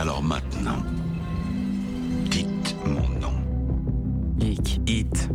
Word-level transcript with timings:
Alors 0.00 0.22
maintenant, 0.22 0.78
dites 2.30 2.74
mon 2.86 3.06
nom. 3.20 3.34
Geek 4.38 4.80
Hit. 4.88 5.28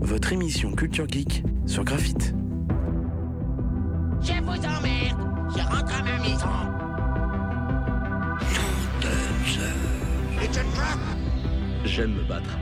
Votre 0.00 0.32
émission 0.32 0.72
Culture 0.72 1.06
Geek 1.06 1.44
sur 1.66 1.84
Graphite. 1.84 2.34
Je 4.22 4.32
vous 4.42 4.52
emmerde. 4.52 5.20
Je 5.54 5.62
rentre 5.62 6.00
à 6.00 6.02
ma 6.02 6.18
maison. 6.18 6.48
It's 10.42 10.56
a 10.56 10.64
trap. 10.74 10.98
J'aime 11.84 12.14
me 12.14 12.22
battre. 12.22 12.56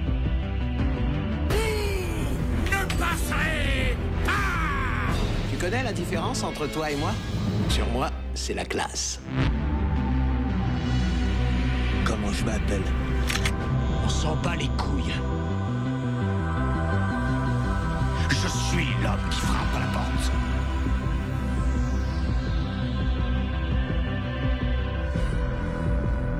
Ne 2.66 2.98
passerez 2.98 3.96
pas. 4.24 5.12
Tu 5.52 5.56
connais 5.56 5.84
la 5.84 5.92
différence 5.92 6.42
entre 6.42 6.66
toi 6.66 6.90
et 6.90 6.96
moi? 6.96 7.12
Sur 7.68 7.86
moi, 7.90 8.10
c'est 8.34 8.54
la 8.54 8.64
classe. 8.64 9.20
Je 12.38 12.44
m'appelle 12.44 12.82
On 14.04 14.08
s'en 14.08 14.36
bat 14.36 14.54
les 14.54 14.68
couilles. 14.76 15.12
Je 18.30 18.48
suis 18.48 18.86
l'homme 19.02 19.18
qui 19.28 19.40
frappe 19.40 19.74
à 19.74 19.80
la 19.80 19.86
porte. 19.86 20.30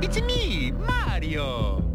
It's 0.01 0.21
me, 0.21 0.73
Mario. 0.87 1.88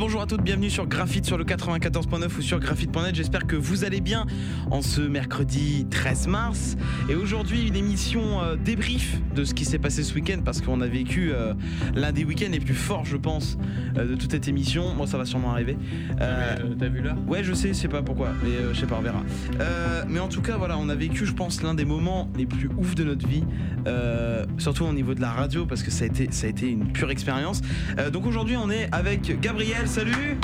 Bonjour 0.00 0.22
à 0.22 0.26
toutes, 0.26 0.40
bienvenue 0.40 0.70
sur 0.70 0.86
Graphite 0.86 1.26
sur 1.26 1.36
le 1.36 1.44
94.9 1.44 2.38
ou 2.38 2.40
sur 2.40 2.58
graphite.net. 2.58 3.14
J'espère 3.14 3.46
que 3.46 3.54
vous 3.54 3.84
allez 3.84 4.00
bien 4.00 4.24
en 4.70 4.80
ce 4.80 5.02
mercredi 5.02 5.86
13 5.90 6.26
mars. 6.26 6.78
Et 7.10 7.14
aujourd'hui, 7.14 7.68
une 7.68 7.76
émission 7.76 8.40
euh, 8.40 8.56
débrief 8.56 9.20
de 9.34 9.44
ce 9.44 9.52
qui 9.52 9.66
s'est 9.66 9.78
passé 9.78 10.02
ce 10.02 10.14
week-end 10.14 10.38
parce 10.42 10.62
qu'on 10.62 10.80
a 10.80 10.86
vécu 10.86 11.32
euh, 11.34 11.52
l'un 11.94 12.12
des 12.12 12.24
week-ends 12.24 12.48
les 12.50 12.60
plus 12.60 12.74
forts, 12.74 13.04
je 13.04 13.18
pense, 13.18 13.58
de 13.94 14.14
toute 14.14 14.30
cette 14.32 14.48
émission. 14.48 14.94
Moi, 14.94 15.06
ça 15.06 15.18
va 15.18 15.24
sûrement 15.24 15.50
arriver. 15.52 15.76
Euh, 16.20 16.56
T'as 16.78 16.88
vu 16.88 17.00
l'heure? 17.00 17.16
Ouais, 17.26 17.42
je 17.44 17.52
sais, 17.52 17.68
je 17.68 17.72
sais 17.74 17.88
pas 17.88 18.02
pourquoi, 18.02 18.28
mais 18.42 18.50
euh, 18.50 18.72
je 18.74 18.80
sais 18.80 18.86
pas, 18.86 18.96
on 18.98 19.02
verra. 19.02 19.22
Euh, 19.60 20.02
mais 20.08 20.20
en 20.20 20.28
tout 20.28 20.40
cas, 20.42 20.56
voilà, 20.56 20.76
on 20.78 20.88
a 20.88 20.94
vécu, 20.94 21.26
je 21.26 21.32
pense, 21.32 21.62
l'un 21.62 21.74
des 21.74 21.84
moments 21.84 22.28
les 22.36 22.46
plus 22.46 22.68
ouf 22.78 22.94
de 22.94 23.04
notre 23.04 23.26
vie, 23.26 23.44
euh, 23.86 24.44
surtout 24.58 24.84
au 24.84 24.92
niveau 24.92 25.14
de 25.14 25.20
la 25.20 25.30
radio, 25.30 25.66
parce 25.66 25.82
que 25.82 25.90
ça 25.90 26.04
a 26.04 26.06
été, 26.06 26.28
ça 26.30 26.46
a 26.46 26.50
été 26.50 26.68
une 26.70 26.92
pure 26.92 27.10
expérience. 27.10 27.60
Euh, 27.98 28.10
donc 28.10 28.26
aujourd'hui, 28.26 28.56
on 28.56 28.70
est 28.70 28.88
avec 28.92 29.40
Gabriel. 29.40 29.86
Salut. 29.86 30.38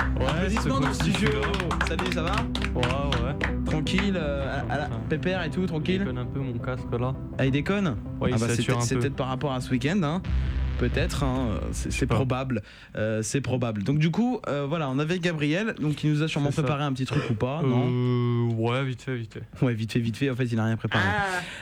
C'est 0.48 0.68
dans 0.68 0.80
le 0.80 0.92
studio. 0.92 1.28
Salut, 1.88 2.12
ça 2.12 2.22
va? 2.22 2.32
Ouais, 2.74 2.82
ouais. 2.84 3.34
Tranquille, 3.66 4.14
euh, 4.16 4.60
à- 4.68 4.72
à 4.72 4.78
la- 4.78 4.90
pépère 5.08 5.42
et 5.44 5.50
tout, 5.50 5.62
Je 5.62 5.66
tranquille. 5.66 5.98
déconne 6.00 6.18
un 6.18 6.24
peu 6.26 6.40
mon 6.40 6.54
casque 6.58 6.84
là. 6.98 7.14
Ah, 7.38 7.44
il 7.46 7.50
déconne? 7.52 7.96
Ouais, 8.20 8.30
il 8.30 8.34
Ah 8.34 8.38
bah, 8.38 8.46
c'est 8.80 8.96
peut-être 8.96 9.14
par 9.16 9.28
rapport 9.28 9.52
à 9.52 9.60
ce 9.60 9.70
week-end, 9.70 10.00
hein. 10.02 10.22
Peut-être, 10.78 11.22
hein, 11.24 11.48
euh, 11.52 11.58
c'est 11.72 12.06
probable, 12.06 12.62
euh, 12.96 13.22
c'est 13.22 13.40
probable. 13.40 13.82
Donc 13.82 13.98
du 13.98 14.10
coup, 14.10 14.40
euh, 14.46 14.66
voilà, 14.68 14.90
on 14.90 14.98
avait 14.98 15.18
Gabriel, 15.18 15.74
donc 15.80 16.04
il 16.04 16.12
nous 16.12 16.22
a 16.22 16.28
sûrement 16.28 16.50
préparé 16.50 16.82
un 16.84 16.92
petit 16.92 17.06
truc 17.06 17.22
ou 17.30 17.34
pas, 17.34 17.62
non 17.62 17.86
Euh, 17.88 18.52
ouais, 18.54 18.84
vite 18.84 19.00
fait, 19.02 19.16
vite 19.16 19.32
fait. 19.34 19.64
Ouais, 19.64 19.72
vite 19.72 19.92
fait, 19.92 20.00
vite 20.00 20.16
fait. 20.18 20.28
En 20.30 20.36
fait, 20.36 20.44
il 20.44 20.56
n'a 20.56 20.66
rien 20.66 20.76
préparé. 20.76 21.02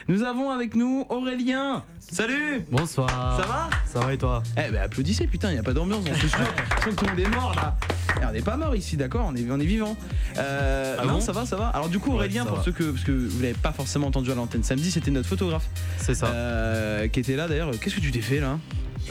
Nous 0.08 0.22
avons 0.24 0.50
avec 0.50 0.74
nous 0.74 1.06
Aurélien. 1.10 1.84
Salut. 2.00 2.64
Bonsoir. 2.72 3.08
Ça 3.40 3.46
va? 3.46 3.70
Ça 3.86 4.00
va 4.00 4.12
et 4.12 4.18
toi? 4.18 4.42
Eh 4.56 4.70
ben 4.72 4.82
applaudissez, 4.82 5.26
putain, 5.28 5.50
il 5.50 5.56
y 5.56 5.58
a 5.58 5.62
pas 5.62 5.72
d'ambiance 5.72 6.02
dans 6.04 6.12
ce 6.14 6.26
studio. 6.28 6.36
Je 6.78 6.82
sens 6.84 6.94
que 6.94 6.94
tout 6.96 7.04
le 7.04 7.10
monde 7.12 7.20
est 7.20 7.34
mort 7.36 7.52
là. 7.54 7.76
Eh, 8.20 8.26
on 8.26 8.32
n'est 8.32 8.42
pas 8.42 8.56
mort 8.56 8.74
ici, 8.76 8.96
d'accord 8.96 9.26
On 9.28 9.36
est, 9.36 9.46
on 9.50 9.58
est 9.60 9.64
vivant. 9.64 9.96
Euh, 10.38 10.96
Ah 11.00 11.06
non, 11.06 11.14
bon? 11.14 11.20
ça 11.20 11.32
va, 11.32 11.46
ça 11.46 11.56
va. 11.56 11.68
Alors 11.68 11.88
du 11.88 11.98
coup, 12.00 12.12
Aurélien, 12.12 12.44
pour 12.44 12.58
va. 12.58 12.62
ceux 12.64 12.72
que 12.72 12.84
parce 12.84 13.04
que 13.04 13.12
vous 13.12 13.40
l'avez 13.40 13.54
pas 13.54 13.72
forcément 13.72 14.08
entendu 14.08 14.30
à 14.32 14.34
l'antenne 14.34 14.62
samedi, 14.64 14.90
c'était 14.90 15.10
notre 15.12 15.28
photographe 15.28 15.66
C'est 15.98 16.14
ça. 16.14 16.26
euh, 16.26 17.06
qui 17.08 17.20
était 17.20 17.36
là 17.36 17.46
d'ailleurs. 17.48 17.70
Qu'est-ce 17.80 17.94
que 17.96 18.00
tu 18.00 18.10
t'es 18.10 18.20
fait 18.20 18.40
là? 18.40 18.58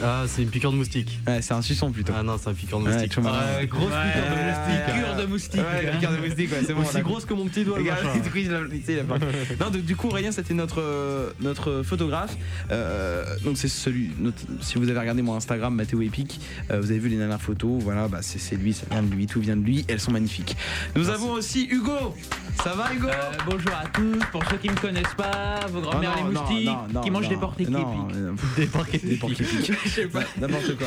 Ah, 0.02 0.24
c'est 0.26 0.42
une 0.42 0.48
piqûre 0.48 0.72
de 0.72 0.76
moustique. 0.76 1.18
Ouais, 1.26 1.40
c'est 1.40 1.54
un 1.54 1.62
suçon 1.62 1.90
plutôt. 1.90 2.12
Ah 2.16 2.22
non, 2.22 2.36
c'est 2.42 2.50
un 2.50 2.54
piqueur 2.54 2.80
de 2.80 2.84
Ouais, 2.86 2.92
moustique. 2.92 3.12
Ah, 3.24 3.64
grosse 3.66 3.90
Ouais. 3.92 4.12
piqûre 4.12 4.26
de 4.26 4.36
moustique. 4.46 4.86
Piqûre 4.86 5.16
de 5.16 5.26
moustique. 5.26 5.60
Ouais, 5.60 5.90
piqûre 5.92 6.10
de 6.12 6.16
moustique, 6.16 6.52
ouais, 6.52 6.58
c'est 6.66 6.74
bon. 6.74 6.82
Aussi 6.82 7.00
grosse 7.00 7.24
que 7.24 7.34
mon 7.34 7.46
petit 7.46 7.64
doigt. 7.64 7.78
le 7.78 7.82
Regarde, 7.84 8.22
du 8.22 8.30
coup, 8.30 8.38
il 8.38 8.52
a- 8.52 8.58
a 8.58 9.64
non, 9.64 9.70
donc, 9.70 9.82
du 9.82 9.96
coup, 9.96 10.08
Aurélien, 10.08 10.32
c'était 10.32 10.54
notre, 10.54 10.80
euh, 10.80 11.30
notre 11.40 11.82
photographe. 11.82 12.36
Euh, 12.70 13.24
donc, 13.44 13.56
c'est 13.56 13.68
celui. 13.68 14.10
notre- 14.18 14.42
si 14.60 14.78
vous 14.78 14.88
avez 14.88 14.98
regardé 14.98 15.22
mon 15.22 15.34
Instagram, 15.36 15.74
Mathéo 15.74 16.02
Epic, 16.02 16.40
euh, 16.70 16.80
vous 16.80 16.90
avez 16.90 16.98
vu 16.98 17.08
les 17.08 17.16
dernières 17.16 17.40
photos. 17.40 17.82
Voilà, 17.82 18.08
bah, 18.08 18.18
c'est 18.22 18.38
c'est 18.38 18.56
lui, 18.56 18.72
ça 18.72 18.86
vient 18.90 19.02
de 19.02 19.14
lui, 19.14 19.26
tout 19.26 19.40
vient 19.40 19.56
de 19.56 19.64
lui. 19.64 19.84
Elles 19.88 20.00
sont 20.00 20.10
magnifiques. 20.12 20.56
Nous 20.96 21.08
avons 21.08 21.32
aussi 21.32 21.66
Hugo. 21.70 22.14
Ça 22.62 22.74
va, 22.74 22.92
Hugo 22.94 23.08
Euh, 23.08 23.32
bonjour 23.46 23.72
à 23.72 23.84
tous, 23.92 24.18
pour 24.32 24.42
ceux 24.50 24.56
qui 24.56 24.70
me 24.70 24.76
connaissent 24.76 25.14
pas, 25.16 25.60
vos 25.70 25.80
grands-mères 25.80 26.12
Oh, 26.16 26.20
non, 26.22 26.28
les 26.28 26.34
non, 26.34 26.40
moustiques, 26.40 26.66
non, 26.66 26.86
non, 26.94 27.00
qui 27.02 27.10
mangent 27.10 27.24
non, 27.24 27.28
des 27.30 27.36
portes 27.36 27.60
euh, 27.60 28.32
Des 28.56 28.62
épiques. 29.14 29.42
Je 29.84 29.88
sais 29.88 30.06
pas. 30.06 30.20
N'importe 30.40 30.76
quoi. 30.78 30.86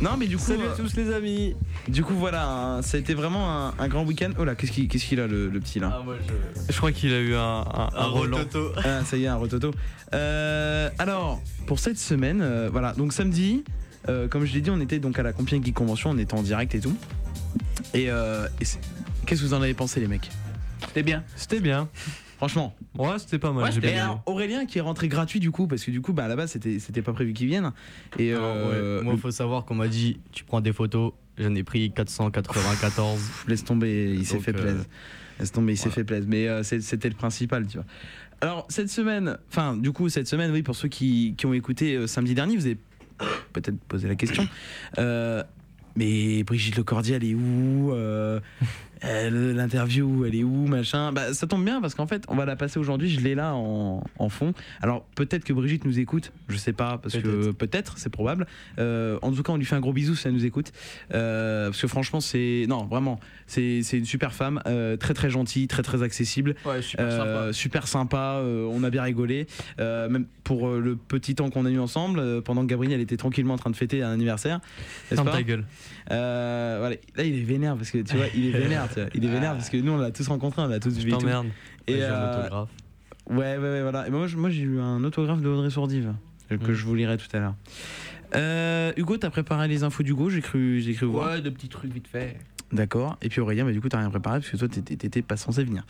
Non, 0.00 0.16
mais 0.18 0.26
du 0.26 0.36
coup, 0.38 0.44
Salut 0.44 0.62
à 0.62 0.66
euh, 0.70 0.76
tous 0.76 0.96
les 0.96 1.12
amis. 1.12 1.54
du 1.88 2.02
coup, 2.02 2.14
voilà, 2.14 2.48
hein, 2.48 2.82
ça 2.82 2.96
a 2.96 3.00
été 3.00 3.12
vraiment 3.14 3.50
un, 3.68 3.74
un 3.78 3.88
grand 3.88 4.04
week-end. 4.04 4.30
Oh 4.38 4.44
là, 4.44 4.54
qu'est-ce 4.54 4.72
qu'il 4.72 4.88
qu'est-ce 4.88 5.04
qu'il 5.04 5.20
a, 5.20 5.26
le, 5.26 5.48
le 5.50 5.60
petit 5.60 5.78
là 5.78 5.92
Ah, 5.98 6.02
moi 6.02 6.14
je. 6.26 6.72
Je 6.72 6.76
crois 6.78 6.92
qu'il 6.92 7.12
a 7.12 7.20
eu 7.20 7.34
un, 7.34 7.40
un, 7.40 7.88
un 7.94 8.04
Roland. 8.06 8.38
Ah, 8.84 9.04
ça 9.04 9.16
y 9.18 9.24
est, 9.24 9.28
un 9.28 9.36
rototo. 9.36 9.72
Euh, 10.14 10.88
alors, 10.98 11.40
pour 11.66 11.78
cette 11.80 11.98
semaine, 11.98 12.40
euh, 12.40 12.68
voilà, 12.72 12.92
donc 12.94 13.12
samedi, 13.12 13.62
euh, 14.08 14.26
comme 14.26 14.46
je 14.46 14.54
l'ai 14.54 14.62
dit, 14.62 14.70
on 14.70 14.80
était 14.80 14.98
donc 14.98 15.18
à 15.18 15.22
la 15.22 15.32
Compiègne 15.34 15.62
Geek 15.62 15.74
Convention, 15.74 16.10
on 16.10 16.18
était 16.18 16.34
en 16.34 16.42
direct 16.42 16.74
et 16.74 16.80
tout. 16.80 16.96
Et, 17.92 18.10
euh, 18.10 18.46
et 18.60 18.64
qu'est-ce 19.26 19.42
que 19.42 19.46
vous 19.46 19.54
en 19.54 19.60
avez 19.62 19.74
pensé, 19.74 20.00
les 20.00 20.06
mecs? 20.08 20.30
C'était 20.88 21.02
bien. 21.02 21.24
C'était 21.36 21.60
bien. 21.60 21.88
Franchement. 22.36 22.74
Ouais, 22.96 23.18
c'était 23.18 23.38
pas 23.38 23.52
mal. 23.52 23.64
Ouais, 23.64 23.72
j'ai 23.72 23.80
bien 23.80 23.90
aimé. 23.90 23.98
alors, 24.00 24.22
Aurélien 24.26 24.64
qui 24.64 24.78
est 24.78 24.80
rentré 24.80 25.08
gratuit 25.08 25.40
du 25.40 25.50
coup, 25.50 25.66
parce 25.66 25.84
que 25.84 25.90
du 25.90 26.00
coup, 26.00 26.12
bah, 26.14 26.24
à 26.24 26.28
la 26.28 26.36
base, 26.36 26.52
c'était 26.52 26.78
c'était 26.78 27.02
pas 27.02 27.12
prévu 27.12 27.32
qu'il 27.34 27.46
vienne. 27.48 27.70
Et 28.18 28.32
Alors, 28.32 28.44
euh, 28.46 28.98
ouais, 28.98 29.04
Moi, 29.04 29.16
faut 29.18 29.30
savoir 29.30 29.64
qu'on 29.66 29.74
m'a 29.74 29.88
dit 29.88 30.18
tu 30.32 30.44
prends 30.44 30.60
des 30.62 30.72
photos. 30.72 31.12
J'en 31.38 31.54
ai 31.54 31.62
pris 31.62 31.90
494. 31.92 33.20
laisse 33.48 33.64
tomber, 33.64 34.14
il 34.14 34.26
s'est 34.26 34.34
Donc, 34.36 34.44
fait 34.44 34.56
euh, 34.56 34.62
plaisir. 34.62 34.84
Laisse 35.38 35.52
tomber, 35.52 35.72
il 35.72 35.76
s'est 35.76 35.84
voilà. 35.84 35.94
fait 35.96 36.04
plaisir. 36.04 36.26
Mais 36.28 36.48
euh, 36.48 36.62
c'est- 36.62 36.80
c'était 36.80 37.08
le 37.08 37.14
principal, 37.14 37.66
tu 37.66 37.76
vois. 37.76 37.86
Alors, 38.42 38.66
cette 38.70 38.88
semaine, 38.88 39.36
enfin, 39.50 39.76
du 39.76 39.92
coup, 39.92 40.08
cette 40.08 40.26
semaine, 40.26 40.50
oui, 40.50 40.62
pour 40.62 40.74
ceux 40.76 40.88
qui, 40.88 41.34
qui 41.36 41.44
ont 41.46 41.52
écouté 41.52 41.94
euh, 41.94 42.06
samedi 42.06 42.34
dernier, 42.34 42.56
vous 42.56 42.64
avez 42.66 42.78
peut-être 43.52 43.78
posé 43.84 44.08
la 44.08 44.14
question. 44.14 44.48
Euh, 44.98 45.42
mais 45.96 46.42
Brigitte 46.44 46.76
Lecordier, 46.76 47.16
elle 47.16 47.24
est 47.24 47.34
où 47.34 47.92
Euh, 47.92 48.40
L'interview, 49.02 50.24
elle 50.26 50.34
est 50.34 50.44
où 50.44 50.66
Machin. 50.66 51.12
Bah, 51.12 51.32
ça 51.32 51.46
tombe 51.46 51.64
bien 51.64 51.80
parce 51.80 51.94
qu'en 51.94 52.06
fait, 52.06 52.24
on 52.28 52.36
va 52.36 52.44
la 52.44 52.56
passer 52.56 52.78
aujourd'hui. 52.78 53.08
Je 53.08 53.20
l'ai 53.20 53.34
là 53.34 53.54
en, 53.54 54.04
en 54.18 54.28
fond. 54.28 54.52
Alors, 54.82 55.04
peut-être 55.14 55.44
que 55.44 55.52
Brigitte 55.52 55.84
nous 55.84 55.98
écoute. 55.98 56.32
Je 56.48 56.56
sais 56.56 56.72
pas, 56.72 56.98
parce 56.98 57.16
que 57.16 57.52
peut-être, 57.52 57.98
c'est 57.98 58.10
probable. 58.10 58.46
Euh, 58.78 59.18
en 59.22 59.32
tout 59.32 59.42
cas, 59.42 59.52
on 59.52 59.56
lui 59.56 59.64
fait 59.64 59.74
un 59.76 59.80
gros 59.80 59.92
bisou 59.92 60.14
si 60.14 60.26
elle 60.28 60.34
nous 60.34 60.44
écoute. 60.44 60.72
Euh, 61.14 61.68
parce 61.70 61.80
que 61.80 61.88
franchement, 61.88 62.20
c'est. 62.20 62.66
Non, 62.68 62.84
vraiment, 62.84 63.20
c'est 63.46 63.82
c'est 63.82 63.98
une 63.98 64.04
super 64.04 64.34
femme. 64.34 64.60
euh, 64.66 64.96
très, 64.96 65.14
très 65.14 65.30
gentille, 65.30 65.66
très, 65.66 65.82
très 65.82 66.02
accessible. 66.02 66.54
Ouais, 66.64 66.82
super 66.82 67.10
sympa. 67.10 67.52
super 67.52 67.88
sympa, 67.88 68.42
on 68.44 68.84
a 68.84 68.90
bien 68.90 69.02
rigolé. 69.02 69.46
Même 69.78 70.26
pour 70.44 70.68
le 70.70 70.96
petit 70.96 71.34
temps 71.34 71.48
qu'on 71.50 71.64
a 71.64 71.70
eu 71.70 71.78
ensemble, 71.78 72.42
pendant 72.42 72.62
que 72.62 72.66
Gabriel 72.66 73.00
était 73.00 73.16
tranquillement 73.16 73.54
en 73.54 73.58
train 73.58 73.70
de 73.70 73.76
fêter 73.76 74.02
un 74.02 74.10
anniversaire. 74.10 74.60
Ferme 75.08 75.30
ta 75.30 75.42
gueule. 75.42 75.64
Voilà. 76.08 76.96
Là, 77.16 77.24
il 77.24 77.38
est 77.38 77.44
vénère 77.44 77.76
parce 77.76 77.90
que 77.90 77.98
tu 77.98 78.16
vois, 78.16 78.26
il 78.34 78.46
est 78.46 78.58
vénère. 78.58 78.88
tu 78.94 79.00
vois. 79.00 79.08
Il 79.14 79.24
est 79.24 79.28
vénère 79.28 79.52
parce 79.52 79.70
que 79.70 79.76
nous, 79.76 79.92
on 79.92 79.98
l'a 79.98 80.10
tous 80.10 80.26
rencontré, 80.28 80.62
on 80.62 80.66
l'a 80.68 80.80
tous 80.80 80.96
vu. 80.98 81.08
et 81.08 81.12
t'emmerde. 81.12 81.46
Et 81.86 82.02
un 82.02 82.06
euh, 82.12 82.40
autographe. 82.40 82.68
ouais, 83.30 83.36
ouais, 83.36 83.58
ouais, 83.58 83.82
voilà. 83.82 84.06
Et 84.06 84.10
moi, 84.10 84.26
j'ai 84.26 84.62
eu 84.62 84.80
un 84.80 85.02
autographe 85.04 85.40
de 85.40 85.48
Audrey 85.48 85.70
Sourdive 85.70 86.12
euh, 86.52 86.56
que 86.58 86.70
Mm. 86.72 86.74
je 86.74 86.84
vous 86.84 86.94
lirai 86.94 87.16
tout 87.16 87.26
à 87.34 87.38
l'heure. 87.40 87.54
Euh, 88.36 88.92
Hugo, 88.96 89.16
t'as 89.16 89.30
préparé 89.30 89.66
les 89.68 89.82
infos 89.82 90.02
d'Hugo, 90.02 90.30
j'ai 90.30 90.40
cru, 90.40 90.80
j'ai 90.80 90.94
cru 90.94 91.06
voir. 91.06 91.30
Ouais, 91.32 91.40
de 91.40 91.50
petits 91.50 91.68
trucs 91.68 91.92
vite 91.92 92.06
fait. 92.08 92.36
D'accord. 92.72 93.16
Et 93.22 93.28
puis 93.28 93.40
Aurélien, 93.40 93.64
bah, 93.64 93.72
du 93.72 93.80
coup, 93.80 93.88
t'as 93.88 93.98
rien 93.98 94.10
préparé 94.10 94.38
parce 94.38 94.50
que 94.50 94.56
toi, 94.56 94.68
t'étais 94.68 95.22
pas 95.22 95.36
censé 95.36 95.64
venir. 95.64 95.84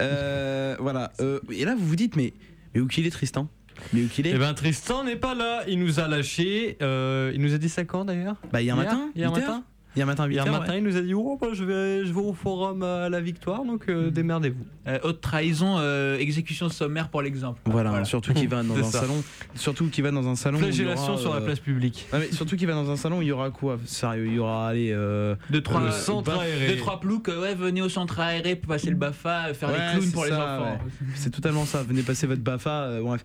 Euh, 0.00 0.76
voilà. 0.80 1.12
Euh, 1.20 1.40
et 1.52 1.64
là, 1.66 1.74
vous 1.74 1.86
vous 1.86 1.96
dites, 1.96 2.16
mais, 2.16 2.32
mais 2.74 2.80
où 2.80 2.86
qu'il 2.86 3.06
est 3.06 3.10
Tristan? 3.10 3.48
Mais 3.92 4.04
où 4.04 4.08
qu'il 4.08 4.26
est? 4.26 4.30
Eh 4.34 4.38
ben 4.38 4.54
Tristan 4.54 5.04
n'est 5.04 5.16
pas 5.16 5.34
là, 5.34 5.64
il 5.68 5.78
nous 5.80 6.00
a 6.00 6.08
lâché. 6.08 6.78
euh, 6.80 7.32
il 7.34 7.42
nous 7.42 7.52
a 7.54 7.58
dit 7.58 7.68
5 7.68 7.94
ans 7.94 8.04
d'ailleurs? 8.06 8.36
Bah, 8.52 8.62
hier 8.62 8.76
matin 8.76 9.10
Hier 9.14 9.30
8 9.30 9.36
heures 9.42 9.48
matin? 9.48 9.64
Hier 9.96 10.06
matin, 10.06 10.24
8 10.26 10.34
Hier 10.34 10.46
matin, 10.50 10.72
ouais. 10.72 10.78
il 10.78 10.84
nous 10.84 10.96
a 10.96 11.00
dit 11.00 11.14
oh, 11.14 11.38
bah, 11.40 11.48
je, 11.52 11.62
vais, 11.62 12.04
je 12.04 12.12
vais 12.12 12.20
au 12.20 12.32
forum 12.32 12.82
à 12.82 13.08
la 13.08 13.20
victoire, 13.20 13.64
donc 13.64 13.88
euh, 13.88 14.10
démerdez-vous. 14.10 14.64
Euh, 14.88 14.98
haute 15.04 15.20
trahison, 15.20 15.76
euh, 15.78 16.18
exécution 16.18 16.68
sommaire 16.68 17.08
pour 17.08 17.22
l'exemple. 17.22 17.60
Voilà, 17.66 18.04
surtout 18.04 18.34
qu'il 18.34 18.48
va 18.48 18.62
dans 18.64 18.76
un 18.76 18.82
ça. 18.82 19.00
salon. 19.02 19.22
Surtout 19.54 19.88
qu'il 19.88 20.02
va 20.02 20.10
dans 20.10 20.26
un 20.28 20.34
salon. 20.34 20.58
Flagellation 20.58 21.12
aura, 21.12 21.20
sur 21.20 21.30
la 21.34 21.40
euh, 21.40 21.44
place 21.44 21.60
publique. 21.60 22.08
non, 22.12 22.18
mais 22.18 22.32
surtout 22.32 22.56
qu'il 22.56 22.66
va 22.66 22.74
dans 22.74 22.90
un 22.90 22.96
salon 22.96 23.18
où 23.18 23.22
il 23.22 23.28
y 23.28 23.32
aura 23.32 23.50
quoi? 23.50 23.78
Sérieux, 23.86 24.26
il 24.26 24.34
y 24.34 24.38
aura 24.40 24.68
allez, 24.68 24.90
euh, 24.92 25.36
Deux, 25.50 25.62
trois, 25.62 25.80
Le 25.80 25.86
euh, 25.86 25.90
centre 25.92 26.32
bah, 26.34 26.42
aéré. 26.42 26.68
Deux, 26.72 26.76
trois 26.76 26.98
ploucs, 26.98 27.28
euh, 27.28 27.40
ouais, 27.42 27.54
venez 27.54 27.80
au 27.80 27.88
centre 27.88 28.18
aéré 28.18 28.56
pour 28.56 28.68
passer 28.74 28.90
le 28.90 28.96
BAFA, 28.96 29.46
euh, 29.48 29.54
faire 29.54 29.68
Ouais, 29.70 29.76
les 29.92 29.98
clowns 30.00 30.12
pour 30.12 30.24
les 30.24 30.32
enfants. 30.32 30.62
ouais. 30.64 30.78
C'est 31.14 31.30
totalement 31.30 31.64
ça. 31.66 31.82
Venez 31.84 32.02
passer 32.02 32.26
votre 32.26 32.42
Bafa. 32.42 32.82
euh, 32.82 33.00
bref. 33.00 33.24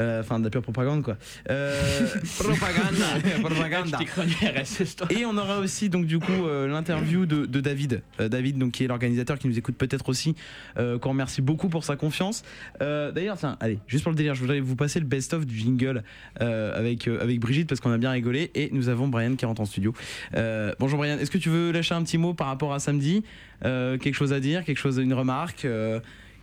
Euh, 0.00 0.20
Enfin, 0.20 0.38
de 0.38 0.44
la 0.44 0.50
pure 0.50 0.62
propagande, 0.62 1.02
quoi. 1.02 1.16
Euh, 1.50 2.06
RSS, 4.42 4.96
toi. 4.96 5.06
Et 5.10 5.24
on 5.24 5.36
aura 5.36 5.58
aussi 5.58 5.88
donc 5.88 6.06
du 6.06 6.18
coup 6.18 6.32
euh, 6.32 6.66
l'interview 6.66 7.26
de, 7.26 7.46
de 7.46 7.60
David, 7.60 8.02
David 8.18 8.58
donc 8.58 8.72
qui 8.72 8.84
est 8.84 8.86
l'organisateur 8.88 9.38
qui 9.38 9.48
nous 9.48 9.58
écoute 9.58 9.76
peut-être 9.76 10.08
aussi, 10.08 10.34
qu'on 10.76 11.10
remercie 11.10 11.42
beaucoup 11.42 11.68
pour 11.68 11.84
sa 11.84 11.96
confiance. 11.96 12.42
D'ailleurs, 12.80 13.36
tiens, 13.38 13.56
allez, 13.60 13.78
juste 13.86 14.04
pour 14.04 14.12
le 14.12 14.16
délire, 14.16 14.34
je 14.34 14.40
voudrais 14.40 14.60
vous 14.60 14.76
passer 14.76 15.00
le 15.00 15.06
best-of 15.06 15.46
du 15.46 15.56
jingle 15.56 16.02
avec 16.40 17.08
avec 17.08 17.40
Brigitte 17.40 17.68
parce 17.68 17.80
qu'on 17.80 17.92
a 17.92 17.98
bien 17.98 18.10
rigolé 18.10 18.50
et 18.54 18.70
nous 18.72 18.88
avons 18.88 19.08
Brian 19.08 19.36
qui 19.36 19.46
rentre 19.46 19.60
en 19.60 19.66
studio. 19.66 19.94
Bonjour 20.78 20.98
Brian, 20.98 21.18
est-ce 21.18 21.30
que 21.30 21.38
tu 21.38 21.48
veux 21.48 21.72
lâcher 21.72 21.94
un 21.94 22.02
petit 22.02 22.18
mot 22.18 22.34
par 22.34 22.48
rapport 22.48 22.72
à 22.74 22.78
samedi? 22.78 23.22
Quelque 23.62 24.14
chose 24.14 24.32
à 24.32 24.40
dire, 24.40 24.64
quelque 24.64 24.78
chose, 24.78 24.98
une 24.98 25.14
remarque, 25.14 25.66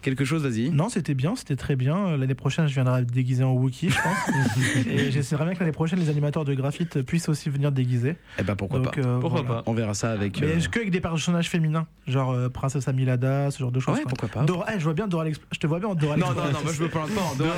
quelque 0.03 0.25
chose, 0.25 0.43
vas-y. 0.43 0.69
Non, 0.69 0.89
c'était 0.89 1.15
bien, 1.15 1.35
c'était 1.35 1.55
très 1.55 1.75
bien. 1.75 1.97
Euh, 2.09 2.17
L'année 2.17 2.35
prochaine, 2.35 2.67
je 2.67 2.73
viendrai 2.75 3.03
déguisé 3.05 3.43
en 3.43 3.53
Wookie, 3.53 3.89
je 3.89 3.95
pense. 4.01 4.85
et 4.87 5.09
j'essaierai 5.11 5.45
bien 5.45 5.53
que 5.55 5.59
l'année 5.61 5.71
prochaine, 5.71 5.99
les 5.99 6.09
animateurs 6.09 6.45
de 6.45 6.53
graphite 6.53 7.01
puissent 7.01 7.29
aussi 7.29 7.49
venir 7.49 7.71
déguisés. 7.71 8.15
Eh 8.37 8.43
ben 8.43 8.55
pourquoi 8.55 8.79
Donc, 8.79 8.95
pas. 8.99 9.01
euh, 9.07 9.19
Pourquoi 9.19 9.41
voilà. 9.41 9.61
pas 9.63 9.69
On 9.71 9.73
verra 9.73 9.93
ça 9.95 10.11
avec. 10.11 10.39
Mais 10.39 10.47
euh, 10.47 10.59
que 10.71 10.79
avec 10.79 10.91
des 10.91 11.01
personnages 11.01 11.49
féminins, 11.49 11.87
genre 12.07 12.31
euh, 12.31 12.49
Princesse 12.49 12.87
Amilada, 12.87 13.49
ce 13.49 13.59
genre 13.59 13.71
de 13.71 13.79
choses. 13.79 13.95
Ouais, 13.95 14.01
quoi. 14.03 14.09
pourquoi 14.09 14.29
pas. 14.29 14.43
Dora, 14.45 14.65
eh, 14.75 14.79
je 14.79 14.83
vois 14.83 14.93
bien 14.93 15.07
Dora. 15.07 15.25
Je 15.51 15.57
te 15.59 15.65
vois 15.67 15.79
bien 15.79 15.89
en 15.89 15.95
Dora 15.95 16.17
Non, 16.17 16.27
non, 16.27 16.35
non, 16.35 16.61
moi 16.63 16.71
je 16.73 16.83
veux 16.83 16.89
pas 16.89 16.99
en 17.03 17.35
Dora 17.35 17.55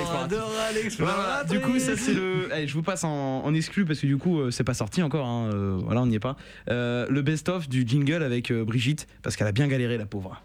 l'exploratrice. 0.74 1.00
Voilà, 1.00 1.44
du 1.44 1.59
coup, 1.59 1.80
ça 1.80 1.98
c'est 1.98 2.13
le. 2.13 2.51
Allez, 2.53 2.68
je 2.68 2.74
vous 2.74 2.83
passe 2.83 3.03
en, 3.03 3.44
en 3.44 3.53
exclu 3.53 3.86
parce 3.86 4.00
que 4.00 4.07
du 4.07 4.18
coup, 4.18 4.39
euh, 4.39 4.51
c'est 4.51 4.63
pas 4.63 4.74
sorti 4.74 5.01
encore. 5.03 5.25
hein, 5.27 5.50
euh, 5.53 5.80
voilà, 5.83 6.01
on 6.01 6.06
n'y 6.07 6.15
est 6.15 6.19
pas. 6.19 6.36
Euh, 6.69 7.07
le 7.09 7.21
best-of 7.21 7.68
du 7.69 7.83
jingle 7.88 8.21
avec 8.24 8.51
euh, 8.51 8.63
Brigitte 8.63 9.07
parce 9.24 9.36
qu'elle 9.36 9.48
a 9.48 9.51
bien 9.51 9.68
galéré, 9.68 9.98
la 9.98 10.06
pauvre. 10.06 10.41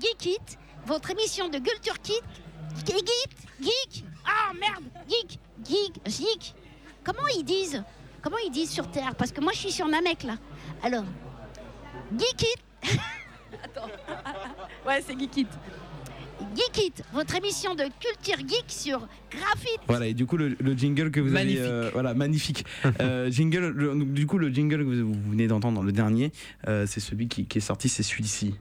Geek 0.00 0.26
It, 0.26 0.58
votre 0.86 1.10
émission 1.10 1.48
de 1.48 1.58
culture 1.58 1.98
kit. 2.02 2.12
Geek 2.86 3.08
Geek. 3.60 4.04
Ah 4.24 4.52
merde, 4.58 4.84
Geek, 5.08 5.38
Geek, 5.66 6.00
Geek. 6.06 6.54
Comment 7.04 7.26
ils 7.36 7.44
disent 7.44 7.82
Comment 8.22 8.36
ils 8.46 8.50
disent 8.50 8.70
sur 8.70 8.90
Terre? 8.90 9.14
Parce 9.16 9.32
que 9.32 9.40
moi 9.40 9.52
je 9.52 9.58
suis 9.58 9.72
sur 9.72 9.86
Namek 9.88 10.22
là. 10.24 10.36
Alors, 10.82 11.04
Geek 12.16 12.42
It. 12.42 12.98
Attends. 13.64 13.88
Ouais, 14.86 15.02
c'est 15.06 15.18
Geek 15.18 15.36
It. 15.38 15.48
Geek 16.54 16.86
It, 16.86 17.02
votre 17.12 17.34
émission 17.36 17.74
de 17.74 17.82
culture 18.00 18.38
geek 18.46 18.64
sur 18.68 19.00
graphite. 19.30 19.80
Voilà, 19.88 20.06
et 20.06 20.14
du 20.14 20.24
coup, 20.24 20.36
le, 20.36 20.56
le 20.60 20.72
jingle 20.74 21.10
que 21.10 21.20
vous 21.20 21.30
Magnifique. 21.30 21.58
avez. 21.60 21.68
euh, 21.68 21.90
voilà, 21.92 22.14
magnifique. 22.14 22.64
Euh, 23.00 23.30
jingle, 23.30 23.68
le- 23.68 23.88
donc, 23.94 24.12
du 24.12 24.26
coup, 24.26 24.38
le 24.38 24.48
jingle 24.48 24.78
que 24.78 24.82
vous, 25.02 25.12
vous 25.12 25.30
venez 25.30 25.46
d'entendre, 25.48 25.82
le 25.82 25.92
dernier, 25.92 26.32
euh, 26.68 26.86
c'est 26.86 27.00
celui 27.00 27.28
qui, 27.28 27.46
qui 27.46 27.58
est 27.58 27.62
sorti, 27.62 27.88
c'est 27.88 28.02
celui-ci. 28.04 28.54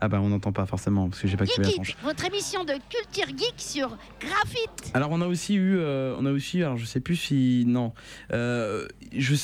Ah 0.00 0.08
bah, 0.08 0.20
on 0.22 0.28
n'entend 0.28 0.52
pas 0.52 0.64
forcément 0.66 1.08
parce 1.08 1.20
que 1.20 1.28
j'ai 1.28 1.36
pas 1.36 1.44
activé 1.44 1.64
la 1.64 1.70
Geek 1.70 1.76
tranche. 1.76 1.90
It, 1.90 1.96
votre 2.02 2.24
émission 2.24 2.64
de 2.64 2.74
culture 2.88 3.36
geek 3.36 3.54
sur 3.56 3.98
graphite. 4.20 4.92
Alors 4.94 5.10
on 5.10 5.20
a 5.20 5.26
aussi 5.26 5.56
eu, 5.56 5.76
euh, 5.76 6.14
on 6.18 6.26
a 6.26 6.30
aussi, 6.30 6.62
alors 6.62 6.76
je 6.76 6.84
sais 6.84 7.00
plus 7.00 7.16
si 7.16 7.64
non, 7.66 7.92
euh, 8.32 8.86
je, 9.16 9.34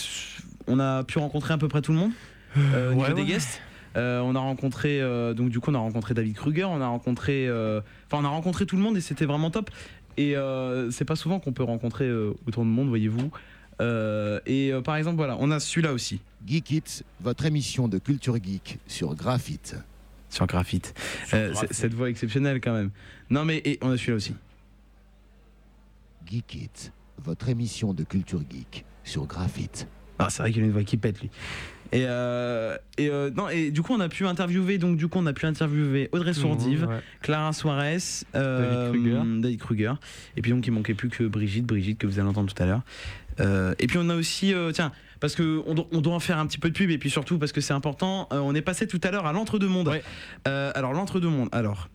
on 0.68 0.78
a 0.78 1.02
pu 1.02 1.18
rencontrer 1.18 1.54
à 1.54 1.58
peu 1.58 1.66
près 1.66 1.82
tout 1.82 1.92
le 1.92 1.98
monde 1.98 2.12
euh, 2.56 2.92
au 2.92 2.96
ouais, 2.96 3.08
niveau 3.08 3.14
des 3.14 3.24
guests. 3.24 3.60
Euh, 3.96 4.20
on 4.20 4.34
a 4.34 4.40
rencontré, 4.40 5.00
euh, 5.00 5.34
donc 5.34 5.50
du 5.50 5.60
coup 5.60 5.70
on 5.70 5.74
a 5.74 5.78
rencontré 5.78 6.14
David 6.14 6.34
Kruger, 6.34 6.64
on 6.64 6.80
a 6.80 6.86
rencontré, 6.86 7.46
euh, 7.48 7.80
enfin 8.06 8.22
on 8.22 8.24
a 8.24 8.30
rencontré 8.30 8.66
tout 8.66 8.76
le 8.76 8.82
monde 8.82 8.96
et 8.96 9.00
c'était 9.00 9.26
vraiment 9.26 9.50
top. 9.50 9.70
Et 10.16 10.36
euh, 10.36 10.90
c'est 10.92 11.04
pas 11.04 11.16
souvent 11.16 11.40
qu'on 11.40 11.52
peut 11.52 11.64
rencontrer 11.64 12.04
euh, 12.04 12.34
autant 12.46 12.64
de 12.64 12.70
monde, 12.70 12.88
voyez-vous. 12.88 13.30
Euh, 13.80 14.38
et 14.46 14.72
euh, 14.72 14.82
par 14.82 14.94
exemple 14.94 15.16
voilà, 15.16 15.36
on 15.40 15.50
a 15.50 15.58
celui-là 15.58 15.92
aussi 15.92 16.20
Geek 16.46 16.70
It, 16.70 17.04
votre 17.20 17.44
émission 17.44 17.88
de 17.88 17.98
culture 17.98 18.36
geek 18.36 18.78
sur 18.86 19.16
Graphite. 19.16 19.76
Sur 20.34 20.46
Graphite. 20.46 20.94
Euh, 21.32 21.54
cette 21.70 21.94
voix 21.94 22.10
exceptionnelle 22.10 22.60
quand 22.60 22.74
même. 22.74 22.90
Non 23.30 23.44
mais 23.44 23.62
et 23.64 23.78
on 23.82 23.90
a 23.90 23.96
celui-là 23.96 24.16
aussi. 24.16 24.34
Geek 26.26 26.54
It, 26.54 26.92
votre 27.22 27.48
émission 27.48 27.92
de 27.94 28.02
culture 28.02 28.42
geek 28.50 28.84
sur 29.04 29.26
Graphite. 29.26 29.86
Ah, 30.18 30.28
c'est 30.30 30.42
vrai 30.42 30.52
qu'il 30.52 30.62
a 30.62 30.66
une 30.66 30.72
voix 30.72 30.84
qui 30.84 30.96
pète 30.96 31.20
lui. 31.20 31.30
Et, 31.92 32.04
euh, 32.06 32.76
et, 32.98 33.08
euh, 33.08 33.30
non, 33.30 33.48
et 33.48 33.70
du 33.70 33.82
coup, 33.82 33.92
on 33.92 34.00
a 34.00 34.08
pu 34.08 34.26
interviewer, 34.26 34.78
donc 34.78 34.96
du 34.96 35.06
coup, 35.06 35.18
on 35.18 35.26
a 35.26 35.32
pu 35.32 35.46
interviewer 35.46 36.08
Audrey 36.12 36.32
Sourdive, 36.32 36.86
Ouais. 36.88 37.00
Clara 37.20 37.52
Suarez, 37.52 37.98
euh, 38.34 38.90
David 38.90 39.02
Kruger. 39.02 39.40
David 39.40 39.60
Kruger. 39.60 39.92
Et 40.36 40.42
puis 40.42 40.50
donc, 40.50 40.66
il 40.66 40.70
manquait 40.72 40.94
plus 40.94 41.08
que 41.08 41.24
Brigitte, 41.24 41.66
Brigitte 41.66 41.98
que 41.98 42.06
vous 42.06 42.18
allez 42.18 42.28
entendre 42.28 42.52
tout 42.52 42.62
à 42.62 42.66
l'heure. 42.66 42.82
Euh, 43.40 43.74
et 43.78 43.86
puis 43.86 43.98
on 44.00 44.08
a 44.08 44.16
aussi, 44.16 44.54
euh, 44.54 44.72
tiens, 44.72 44.92
parce 45.24 45.36
que 45.36 45.62
on, 45.64 45.72
do- 45.72 45.88
on 45.90 46.02
doit 46.02 46.12
en 46.12 46.20
faire 46.20 46.38
un 46.38 46.46
petit 46.46 46.58
peu 46.58 46.68
de 46.68 46.74
pub 46.74 46.90
et 46.90 46.98
puis 46.98 47.08
surtout 47.08 47.38
parce 47.38 47.50
que 47.50 47.62
c'est 47.62 47.72
important. 47.72 48.28
euh, 48.30 48.40
on 48.40 48.54
est 48.54 48.60
passé 48.60 48.86
tout 48.86 49.00
à 49.02 49.10
l'heure 49.10 49.24
à 49.24 49.32
l'entre-deux-mondes. 49.32 49.88
Ouais. 49.88 50.02
Euh, 50.46 50.70
alors 50.74 50.92
l'entre-deux-mondes. 50.92 51.48
Alors, 51.50 51.88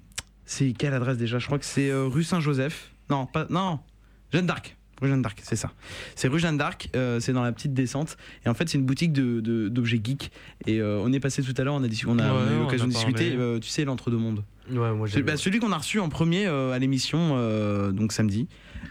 c'est 0.45 0.71
quelle 0.73 0.95
adresse 0.95 1.17
déjà? 1.19 1.37
Je 1.37 1.45
crois 1.45 1.59
que 1.59 1.65
c'est 1.65 1.91
euh, 1.91 2.05
rue 2.07 2.23
Saint-Joseph. 2.23 2.89
Non, 3.11 3.27
pas 3.27 3.45
non, 3.51 3.81
Jeanne 4.33 4.47
d'Arc. 4.47 4.75
Rue 5.01 5.07
Jeanne 5.09 5.21
d'Arc, 5.21 5.39
c'est 5.43 5.55
ça. 5.55 5.71
C'est 6.15 6.27
rue 6.27 6.39
Jeanne 6.39 6.57
d'Arc, 6.57 6.89
euh, 6.95 7.19
c'est 7.19 7.33
dans 7.33 7.43
la 7.43 7.51
petite 7.51 7.73
descente. 7.73 8.17
Et 8.45 8.49
en 8.49 8.53
fait, 8.53 8.67
c'est 8.69 8.77
une 8.77 8.85
boutique 8.85 9.13
de- 9.13 9.39
de- 9.39 9.69
d'objets 9.69 10.01
geeks. 10.03 10.31
Et 10.67 10.79
euh, 10.81 10.99
on 11.03 11.11
est 11.13 11.19
passé 11.19 11.41
tout 11.41 11.53
à 11.57 11.63
l'heure, 11.63 11.73
on 11.75 11.83
a, 11.83 11.87
on 12.07 12.19
a, 12.19 12.23
Ouais, 12.23 12.29
on 12.29 12.47
a 12.47 12.51
eu 12.51 12.55
on 12.55 12.59
l'occasion 12.63 12.85
de 12.87 12.91
discuter. 12.91 13.33
euh, 13.37 13.59
tu 13.59 13.69
sais, 13.69 13.85
l'entre-deux-mondes. 13.85 14.43
Ouais, 14.71 14.93
moi 14.93 15.07
bah, 15.23 15.35
celui 15.37 15.59
qu'on 15.59 15.71
a 15.71 15.77
reçu 15.77 15.99
en 15.99 16.09
premier 16.09 16.45
euh, 16.45 16.71
à 16.73 16.79
l'émission, 16.79 17.31
euh, 17.37 17.91
donc 17.91 18.11
samedi. 18.11 18.47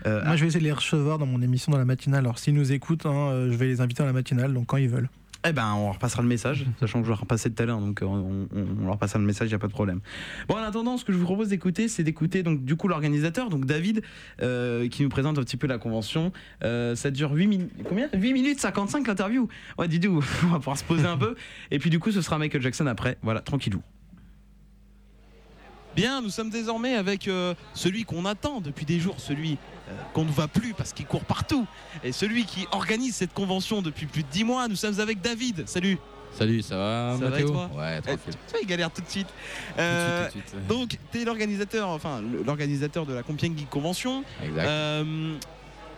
Euh, 0.06 0.25
Moi, 0.25 0.37
je 0.37 0.43
vais 0.43 0.49
essayer 0.49 0.60
de 0.60 0.64
les 0.64 0.72
recevoir 0.72 1.19
dans 1.19 1.26
mon 1.26 1.40
émission 1.43 1.72
dans 1.72 1.78
la 1.78 1.84
matinale. 1.84 2.20
Alors, 2.20 2.38
s'ils 2.38 2.54
nous 2.54 2.72
écoutent, 2.72 3.06
hein, 3.06 3.49
je 3.50 3.56
vais 3.56 3.66
les 3.66 3.81
inviter 3.81 4.02
dans 4.02 4.06
la 4.06 4.12
matinale, 4.12 4.52
donc 4.54 4.66
quand 4.66 4.76
ils 4.76 4.88
veulent. 4.88 5.08
Eh 5.46 5.52
ben, 5.52 5.73
on 5.75 5.93
repassera 5.93 6.23
le 6.23 6.29
message, 6.29 6.67
sachant 6.81 6.99
que 6.99 7.06
je 7.06 7.12
vais 7.12 7.19
repasser 7.19 7.49
tout 7.50 7.62
à 7.62 7.67
l'heure, 7.67 7.79
donc 7.79 8.02
euh, 8.02 8.06
on, 8.06 8.87
leur 8.87 8.99
passera 8.99 9.20
le 9.20 9.25
message, 9.25 9.49
il 9.49 9.52
n'y 9.52 9.55
a 9.55 9.58
pas 9.61 9.69
de 9.69 9.73
problème. 9.73 10.00
Bon, 10.49 10.56
en 10.56 10.62
attendant, 10.62 10.96
ce 10.96 11.05
que 11.05 11.12
je 11.12 11.19
vous 11.19 11.25
propose 11.25 11.49
d'écouter, 11.49 11.87
c'est 11.87 12.02
d'écouter 12.02 12.43
donc 12.43 12.64
du 12.64 12.75
coup 12.75 12.88
l'organisateur, 12.88 13.49
donc 13.49 13.64
David, 13.64 14.02
euh, 14.43 14.88
qui 14.88 15.05
nous 15.05 15.08
présente 15.08 15.38
un 15.38 15.43
petit 15.43 15.56
peu 15.56 15.69
la 15.69 15.79
convention. 15.79 16.32
Euh, 16.64 16.96
ça 16.96 17.12
dure 17.12 17.32
8 17.32 17.46
minutes, 17.46 17.70
combien? 17.88 18.08
8 18.12 18.32
minutes 18.32 18.61
55 18.61 19.06
l'interview? 19.06 19.49
Ouais, 19.79 19.87
Didou, 19.87 20.25
on 20.44 20.49
va 20.49 20.58
pouvoir 20.58 20.76
se 20.76 20.85
poser 20.85 21.06
un 21.06 21.17
peu. 21.17 21.37
Et 21.70 21.79
puis 21.79 21.90
du 21.90 22.00
coup, 22.00 22.11
ce 22.11 22.20
sera 22.20 22.37
Michael 22.38 22.62
Jackson 22.62 22.87
après. 22.87 23.17
Voilà, 23.23 23.40
tranquillou. 23.40 23.81
Bien, 25.99 26.21
nous 26.23 26.31
sommes 26.31 26.50
désormais 26.50 26.95
avec 26.95 27.27
euh, 27.27 27.55
celui 27.75 28.05
qu'on 28.05 28.25
attend 28.25 28.61
depuis 28.61 28.87
des 28.87 29.00
jours, 29.00 29.17
celui 29.19 29.53
euh, 29.89 29.93
qu'on 30.15 30.25
ne 30.25 30.31
voit 30.31 30.47
plus 30.47 30.73
parce 30.73 30.93
qu'il 30.93 31.06
court 31.06 31.25
partout, 31.25 31.67
et 32.05 32.12
celui 32.12 32.45
qui 32.45 32.67
organise 32.71 33.17
cette 33.17 33.35
convention 33.35 33.83
depuis 33.83 34.06
plus 34.06 34.23
de 34.23 34.29
10 34.29 34.45
mois. 34.45 34.69
Nous 34.69 34.77
sommes 34.77 35.00
avec 35.00 35.21
David. 35.21 35.67
Salut. 35.69 35.99
Salut, 36.31 36.62
ça 36.62 36.77
va 36.77 37.17
Ça 37.19 37.25
va 37.25 37.31
Mathéo 37.31 37.49
toi 37.50 37.71
Ouais, 37.75 37.97
Eh, 37.99 38.03
tranquille. 38.03 38.33
tu 38.47 38.50
vois, 38.53 38.61
il 38.62 38.67
galère 38.69 38.91
tout 38.93 39.00
de 39.03 39.09
suite. 39.09 39.27
Tout 39.27 39.33
de 39.79 39.81
Euh, 39.83 40.31
suite, 40.31 40.45
tout 40.45 40.50
de 40.56 40.61
suite. 40.61 40.67
donc, 40.69 40.99
tu 41.11 41.21
es 41.21 41.25
l'organisateur, 41.25 41.89
enfin, 41.89 42.23
l'organisateur 42.47 43.05
de 43.05 43.15
la 43.15 43.25
Compiègne 43.25 43.56
Geek 43.59 43.69
Convention. 43.71 44.23
Exact. 44.45 44.69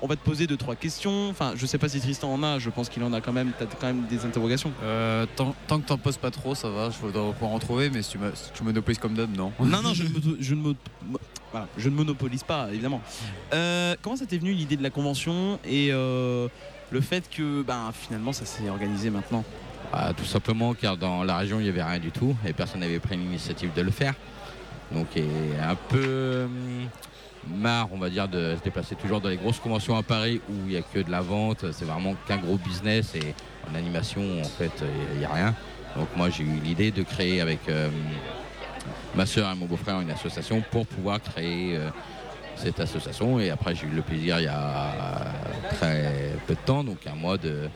On 0.02 0.06
va 0.06 0.16
te 0.16 0.24
poser 0.24 0.46
deux, 0.46 0.56
trois 0.56 0.76
questions. 0.76 1.28
Enfin, 1.28 1.52
je 1.56 1.66
sais 1.66 1.76
pas 1.76 1.88
si 1.88 2.00
Tristan 2.00 2.32
en 2.32 2.42
a, 2.42 2.58
je 2.58 2.70
pense 2.70 2.88
qu'il 2.88 3.02
en 3.02 3.12
a 3.12 3.20
quand 3.20 3.32
même. 3.32 3.52
Tu 3.58 3.64
as 3.64 3.66
quand 3.66 3.86
même 3.86 4.06
des 4.08 4.24
interrogations. 4.24 4.72
Euh, 4.82 5.26
tant, 5.36 5.54
tant 5.66 5.78
que 5.78 5.86
t'en 5.86 5.98
poses 5.98 6.16
pas 6.16 6.30
trop, 6.30 6.54
ça 6.54 6.70
va, 6.70 6.88
je 6.90 7.06
dois 7.12 7.32
pouvoir 7.32 7.52
en 7.52 7.58
trouver, 7.58 7.90
mais 7.90 8.00
si 8.02 8.12
tu, 8.12 8.18
me- 8.18 8.34
si 8.34 8.50
tu 8.54 8.62
monopolises 8.64 8.98
comme 8.98 9.14
d'hab, 9.14 9.34
non. 9.36 9.52
non, 9.60 9.82
non, 9.82 9.92
je 9.92 10.04
ne, 10.04 10.08
me- 10.08 10.36
je 10.40 10.54
ne 10.54 10.72
voilà, 11.52 11.66
je 11.76 11.88
ne 11.88 11.94
monopolise 11.94 12.44
pas, 12.44 12.68
évidemment. 12.70 13.02
Euh, 13.52 13.94
comment 14.00 14.16
ça 14.16 14.24
t'est 14.24 14.38
venu 14.38 14.52
l'idée 14.52 14.76
de 14.76 14.82
la 14.82 14.90
convention 14.90 15.58
et 15.64 15.88
euh, 15.92 16.48
le 16.90 17.00
fait 17.00 17.28
que 17.28 17.62
ben, 17.62 17.90
finalement 17.92 18.32
ça 18.32 18.46
s'est 18.46 18.70
organisé 18.70 19.10
maintenant? 19.10 19.44
Ah, 19.92 20.12
tout 20.16 20.24
simplement 20.24 20.72
car 20.74 20.96
dans 20.96 21.24
la 21.24 21.36
région 21.36 21.58
il 21.58 21.64
n'y 21.64 21.68
avait 21.68 21.82
rien 21.82 21.98
du 21.98 22.12
tout 22.12 22.36
et 22.46 22.52
personne 22.52 22.80
n'avait 22.80 23.00
pris 23.00 23.16
l'initiative 23.16 23.70
de 23.74 23.82
le 23.82 23.90
faire. 23.90 24.14
Donc 24.92 25.08
et 25.16 25.26
un 25.60 25.74
peu 25.74 26.44
hum, 26.44 26.88
marre 27.48 27.88
on 27.92 27.98
va 27.98 28.10
dire 28.10 28.28
de 28.28 28.56
se 28.56 28.62
déplacer 28.62 28.94
toujours 28.94 29.20
dans 29.20 29.28
les 29.28 29.36
grosses 29.36 29.58
conventions 29.58 29.96
à 29.96 30.02
Paris 30.02 30.40
où 30.48 30.54
il 30.66 30.72
n'y 30.72 30.76
a 30.76 30.82
que 30.82 31.00
de 31.00 31.10
la 31.10 31.20
vente, 31.20 31.64
c'est 31.72 31.84
vraiment 31.84 32.14
qu'un 32.26 32.38
gros 32.38 32.56
business 32.56 33.14
et 33.14 33.34
en 33.70 33.74
animation 33.74 34.22
en 34.40 34.48
fait 34.48 34.72
il 35.12 35.18
n'y 35.18 35.24
a 35.24 35.32
rien. 35.32 35.54
Donc 35.96 36.08
moi 36.16 36.30
j'ai 36.30 36.44
eu 36.44 36.60
l'idée 36.62 36.90
de 36.90 37.02
créer 37.02 37.40
avec 37.40 37.68
euh, 37.68 37.88
ma 39.14 39.26
soeur 39.26 39.50
et 39.50 39.56
mon 39.56 39.66
beau-frère 39.66 40.00
une 40.00 40.10
association 40.10 40.62
pour 40.70 40.86
pouvoir 40.86 41.20
créer 41.20 41.76
euh, 41.76 41.90
cette 42.56 42.78
association 42.80 43.40
et 43.40 43.50
après 43.50 43.74
j'ai 43.74 43.86
eu 43.86 43.90
le 43.90 44.02
plaisir 44.02 44.38
il 44.38 44.44
y 44.44 44.48
a 44.48 45.32
très 45.70 46.34
peu 46.46 46.54
de 46.54 46.60
temps, 46.60 46.84
donc 46.84 47.06
un 47.06 47.14
mois 47.14 47.38
de, 47.38 47.68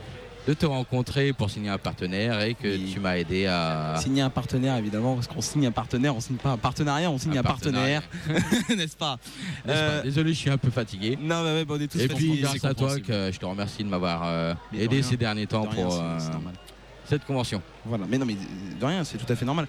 de 0.46 0.52
te 0.52 0.66
rencontrer 0.66 1.32
pour 1.32 1.50
signer 1.50 1.70
un 1.70 1.78
partenaire 1.78 2.42
et 2.42 2.54
que 2.54 2.68
Oui. 2.68 2.90
tu 2.92 3.00
m'as 3.00 3.16
aidé 3.16 3.46
à... 3.46 3.94
Signer 3.98 4.22
un 4.22 4.30
partenaire, 4.30 4.76
évidemment, 4.76 5.14
parce 5.14 5.26
qu'on 5.26 5.40
signe 5.40 5.66
un 5.66 5.72
partenaire, 5.72 6.14
on 6.14 6.20
signe 6.20 6.36
pas 6.36 6.50
un 6.50 6.58
partenariat, 6.58 7.10
on 7.10 7.18
signe 7.18 7.38
un, 7.38 7.42
partenaire, 7.42 8.02
n'est-ce 8.76 8.96
pas? 8.96 9.18
Euh, 9.68 10.02
Désolé, 10.02 10.34
je 10.34 10.38
suis 10.38 10.50
un 10.50 10.58
peu 10.58 10.70
fatigué. 10.70 11.18
Non, 11.20 11.42
mais 11.42 11.64
bon, 11.64 11.76
on 11.76 11.80
est 11.80 11.88
tous 11.88 11.98
Et 11.98 12.08
puis 12.08 12.40
grâce 12.40 12.64
à 12.64 12.74
toi 12.74 12.98
que 13.00 13.30
je 13.32 13.38
te 13.38 13.46
remercie 13.46 13.84
de 13.84 13.88
m'avoir 13.88 14.22
euh, 14.24 14.54
de 14.72 14.80
aidé 14.80 15.02
ces 15.02 15.16
derniers 15.16 15.46
temps 15.46 15.64
De 15.64 15.68
rien, 15.70 15.84
pour 15.84 15.98
euh, 15.98 16.18
cette 17.06 17.24
convention. 17.24 17.62
Voilà, 17.86 18.04
mais 18.08 18.18
non, 18.18 18.26
mais 18.26 18.34
de 18.34 18.84
rien, 18.84 19.02
c'est 19.04 19.18
tout 19.18 19.30
à 19.32 19.36
fait 19.36 19.46
normal. 19.46 19.66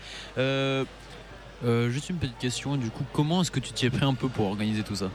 Juste 1.89 2.09
une 2.09 2.17
petite 2.17 2.37
question, 2.37 2.75
du 2.75 2.89
coup, 2.89 3.05
comment 3.13 3.41
est-ce 3.41 3.51
que 3.51 3.61
tu 3.61 3.71
t'y 3.71 3.85
es 3.85 3.89
pris 3.89 4.05
un 4.05 4.13
peu 4.13 4.27
pour 4.27 4.47
organiser 4.47 4.83
tout 4.83 4.95
ça? 4.95 5.09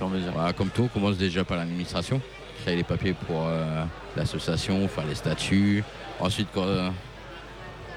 À 0.00 0.04
mesure. 0.06 0.32
Voilà, 0.32 0.52
comme 0.52 0.68
tout, 0.68 0.82
on 0.82 0.88
commence 0.88 1.16
déjà 1.16 1.44
par 1.44 1.56
l'administration, 1.56 2.20
créer 2.62 2.76
les 2.76 2.84
papiers 2.84 3.14
pour 3.14 3.46
euh, 3.46 3.84
l'association, 4.16 4.88
faire 4.88 5.06
les 5.06 5.14
statuts. 5.14 5.84
Ensuite, 6.20 6.48
quand 6.54 6.64
euh, 6.64 6.90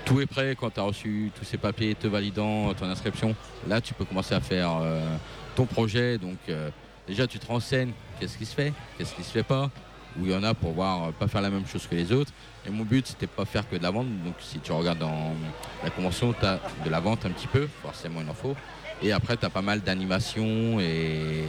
tout 0.06 0.20
est 0.22 0.26
prêt, 0.26 0.56
quand 0.60 0.72
tu 0.72 0.80
as 0.80 0.84
reçu 0.84 1.32
tous 1.36 1.46
ces 1.46 1.58
papiers 1.58 1.94
te 1.94 2.08
validant 2.08 2.74
ton 2.74 2.86
inscription, 2.86 3.36
là 3.68 3.80
tu 3.80 3.94
peux 3.94 4.06
commencer 4.06 4.34
à 4.34 4.40
faire 4.40 4.78
euh, 4.82 5.02
ton 5.56 5.66
projet. 5.66 6.18
Donc 6.18 6.38
euh, 6.50 6.70
déjà 7.08 7.28
tu 7.28 7.38
te 7.38 7.46
renseignes, 7.46 7.92
qu'est-ce 8.20 8.38
qui 8.38 8.46
se 8.46 8.56
fait, 8.56 8.74
qu'est-ce 8.98 9.14
qui 9.14 9.24
se 9.24 9.32
fait 9.32 9.44
pas, 9.44 9.70
où 10.20 10.26
il 10.26 10.32
y 10.32 10.36
en 10.36 10.44
a 10.44 10.54
pour 10.56 10.72
voir 10.72 11.04
euh, 11.04 11.12
pas 11.12 11.28
faire 11.28 11.42
la 11.42 11.52
même 11.52 11.68
chose 11.68 11.86
que 11.86 11.96
les 11.96 12.12
autres. 12.12 12.32
Et 12.66 12.72
mon 12.72 12.86
but 12.86 13.06
c'était 13.06 13.28
pas 13.28 13.46
faire 13.46 13.70
que 13.70 13.76
de 13.76 13.84
la 13.84 13.92
vente, 13.92 14.08
donc 14.26 14.34
si 14.40 14.60
tu 14.60 14.72
regardes 14.72 15.00
dans 15.00 15.36
la 15.84 15.92
convention, 15.92 16.34
tu 16.34 16.44
as 16.44 16.60
de 16.84 16.90
la 16.90 17.00
vente 17.00 17.26
un 17.26 17.30
petit 17.30 17.48
peu, 17.48 17.68
forcément 17.84 18.22
il 18.22 18.30
en 18.30 18.34
faut. 18.34 18.56
Et 19.04 19.12
après 19.12 19.38
tu 19.38 19.46
as 19.46 19.50
pas 19.52 19.62
mal 19.62 19.82
d'animations 19.82 20.80
et 20.80 21.44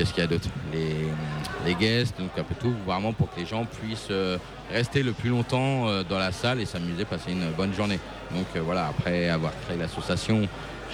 qu'est-ce 0.00 0.14
qu'il 0.14 0.22
y 0.22 0.26
a 0.26 0.30
d'autre 0.30 0.48
les, 0.72 1.74
guests, 1.74 2.18
donc 2.18 2.30
un 2.38 2.42
peu 2.42 2.54
tout, 2.58 2.74
vraiment 2.86 3.12
pour 3.12 3.30
que 3.30 3.38
les 3.38 3.44
gens 3.44 3.66
puissent 3.66 4.08
euh, 4.10 4.38
rester 4.72 5.02
le 5.02 5.12
plus 5.12 5.28
longtemps 5.28 5.88
euh, 5.88 6.02
dans 6.08 6.18
la 6.18 6.32
salle 6.32 6.58
et 6.58 6.64
s'amuser, 6.64 7.04
passer 7.04 7.32
une 7.32 7.50
bonne 7.50 7.74
journée. 7.74 8.00
Donc 8.34 8.46
euh, 8.56 8.60
voilà, 8.62 8.86
après 8.86 9.28
avoir 9.28 9.52
créé 9.66 9.76
l'association, 9.76 10.48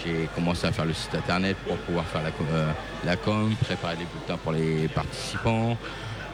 j'ai 0.04 0.28
commencé 0.34 0.66
à 0.66 0.72
faire 0.72 0.84
le 0.86 0.92
site 0.92 1.14
internet 1.14 1.56
pour 1.68 1.76
pouvoir 1.76 2.04
faire 2.06 2.24
la, 2.24 2.32
com- 2.32 2.46
la 3.04 3.16
com, 3.16 3.54
préparer 3.64 3.94
les 3.96 4.06
bulletins 4.06 4.38
pour 4.42 4.50
les 4.52 4.88
participants, 4.88 5.76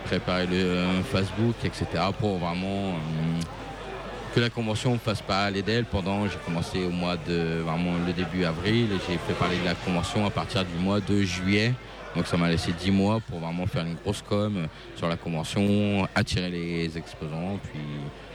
préparer 0.06 0.46
le 0.46 0.86
Facebook, 1.12 1.56
etc. 1.64 1.84
pour 2.18 2.38
vraiment 2.38 2.94
que 4.34 4.40
la 4.40 4.48
convention 4.48 4.98
fasse 4.98 5.20
pas 5.20 5.44
aller 5.44 5.60
d'elle. 5.60 5.84
Pendant, 5.84 6.26
j'ai 6.26 6.38
commencé 6.46 6.82
au 6.86 6.90
mois 6.90 7.16
de 7.18 7.60
vraiment 7.60 7.92
le 8.06 8.14
début 8.14 8.46
avril 8.46 8.86
et 8.92 8.98
j'ai 9.06 9.18
fait 9.18 9.34
parler 9.34 9.58
de 9.58 9.64
la 9.66 9.74
convention 9.74 10.24
à 10.24 10.30
partir 10.30 10.64
du 10.64 10.82
mois 10.82 11.00
de 11.00 11.20
juillet. 11.20 11.74
Donc 12.14 12.26
ça 12.26 12.36
m'a 12.36 12.48
laissé 12.48 12.72
10 12.72 12.90
mois 12.90 13.20
pour 13.20 13.38
vraiment 13.40 13.66
faire 13.66 13.84
une 13.86 13.94
grosse 13.94 14.22
com 14.22 14.56
euh, 14.56 14.66
sur 14.96 15.08
la 15.08 15.16
convention, 15.16 16.06
attirer 16.14 16.50
les 16.50 16.98
exposants, 16.98 17.58
puis 17.62 17.80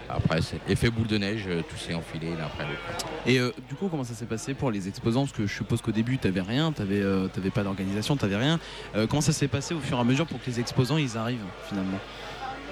après 0.10 0.42
c'est 0.42 0.60
effet 0.70 0.90
boule 0.90 1.08
de 1.08 1.18
neige, 1.18 1.44
euh, 1.48 1.62
tout 1.62 1.78
s'est 1.78 1.94
enfilé 1.94 2.30
l'un 2.38 2.46
après 2.46 2.64
l'autre. 2.64 3.06
Et 3.26 3.40
euh, 3.40 3.52
du 3.68 3.76
coup, 3.76 3.88
comment 3.90 4.04
ça 4.04 4.14
s'est 4.14 4.26
passé 4.26 4.54
pour 4.54 4.72
les 4.72 4.88
exposants? 4.88 5.22
Parce 5.22 5.34
que 5.34 5.46
je 5.46 5.54
suppose 5.54 5.82
qu'au 5.82 5.92
début, 5.92 6.18
tu 6.18 6.28
n'avais 6.28 6.42
rien, 6.42 6.72
tu 6.72 6.82
n'avais 6.82 7.50
pas 7.54 7.64
d'organisation, 7.64 8.16
tu 8.16 8.26
n'avais 8.26 8.38
rien. 8.38 8.60
Euh, 8.96 9.06
comment 9.08 9.22
ça 9.22 9.34
s'est 9.34 9.48
passé 9.48 9.74
au 9.74 9.80
fur 9.80 9.98
et 9.98 10.02
à 10.02 10.04
mesure 10.04 10.26
pour 10.26 10.42
que 10.42 10.50
les 10.50 10.60
exposants 10.60 10.98
ils 10.98 11.18
arrivent 11.18 11.40
finalement? 11.68 12.00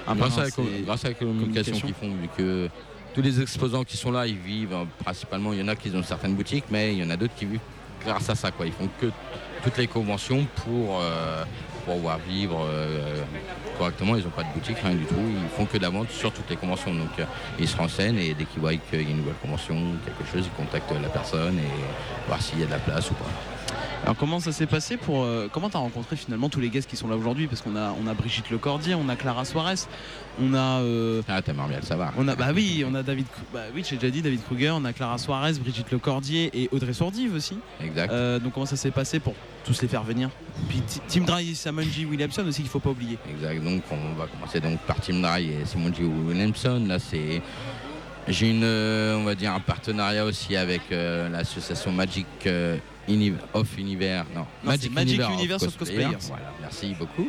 Ah, 0.06 0.14
grâce, 0.14 0.38
à 0.38 0.44
la, 0.44 0.50
grâce 0.84 1.04
à 1.04 1.08
la 1.08 1.14
communication 1.14 1.74
qu'ils 1.74 1.94
font, 1.94 2.08
vu 2.08 2.28
que 2.36 2.68
tous 3.12 3.22
les 3.22 3.40
exposants 3.40 3.82
qui 3.82 3.96
sont 3.96 4.12
là, 4.12 4.26
ils 4.26 4.38
vivent 4.38 4.72
euh, 4.72 4.84
principalement, 5.02 5.52
il 5.52 5.58
y 5.58 5.62
en 5.62 5.68
a 5.68 5.76
qui 5.76 5.90
ont 5.94 6.02
certaines 6.02 6.34
boutiques, 6.34 6.66
mais 6.70 6.92
il 6.92 6.98
y 6.98 7.04
en 7.04 7.10
a 7.10 7.16
d'autres 7.16 7.34
qui 7.34 7.44
vivent 7.44 7.60
grâce 8.04 8.30
à 8.30 8.34
ça. 8.34 8.50
Quoi. 8.50 8.66
Ils 8.66 8.72
font 8.72 8.88
que 9.00 9.06
toutes 9.66 9.78
les 9.78 9.88
conventions 9.88 10.46
pour, 10.64 11.00
euh, 11.00 11.42
pour 11.84 11.96
pouvoir 11.96 12.18
vivre 12.18 12.64
euh, 12.70 13.16
correctement. 13.78 14.14
Ils 14.14 14.22
n'ont 14.22 14.30
pas 14.30 14.44
de 14.44 14.52
boutique, 14.54 14.76
rien 14.80 14.94
du 14.94 15.04
tout. 15.06 15.16
Ils 15.16 15.56
font 15.56 15.66
que 15.66 15.76
de 15.76 15.82
la 15.82 15.90
vente 15.90 16.08
sur 16.10 16.32
toutes 16.32 16.48
les 16.48 16.56
conventions. 16.56 16.94
Donc 16.94 17.10
euh, 17.18 17.24
ils 17.58 17.66
se 17.66 17.76
renseignent 17.76 18.18
et 18.18 18.32
dès 18.32 18.44
qu'ils 18.44 18.60
voient 18.60 18.74
qu'il 18.74 19.02
y 19.02 19.06
a 19.06 19.10
une 19.10 19.16
nouvelle 19.16 19.34
convention, 19.42 19.74
quelque 20.04 20.30
chose, 20.30 20.46
ils 20.46 20.56
contactent 20.56 20.92
la 21.02 21.08
personne 21.08 21.58
et 21.58 22.28
voir 22.28 22.40
s'il 22.40 22.60
y 22.60 22.62
a 22.62 22.66
de 22.66 22.70
la 22.70 22.78
place 22.78 23.10
ou 23.10 23.14
pas. 23.14 23.30
Alors 24.02 24.16
comment 24.16 24.38
ça 24.38 24.52
s'est 24.52 24.66
passé 24.66 24.96
pour 24.96 25.24
euh, 25.24 25.48
comment 25.50 25.68
t'as 25.68 25.80
rencontré 25.80 26.14
finalement 26.14 26.48
tous 26.48 26.60
les 26.60 26.68
guests 26.68 26.88
qui 26.88 26.96
sont 26.96 27.08
là 27.08 27.16
aujourd'hui? 27.16 27.48
Parce 27.48 27.60
qu'on 27.60 27.74
a 27.74 27.92
on 28.00 28.06
a 28.06 28.14
Brigitte 28.14 28.50
Lecordier, 28.50 28.94
on 28.94 29.08
a 29.08 29.16
Clara 29.16 29.44
Suarez, 29.44 29.74
on 30.40 30.54
a 30.54 30.80
euh, 30.80 31.22
ah 31.28 31.42
t'as 31.42 31.52
bien 31.52 31.66
ça 31.82 31.96
va. 31.96 32.12
On 32.16 32.28
a 32.28 32.36
bah 32.36 32.50
oui 32.54 32.84
on 32.88 32.94
a 32.94 33.02
David 33.02 33.26
bah 33.52 33.62
oui 33.74 33.84
j'ai 33.88 33.96
déjà 33.96 34.10
dit 34.10 34.22
David 34.22 34.44
Kruger, 34.44 34.70
on 34.70 34.84
a 34.84 34.92
Clara 34.92 35.18
Suarez, 35.18 35.54
Brigitte 35.54 35.90
Lecordier 35.90 36.50
et 36.54 36.68
Audrey 36.70 36.92
Sourdive 36.92 37.34
aussi. 37.34 37.58
Exact. 37.82 38.12
Euh, 38.12 38.38
donc 38.38 38.52
comment 38.52 38.66
ça 38.66 38.76
s'est 38.76 38.92
passé 38.92 39.18
pour 39.18 39.34
tous 39.64 39.82
les 39.82 39.88
faire 39.88 40.04
venir? 40.04 40.30
Puis 40.68 40.80
Ti- 40.82 41.00
Tim 41.08 41.22
Dry, 41.22 41.56
Samonji 41.56 42.04
Williamson 42.04 42.46
aussi 42.46 42.62
qu'il 42.62 42.70
faut 42.70 42.78
pas 42.78 42.90
oublier. 42.90 43.18
Exact. 43.28 43.64
Donc 43.64 43.82
on 43.90 44.14
va 44.16 44.28
commencer 44.28 44.60
donc 44.60 44.78
par 44.80 45.00
Tim 45.00 45.20
Dry 45.20 45.50
et 45.50 45.64
Simon 45.64 45.92
G. 45.92 46.04
Williamson. 46.04 46.84
Là 46.86 47.00
c'est 47.00 47.42
j'ai 48.28 48.50
une 48.50 48.62
on 48.64 49.24
va 49.24 49.34
dire 49.34 49.52
un 49.52 49.60
partenariat 49.60 50.24
aussi 50.24 50.54
avec 50.54 50.82
l'association 50.90 51.90
Magic 51.90 52.26
euh, 53.08 53.12
Uni- 53.12 53.32
of 53.54 53.78
Univers. 53.78 54.24
Non, 54.34 54.46
c'est 54.78 54.90
Magic 54.90 55.20
of 55.20 55.30
Universe 55.32 55.62
of 55.64 55.76
Cosplayers. 55.76 56.16
Voilà, 56.28 56.52
merci 56.60 56.94
beaucoup. 56.98 57.28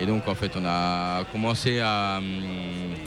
Et 0.00 0.06
donc 0.06 0.26
en 0.26 0.34
fait 0.34 0.50
on 0.56 0.64
a 0.66 1.22
commencé 1.30 1.78
à, 1.80 2.16
hum, 2.18 2.24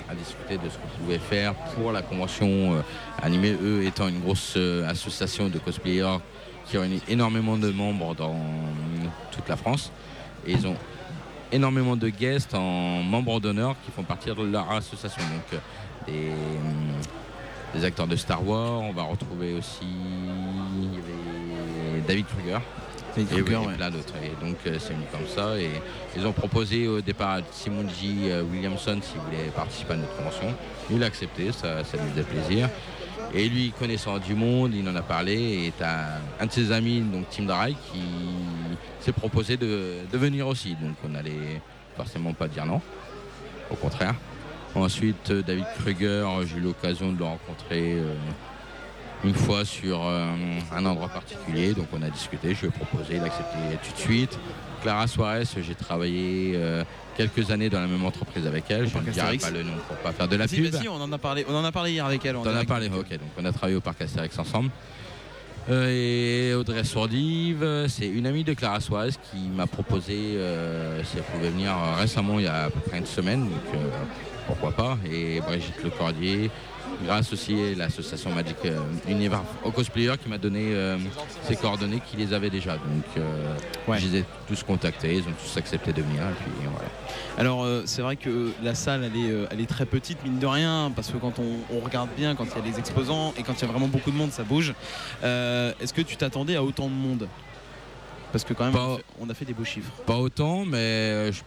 à 0.09 0.15
discuter 0.15 0.57
de 0.57 0.69
ce 0.69 0.77
qu'on 0.77 1.03
pouvait 1.03 1.19
faire 1.19 1.53
pour 1.75 1.91
la 1.91 2.01
convention 2.01 2.47
euh, 2.75 2.81
animée, 3.21 3.55
eux 3.61 3.83
étant 3.85 4.07
une 4.07 4.19
grosse 4.21 4.53
euh, 4.55 4.87
association 4.89 5.49
de 5.49 5.59
cosplayers 5.59 6.17
qui 6.65 6.77
réunit 6.77 7.01
énormément 7.09 7.57
de 7.57 7.71
membres 7.71 8.15
dans 8.15 8.35
toute 9.31 9.47
la 9.49 9.57
France. 9.57 9.91
Et 10.45 10.53
ils 10.53 10.65
ont 10.67 10.75
énormément 11.51 11.95
de 11.97 12.09
guests 12.09 12.53
en 12.53 13.03
membres 13.03 13.39
d'honneur 13.41 13.75
qui 13.85 13.91
font 13.91 14.03
partie 14.03 14.29
de 14.29 14.43
leur 14.43 14.71
association. 14.71 15.21
Donc 15.23 15.53
euh, 15.53 15.57
des, 16.07 16.29
hum, 16.29 16.93
des 17.75 17.83
acteurs 17.83 18.07
de 18.07 18.15
Star 18.15 18.45
Wars, 18.47 18.81
on 18.81 18.93
va 18.93 19.03
retrouver 19.03 19.53
aussi 19.55 19.85
David 22.07 22.25
Kruger. 22.27 22.59
David 23.15 23.31
et, 23.31 23.35
Kruger, 23.35 23.57
oui, 23.57 23.63
et 23.63 23.67
ouais. 23.67 23.73
plein 23.75 23.91
d'autres. 23.91 24.13
Et 24.23 24.45
donc 24.45 24.57
euh, 24.65 24.77
c'est 24.79 24.93
venu 24.93 25.05
comme 25.11 25.27
ça. 25.27 25.57
Et 25.59 25.69
ils 26.15 26.25
ont 26.25 26.31
proposé 26.31 26.87
au 26.87 27.01
départ 27.01 27.31
à 27.31 27.39
Simon 27.51 27.85
J. 27.89 28.29
euh, 28.29 28.43
Williamson 28.43 28.99
s'il 29.01 29.19
voulait 29.21 29.49
participer 29.55 29.93
à 29.93 29.97
notre 29.97 30.15
convention. 30.15 30.53
Il 30.89 31.03
a 31.03 31.07
accepté, 31.07 31.51
ça, 31.51 31.83
ça 31.83 31.97
lui 31.97 32.09
faisait 32.11 32.23
plaisir. 32.23 32.69
Et 33.33 33.49
lui, 33.49 33.73
connaissant 33.77 34.19
du 34.19 34.35
monde, 34.35 34.73
il 34.73 34.87
en 34.87 34.95
a 34.95 35.01
parlé. 35.01 35.65
Et 35.65 35.73
t'as 35.77 36.19
un 36.39 36.45
de 36.45 36.51
ses 36.51 36.71
amis, 36.71 37.01
donc 37.01 37.25
Tim 37.29 37.43
Dry, 37.43 37.75
qui 37.91 38.01
s'est 39.01 39.11
proposé 39.11 39.57
de, 39.57 39.95
de 40.11 40.17
venir 40.17 40.47
aussi. 40.47 40.75
Donc 40.75 40.95
on 41.03 41.09
n'allait 41.09 41.61
forcément 41.95 42.33
pas 42.33 42.47
dire 42.47 42.65
non. 42.65 42.81
Au 43.69 43.75
contraire. 43.75 44.15
Ensuite, 44.75 45.31
euh, 45.31 45.41
David 45.41 45.65
Kruger, 45.79 46.25
j'ai 46.45 46.57
eu 46.57 46.61
l'occasion 46.61 47.11
de 47.11 47.17
le 47.17 47.25
rencontrer 47.25 47.93
euh, 47.93 48.13
une 49.24 49.33
fois 49.33 49.65
sur 49.65 50.05
euh, 50.05 50.27
un 50.75 50.86
endroit 50.86 51.09
particulier. 51.09 51.74
Donc 51.74 51.88
on 51.93 52.01
a 52.01 52.09
discuté, 52.09 52.53
je 52.53 52.62
lui 52.62 52.67
ai 52.67 52.71
proposé, 52.71 53.15
il 53.15 53.19
a 53.21 53.25
accepté 53.25 53.57
tout 53.83 53.93
de 53.93 54.00
suite. 54.00 54.38
Clara 54.83 55.07
Suarez, 55.07 55.43
j'ai 55.59 55.74
travaillé 55.75 56.53
euh, 56.55 56.83
quelques 57.17 57.50
années 57.50 57.69
dans 57.69 57.79
la 57.81 57.88
même 57.88 58.05
entreprise 58.05 58.45
avec 58.45 58.65
elle. 58.69 58.88
Je 58.88 58.97
ne 58.97 59.03
dirai 59.12 59.38
pas 59.38 59.50
le 59.50 59.63
nom 59.63 59.74
pour 59.88 59.97
pas 59.97 60.12
faire 60.12 60.27
de 60.27 60.36
la 60.36 60.47
Si, 60.47 60.62
pub. 60.62 60.74
si, 60.79 60.88
on 60.88 60.95
en 61.01 61.12
a 61.12 61.17
parlé, 61.17 61.45
on 61.50 61.55
en 61.55 61.63
a 61.65 61.71
parlé 61.71 61.93
hier 61.93 62.05
avec 62.05 62.24
elle. 62.25 62.36
en 62.36 62.43
T'en 62.43 62.50
as 62.50 62.53
direct. 62.53 62.69
parlé, 62.69 62.88
ok. 62.89 63.09
Donc 63.09 63.29
on 63.39 63.45
a 63.45 63.51
travaillé 63.51 63.75
au 63.75 63.81
parc 63.81 64.01
Astérix 64.01 64.38
ensemble. 64.38 64.69
Euh, 65.69 66.51
et 66.51 66.53
Audrey 66.53 66.83
Sourdive, 66.86 67.86
c'est 67.89 68.07
une 68.07 68.25
amie 68.27 68.43
de 68.45 68.53
Clara 68.53 68.79
Suarez 68.79 69.09
qui 69.31 69.39
m'a 69.50 69.65
proposé 69.67 70.38
si 71.03 71.17
elle 71.17 71.24
pouvait 71.24 71.50
venir 71.50 71.74
récemment, 71.97 72.39
il 72.39 72.45
y 72.45 72.47
a 72.47 72.65
à 72.65 72.69
peu 72.69 72.79
près 72.81 73.00
une 73.00 73.05
semaine. 73.07 73.45
Donc 73.50 73.81
pourquoi 74.47 74.71
pas. 74.71 74.97
Et 75.11 75.39
Brigitte 75.41 75.83
Lecordier, 75.83 76.49
grâce 77.05 77.31
aussi 77.33 77.53
à 77.53 77.77
l'association 77.77 78.31
Magic 78.33 78.55
euh, 78.65 78.79
Univers 79.07 79.43
au 79.63 79.71
cosplayer 79.71 80.13
qui 80.21 80.29
m'a 80.29 80.37
donné 80.37 80.73
euh, 80.73 80.97
ses 81.43 81.55
coordonnées, 81.55 82.01
qui 82.09 82.17
les 82.17 82.33
avait 82.33 82.49
déjà. 82.49 82.73
Donc 82.73 83.03
euh, 83.17 83.55
je 83.89 84.07
les 84.07 84.19
ai 84.19 84.25
tous 84.47 84.63
contactés, 84.63 85.15
ils 85.15 85.21
ont 85.23 85.33
tous 85.43 85.57
accepté 85.57 85.93
de 85.93 86.01
venir. 86.01 86.21
Et 86.23 86.43
puis 86.43 86.51
voilà. 86.63 86.89
Alors 87.37 87.63
euh, 87.63 87.83
c'est 87.85 88.01
vrai 88.01 88.15
que 88.15 88.51
la 88.63 88.73
salle 88.73 89.03
elle 89.03 89.15
est, 89.21 89.29
euh, 89.31 89.45
elle 89.51 89.61
est 89.61 89.69
très 89.69 89.85
petite 89.85 90.23
mine 90.23 90.39
de 90.39 90.47
rien 90.47 90.91
parce 90.95 91.09
que 91.11 91.17
quand 91.17 91.37
on, 91.39 91.75
on 91.75 91.79
regarde 91.81 92.09
bien 92.17 92.33
quand 92.35 92.45
il 92.45 92.65
y 92.65 92.67
a 92.67 92.71
des 92.71 92.79
exposants 92.79 93.33
et 93.37 93.43
quand 93.43 93.53
il 93.53 93.61
y 93.61 93.65
a 93.65 93.71
vraiment 93.71 93.87
beaucoup 93.87 94.09
de 94.11 94.15
monde 94.17 94.31
ça 94.31 94.43
bouge. 94.43 94.73
Euh, 95.23 95.73
Est-ce 95.81 95.93
que 95.93 96.01
tu 96.01 96.15
t'attendais 96.17 96.55
à 96.55 96.63
autant 96.63 96.87
de 96.87 96.93
monde? 96.93 97.27
Parce 98.31 98.43
que 98.43 98.53
quand 98.53 98.65
même 98.65 98.75
on 98.75 98.93
a 98.93 98.97
fait- 98.97 99.03
on 99.21 99.29
a 99.29 99.33
fait 99.33 99.45
des 99.45 99.53
beaux 99.53 99.63
chiffres. 99.63 99.91
Pas 100.05 100.17
autant, 100.17 100.65
mais 100.65 100.77
euh, 100.77 101.31
je- 101.31 101.41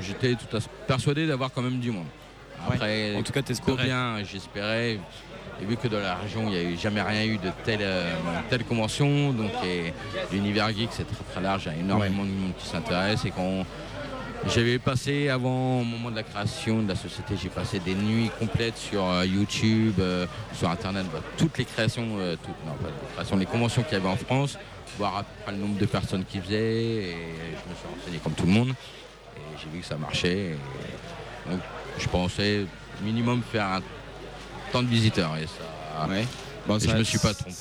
j'étais 0.00 0.34
tout 0.34 0.56
à 0.56 0.60
fait 0.60 0.70
persuadé 0.86 1.26
d'avoir 1.26 1.50
quand 1.52 1.62
même 1.62 1.78
du 1.78 1.90
monde. 1.90 2.06
Après, 2.66 3.16
En 3.16 3.22
tout 3.22 3.32
cas, 3.32 3.42
t'espérais. 3.42 3.76
combien 3.76 4.22
j'espérais. 4.24 4.98
Et 5.60 5.64
vu 5.64 5.76
que 5.76 5.88
dans 5.88 5.98
la 6.00 6.14
région, 6.16 6.42
il 6.44 6.50
n'y 6.50 6.56
a 6.56 6.62
eu 6.62 6.76
jamais 6.78 7.02
rien 7.02 7.24
eu 7.24 7.36
de 7.38 7.50
telle, 7.64 7.80
euh, 7.82 8.10
telle 8.48 8.64
convention, 8.64 9.32
donc 9.32 9.50
l'univers 10.32 10.68
geek 10.72 10.88
c'est 10.92 11.04
très 11.04 11.22
très 11.30 11.40
large, 11.40 11.64
il 11.66 11.72
y 11.72 11.76
a 11.76 11.78
énormément 11.78 12.24
de 12.24 12.30
monde 12.30 12.52
qui 12.58 12.66
s'intéresse 12.66 13.24
et 13.26 13.30
quand 13.30 13.64
j'avais 14.48 14.78
passé 14.80 15.28
avant 15.28 15.80
au 15.80 15.84
moment 15.84 16.10
de 16.10 16.16
la 16.16 16.22
création 16.24 16.82
de 16.82 16.88
la 16.88 16.96
société, 16.96 17.34
j'ai 17.40 17.48
passé 17.48 17.78
des 17.78 17.94
nuits 17.94 18.30
complètes 18.40 18.76
sur 18.78 19.04
euh, 19.08 19.24
YouTube, 19.26 19.94
euh, 20.00 20.26
sur 20.54 20.68
internet, 20.68 21.04
bah, 21.12 21.20
toutes 21.36 21.56
les 21.58 21.64
créations, 21.64 22.06
toutes, 22.42 22.66
non, 22.66 22.72
pas 22.82 22.88
les 22.88 23.14
créations, 23.14 23.36
les 23.36 23.46
conventions 23.46 23.82
qu'il 23.82 23.92
y 23.92 24.00
avait 24.00 24.08
en 24.08 24.16
France, 24.16 24.58
voir 24.98 25.18
après 25.18 25.52
le 25.52 25.58
nombre 25.58 25.78
de 25.78 25.86
personnes 25.86 26.24
qui 26.24 26.40
faisaient 26.40 26.56
et 26.56 27.12
je 27.12 27.70
me 27.70 27.74
suis 27.76 27.86
renseigné 27.98 28.18
comme 28.18 28.32
tout 28.32 28.46
le 28.46 28.52
monde 28.52 28.72
j'ai 29.58 29.68
vu 29.70 29.80
que 29.80 29.86
ça 29.86 29.96
marchait. 29.96 30.56
et 31.46 31.50
donc 31.50 31.60
je 31.98 32.06
pensais 32.08 32.64
minimum 33.02 33.42
faire 33.42 33.66
un 33.66 33.80
tant 34.72 34.82
de 34.82 34.88
visiteurs 34.88 35.36
et 35.36 35.46
ça. 35.46 36.06
Bon, 36.66 36.76
et 36.78 36.80
je 36.88 36.94
me 36.96 37.02
suis 37.02 37.18
pas 37.18 37.34
trompé, 37.34 37.52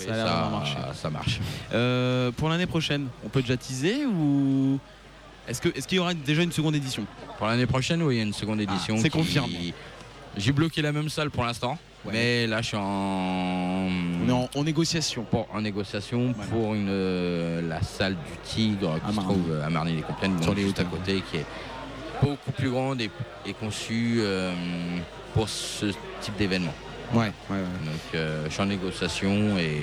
ça 0.93 1.09
marche. 1.09 1.39
Euh, 1.73 2.31
pour 2.31 2.49
l'année 2.49 2.67
prochaine, 2.67 3.07
on 3.25 3.29
peut 3.29 3.41
déjà 3.41 3.57
teaser 3.57 4.05
ou 4.05 4.79
est-ce 5.47 5.59
qu'il 5.61 5.97
y 5.97 5.99
aura 5.99 6.13
déjà 6.13 6.43
une 6.43 6.51
seconde 6.51 6.75
édition? 6.75 7.05
Pour 7.37 7.47
l'année 7.47 7.65
prochaine, 7.65 8.03
oui, 8.03 8.15
il 8.15 8.17
y 8.17 8.21
a 8.21 8.23
une 8.25 8.33
seconde 8.33 8.61
édition. 8.61 8.97
c'est 8.97 9.09
qui- 9.09 9.17
confirmé. 9.17 9.73
J'ai 10.37 10.51
bloqué 10.53 10.81
la 10.81 10.91
même 10.93 11.09
salle 11.09 11.29
pour 11.29 11.43
l'instant, 11.43 11.77
mais 12.05 12.47
là 12.47 12.61
je 12.61 12.67
suis 12.67 12.77
en. 12.77 12.81
On 14.23 14.29
est 14.29 14.31
en, 14.31 14.49
en 14.55 14.63
négociation. 14.63 15.23
Pour, 15.23 15.47
en 15.53 15.59
négociation 15.61 16.33
pour 16.49 16.73
une, 16.73 16.87
euh, 16.89 17.67
la 17.67 17.81
salle 17.81 18.13
du 18.15 18.37
Tigre 18.45 18.97
qui 19.05 19.13
se 19.15 19.19
trouve 19.19 19.59
à 19.65 19.69
Marny-les-Compiègnes, 19.69 20.41
Sur 20.41 20.53
les 20.53 20.63
juste 20.63 20.79
à 20.79 20.85
côté, 20.85 21.21
qui 21.29 21.37
est 21.37 21.45
beaucoup 22.21 22.51
plus 22.51 22.69
grande 22.69 23.01
et, 23.01 23.09
et 23.45 23.53
conçue 23.53 24.17
euh, 24.19 24.53
pour 25.33 25.49
ce 25.49 25.87
type 26.21 26.37
d'événement. 26.37 26.73
Ouais, 27.13 27.19
ouais, 27.19 27.31
ouais. 27.49 27.57
Donc 27.85 28.15
euh, 28.15 28.45
je 28.47 28.51
suis 28.53 28.61
en 28.61 28.65
négociation 28.67 29.57
et 29.57 29.81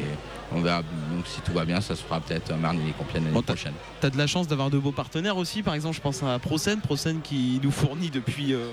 on 0.53 0.61
verra. 0.63 0.79
Donc 1.13 1.27
si 1.27 1.41
tout 1.43 1.53
va 1.53 1.65
bien, 1.67 1.81
ça 1.81 1.95
se 1.95 2.03
fera 2.03 2.21
peut-être 2.21 2.53
à 2.53 2.57
Marny 2.57 2.89
et 2.89 2.93
Compiègne 2.93 3.25
l'année 3.25 3.35
Bon, 3.35 3.43
prochaine. 3.43 3.75
T'as 4.01 4.09
de 4.11 4.17
la 4.17 4.27
chance 4.27 4.49
d'avoir 4.49 4.71
de 4.71 4.79
beaux 4.79 4.93
partenaires 4.93 5.37
aussi. 5.37 5.63
Par 5.63 5.75
exemple, 5.75 5.95
je 5.97 6.01
pense 6.01 6.23
à 6.23 6.39
Procen, 6.39 6.81
Procen 6.81 7.21
qui 7.23 7.61
nous 7.63 7.71
fournit 7.71 8.09
depuis, 8.11 8.55
euh, 8.55 8.69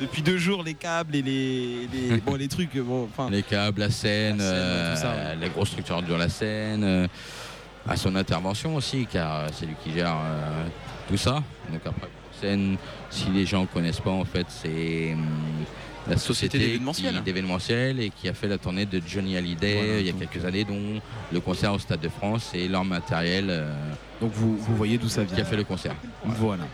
depuis 0.00 0.22
deux 0.22 0.38
jours 0.38 0.62
les 0.62 0.72
câbles 0.74 1.14
et 1.14 1.20
les, 1.22 1.88
les, 1.92 2.16
bon, 2.26 2.36
les 2.36 2.48
trucs. 2.48 2.74
Bon, 2.78 3.04
enfin, 3.12 3.28
Les 3.30 3.42
câbles, 3.42 3.80
la 3.80 3.90
scène, 3.90 4.38
La 4.38 4.44
scène, 4.44 4.54
euh, 4.54 4.94
tout 4.94 5.00
ça, 5.02 5.10
ouais. 5.10 5.36
les 5.36 5.48
grosses 5.50 5.68
structures 5.68 6.02
de 6.02 6.14
la 6.14 6.28
scène, 6.30 6.84
euh, 6.84 7.06
à 7.86 7.96
son 7.96 8.16
intervention 8.16 8.76
aussi, 8.76 9.06
car 9.10 9.40
euh, 9.40 9.46
c'est 9.52 9.66
lui 9.66 9.74
qui 9.84 9.92
gère 9.92 10.16
euh, 10.16 10.66
tout 11.08 11.18
ça. 11.18 11.42
Donc 11.70 11.80
après, 11.84 12.08
scène, 12.40 12.76
si 13.10 13.26
les 13.30 13.46
gens 13.46 13.66
connaissent 13.66 14.00
pas, 14.00 14.10
en 14.10 14.24
fait, 14.24 14.46
c'est 14.48 15.12
hum, 15.14 15.26
la 16.08 16.16
Société 16.16 16.58
d'événementiel. 16.58 17.96
qui- 17.96 18.02
et 18.04 18.10
qui 18.10 18.28
a 18.28 18.34
fait 18.34 18.48
la 18.48 18.58
tournée 18.58 18.86
de 18.86 19.00
Johnny 19.06 19.36
Hallyday 19.36 19.74
Voilà, 19.74 20.00
il 20.00 20.06
y 20.06 20.10
a 20.10 20.12
quelques 20.12 20.44
années, 20.44 20.64
dont 20.64 21.00
le 21.32 21.40
concert 21.40 21.72
au 21.74 21.78
Stade 21.78 22.00
de 22.00 22.08
France 22.08 22.50
et 22.54 22.68
leur 22.68 22.84
matériel 22.84 23.46
euh, 23.50 23.72
donc 24.20 24.32
vous, 24.32 24.56
vous 24.56 24.76
voyez 24.76 24.98
d'où 24.98 25.08
ça 25.08 25.24
qui 25.24 25.34
vient. 25.34 25.44
a 25.44 25.46
fait 25.46 25.56
le 25.56 25.64
concert. 25.64 25.94
Voilà. 26.24 26.64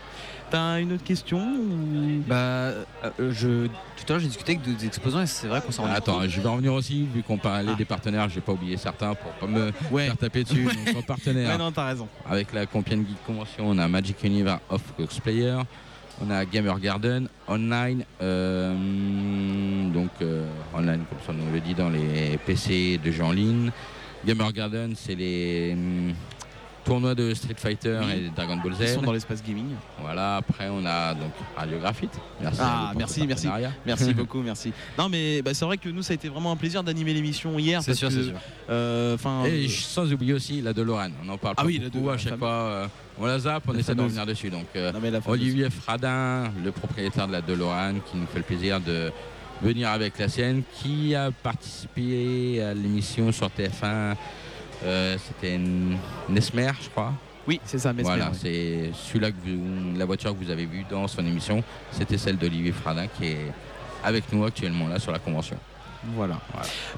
T'as 0.49 0.79
une 0.79 0.93
autre 0.93 1.03
question 1.03 1.39
ou- 1.39 2.23
Bah, 2.25 2.35
euh, 2.35 2.83
je, 3.31 3.67
tout 3.67 3.71
à 4.07 4.11
l'heure 4.11 4.19
j'ai 4.19 4.27
discuté 4.27 4.53
avec 4.53 4.63
d'autres 4.65 4.85
exposants 4.85 5.21
et 5.21 5.27
c'est 5.27 5.47
vrai 5.47 5.59
qu'on 5.61 5.73
s'en 5.73 5.83
rend 5.83 5.89
Attends, 5.93 6.21
je 6.27 6.39
vais 6.39 6.47
en 6.47 6.53
revenir 6.53 6.73
aussi, 6.73 7.05
vu 7.13 7.21
qu'on 7.21 7.37
parlait 7.37 7.71
Ah. 7.73 7.77
des 7.77 7.83
partenaires, 7.85 8.29
j'ai 8.29 8.39
pas 8.39 8.53
oublié 8.53 8.77
certains 8.77 9.13
pour 9.13 9.31
pas 9.33 9.45
me 9.47 9.71
Ouais. 9.91 10.05
faire 10.05 10.15
taper 10.17 10.43
dessus. 10.45 10.63
Donc, 10.63 10.95
en 10.97 11.01
partenaire. 11.01 11.49
Ouais, 11.51 11.57
non, 11.57 11.71
t'as 11.71 11.87
raison. 11.87 12.07
Avec 12.29 12.53
la 12.53 12.65
Compiègne 12.65 13.05
Geek 13.05 13.25
Convention, 13.25 13.65
on 13.67 13.77
a 13.77 13.87
Magic 13.89 14.23
Universe 14.23 14.61
of 14.69 14.81
Cosplayer, 14.95 15.57
on 16.25 16.29
a 16.31 16.45
Gamer 16.45 16.79
Garden, 16.79 17.27
online, 17.49 18.05
euh, 18.21 18.73
donc 19.93 20.09
euh, 20.21 20.47
online 20.73 21.03
comme 21.09 21.19
ça 21.27 21.33
nous 21.33 21.51
le 21.53 21.59
dit 21.59 21.73
dans 21.73 21.89
les 21.89 22.37
PC 22.45 22.99
de 23.03 23.11
jeux 23.11 23.23
en 23.23 23.31
ligne. 23.33 23.69
Gamer 24.25 24.51
Garden, 24.53 24.93
c'est 24.95 25.15
les 25.15 25.75
tournois 26.87 27.13
de 27.15 27.33
Street 27.33 27.55
Fighter 27.57 27.99
Oui. 28.01 28.11
et 28.27 28.29
Dragon 28.35 28.55
Ball 28.57 28.73
Ils 28.79 28.87
Z. 28.87 28.93
sont 28.95 29.01
dans 29.01 29.11
l'espace 29.11 29.43
gaming. 29.43 29.67
Voilà, 30.01 30.37
après 30.37 30.69
on 30.69 30.85
a 30.85 31.13
donc 31.13 31.31
Radio 31.55 31.77
Graphite. 31.79 32.13
Merci. 32.41 32.59
Ah, 32.63 32.93
merci, 32.97 33.27
merci. 33.27 33.47
Merci 33.85 34.13
beaucoup, 34.15 34.41
merci. 34.41 34.71
Non, 34.97 35.09
mais 35.09 35.41
bah, 35.41 35.53
c'est 35.53 35.65
vrai 35.65 35.77
que 35.77 35.89
nous, 35.89 36.01
ça 36.01 36.13
a 36.13 36.15
été 36.15 36.29
vraiment 36.29 36.53
un 36.53 36.55
plaisir 36.55 36.83
d'animer 36.83 37.13
l'émission 37.13 37.59
hier. 37.59 37.81
C'est 37.83 37.93
sûr, 37.93 38.09
c'est 38.11 38.23
sûr. 38.23 38.33
euh, 38.69 39.17
Et 39.45 39.65
euh, 39.65 39.67
sans 39.69 40.11
oublier 40.13 40.33
aussi 40.33 40.61
la 40.61 40.71
de 40.73 40.81
Lorraine. 40.81 41.13
On 41.25 41.29
en 41.29 41.37
parle 41.37 41.55
Ah 41.57 41.61
pas 41.61 41.67
oui, 41.67 41.79
la 41.83 41.89
de- 41.89 42.09
à 42.09 42.17
chaque 42.17 42.37
fois. 42.37 42.49
euh, 42.49 42.87
on 43.19 43.25
la 43.25 43.39
zappe, 43.39 43.63
on 43.67 43.73
La 43.73 43.79
essaie 43.79 43.93
de 43.95 44.01
revenir 44.01 44.25
dessus. 44.25 44.49
Donc 44.49 44.67
euh, 44.75 44.91
non, 44.93 44.99
Olivier 45.27 45.69
Fradin, 45.69 46.51
le 46.63 46.71
propriétaire 46.71 47.27
de 47.27 47.33
la 47.33 47.41
DeLorean, 47.41 47.95
qui 48.09 48.15
nous 48.17 48.27
fait 48.27 48.37
le 48.39 48.43
plaisir 48.43 48.79
de 48.79 49.11
venir 49.61 49.89
avec 49.89 50.17
la 50.19 50.29
sienne, 50.29 50.61
qui 50.81 51.15
a 51.15 51.31
participé 51.31 52.61
à 52.63 52.73
l'émission 52.73 53.31
sur 53.31 53.47
TF1. 53.47 54.15
Euh, 54.83 55.17
C'était 55.19 55.55
une 55.55 55.97
Nesmer, 56.29 56.71
je 56.81 56.89
crois. 56.89 57.13
Oui, 57.47 57.61
c'est 57.63 57.79
ça, 57.79 57.93
Mesmer, 57.93 58.03
Voilà, 58.03 58.29
oui. 58.31 58.37
c'est 58.41 58.89
celui-là 58.93 59.31
que 59.31 59.37
vous- 59.45 59.97
la 59.97 60.03
voiture 60.05 60.37
que 60.37 60.43
vous 60.43 60.51
avez 60.51 60.65
vue 60.65 60.85
dans 60.89 61.07
son 61.07 61.25
émission. 61.25 61.63
C'était 61.91 62.17
celle 62.17 62.37
d'Olivier 62.37 62.73
Fradin 62.73 63.07
qui 63.07 63.25
est 63.27 63.51
avec 64.03 64.31
nous 64.33 64.43
actuellement 64.43 64.87
là 64.89 64.99
sur 64.99 65.11
la 65.13 65.19
convention. 65.19 65.57
Voilà. 66.15 66.39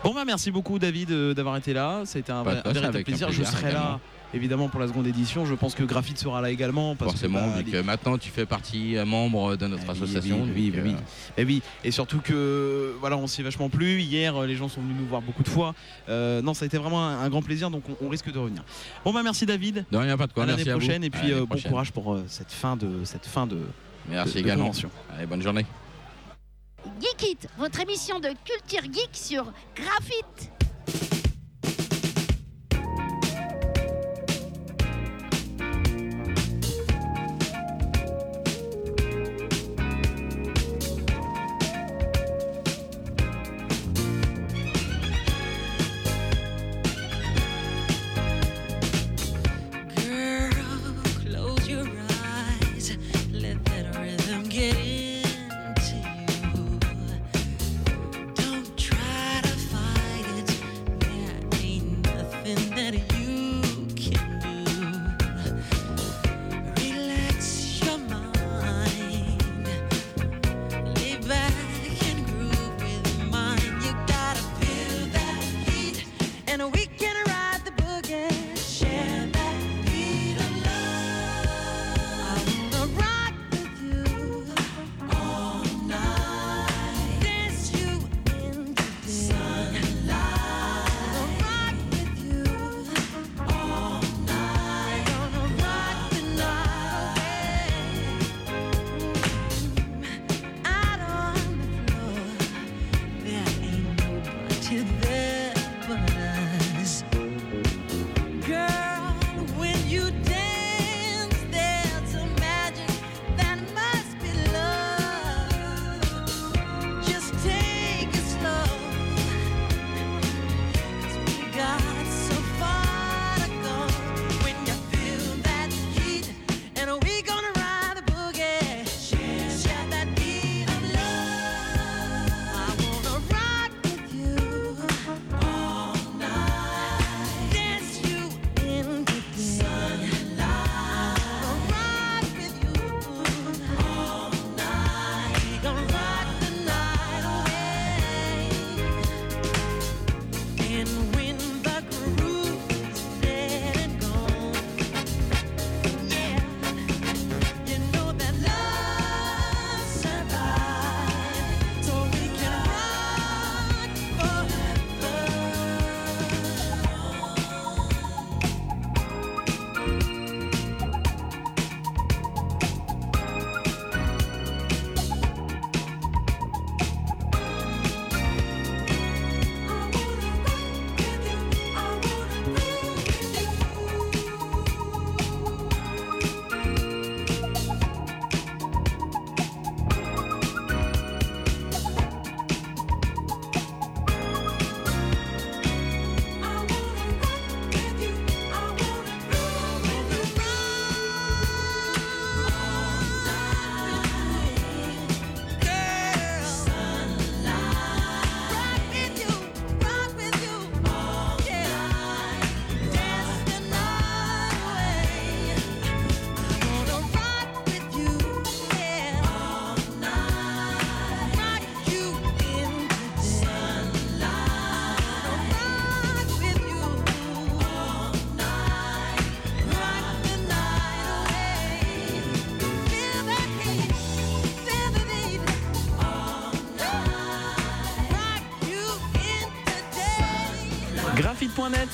Bon 0.04 0.14
bah 0.14 0.24
merci 0.26 0.52
beaucoup 0.52 0.78
David 0.78 1.12
euh, 1.12 1.34
d'avoir 1.34 1.56
été 1.58 1.74
là. 1.74 2.02
Été 2.16 2.32
un, 2.32 2.40
de 2.44 2.50
vrai- 2.50 2.62
un 2.66 2.72
véritable 2.72 2.98
un 2.98 3.04
plaisir. 3.04 3.32
Je 3.32 3.44
serai 3.44 3.72
là. 3.72 4.00
Évidemment 4.34 4.70
pour 4.70 4.80
la 4.80 4.88
seconde 4.88 5.08
édition. 5.08 5.46
Je 5.46 5.56
pense 5.56 5.76
que 5.76 5.84
Graphite 5.84 6.18
sera 6.18 6.42
là 6.42 6.50
également. 6.52 6.96
Parce 6.96 7.12
Forcément, 7.12 7.40
que, 7.40 7.46
bah, 7.46 7.58
vu 7.60 7.64
les- 7.64 7.72
que 7.72 7.78
maintenant 7.82 8.18
tu 8.18 8.30
fais 8.30 8.46
partie 8.46 8.98
euh, 8.98 9.06
membre 9.06 9.56
de 9.56 9.68
notre 9.68 9.84
oui, 9.84 9.90
association. 9.92 10.42
oui, 10.44 10.52
oui, 10.56 10.72
oui, 10.74 10.80
euh, 10.80 10.84
oui. 10.86 10.96
Et 11.38 11.46
oui, 11.46 11.62
et 11.84 11.92
surtout 11.92 12.20
que 12.20 12.94
voilà, 13.00 13.18
on 13.18 13.28
s'y 13.28 13.42
est 13.42 13.44
vachement 13.44 13.70
plu. 13.70 14.02
Hier, 14.02 14.36
euh, 14.36 14.46
les 14.48 14.56
gens 14.56 14.70
sont 14.70 14.82
venus 14.82 14.96
nous 15.00 15.06
voir 15.08 15.22
beaucoup 15.22 15.44
de 15.44 15.50
fois. 15.50 15.74
Euh, 16.10 16.42
non, 16.42 16.54
ça 16.54 16.64
a 16.64 16.68
été 16.68 16.78
vraiment 16.78 17.06
un, 17.08 17.20
un 17.22 17.30
grand 17.30 17.42
plaisir, 17.42 17.70
donc 17.72 17.84
on, 17.90 18.06
on 18.06 18.10
risque 18.10 18.32
de 18.32 18.38
revenir. 18.40 18.64
Bon 19.06 19.14
bah 19.14 19.22
merci 19.24 19.46
David. 19.46 19.86
De 19.92 19.98
rien, 19.98 20.18
pas 20.18 20.28
de 20.28 20.34
quoi. 20.34 20.44
À 20.44 20.46
l'année 20.46 20.58
Merci 20.58 20.70
à 20.70 20.74
vous. 20.74 20.80
prochaine 20.80 21.04
et 21.04 21.10
puis 21.10 21.32
euh, 21.32 21.46
bon 21.46 21.60
courage 21.62 21.92
pour 21.92 22.14
euh, 22.14 22.24
cette 22.28 22.52
fin 22.52 22.76
de 22.76 23.04
cette 23.04 23.26
fin 23.26 23.48
de. 23.48 23.58
Merci 24.10 24.36
de- 24.36 24.40
également. 24.40 24.72
Allez, 25.16 25.26
bonne 25.26 25.42
journée. 25.42 25.66
Geek 27.02 27.32
It, 27.32 27.48
votre 27.58 27.80
émission 27.82 28.20
de 28.20 28.30
culture 28.46 28.84
geek 28.92 29.10
sur 29.14 29.52
Graphite. 29.76 30.52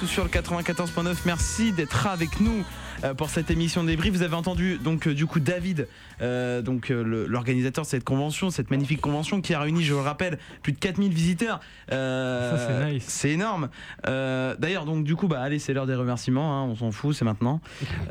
Ou 0.04 0.08
sur 0.08 0.24
le 0.24 0.30
94.9. 0.30 1.16
Merci 1.26 1.72
d'être 1.74 2.08
avec 2.08 2.40
nous 2.40 2.64
euh, 3.04 3.14
pour 3.14 3.30
cette 3.30 3.52
émission 3.52 3.84
de 3.84 3.90
débrief. 3.90 4.14
Vous 4.14 4.22
avez 4.22 4.36
entendu 4.36 4.78
donc 4.78 5.06
euh, 5.08 5.14
du 5.14 5.26
coup 5.26 5.40
David, 5.42 5.88
euh, 6.22 6.62
donc 6.62 6.90
l'organisateur 6.90 7.84
de 7.84 7.90
cette 7.90 8.04
convention, 8.06 8.50
cette 8.52 8.72
magnifique 8.72 9.02
convention 9.02 9.42
qui 9.42 9.54
a 9.54 9.60
réuni, 9.60 9.84
je 9.84 9.94
le 9.94 10.00
rappelle, 10.00 10.38
plus 10.64 10.72
de 10.72 10.78
4000 10.80 11.12
visiteurs. 11.14 11.60
Euh, 11.92 12.52
Ça, 12.58 12.68
c'est 12.68 12.94
nice. 12.94 13.04
C'est 13.08 13.30
énorme. 13.32 13.70
Euh, 14.08 14.56
D'ailleurs, 14.60 14.86
donc 14.86 15.04
du 15.04 15.16
coup, 15.18 15.28
bah 15.28 15.42
allez, 15.42 15.60
c'est 15.60 15.74
l'heure 15.74 15.88
des 15.88 15.96
remerciements. 15.96 16.62
hein, 16.64 16.68
on 16.70 16.76
s'en 16.76 16.92
fout, 16.92 17.14
c'est 17.16 17.26
maintenant. 17.26 17.60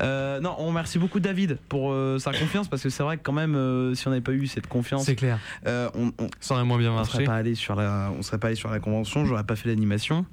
Non, 0.01 0.55
on 0.59 0.67
remercie 0.67 0.99
beaucoup 0.99 1.21
David 1.21 1.59
pour 1.71 1.95
sa 2.21 2.33
confiance 2.33 2.69
parce 2.69 2.83
que 2.83 2.91
c'est 2.91 3.03
vrai 3.03 3.17
que 3.17 3.23
quand 3.23 3.33
même, 3.33 3.95
si 3.95 4.07
on 4.07 4.11
n'avait 4.11 4.23
pas 4.23 4.33
eu 4.33 4.47
cette 4.47 4.67
confiance, 4.67 5.05
C'est 5.07 5.17
clair. 5.17 5.39
on, 5.67 6.13
on- 6.19 6.29
Ça 6.41 6.55
aurait 6.55 6.65
moins 6.65 6.79
bien 6.79 6.93
on 6.93 7.05
serait 7.05 7.19
marché. 7.19 7.25
pas 7.25 7.37
allé 7.37 7.55
sur 7.55 7.75
la, 7.75 8.11
on 8.19 8.23
serait 8.23 8.39
pas 8.39 8.49
allé 8.49 8.57
sur 8.57 8.71
la 8.71 8.81
convention, 8.81 9.25
j'aurais 9.25 9.45
pas 9.45 9.57
fait 9.57 9.69
l'animation. 9.69 10.27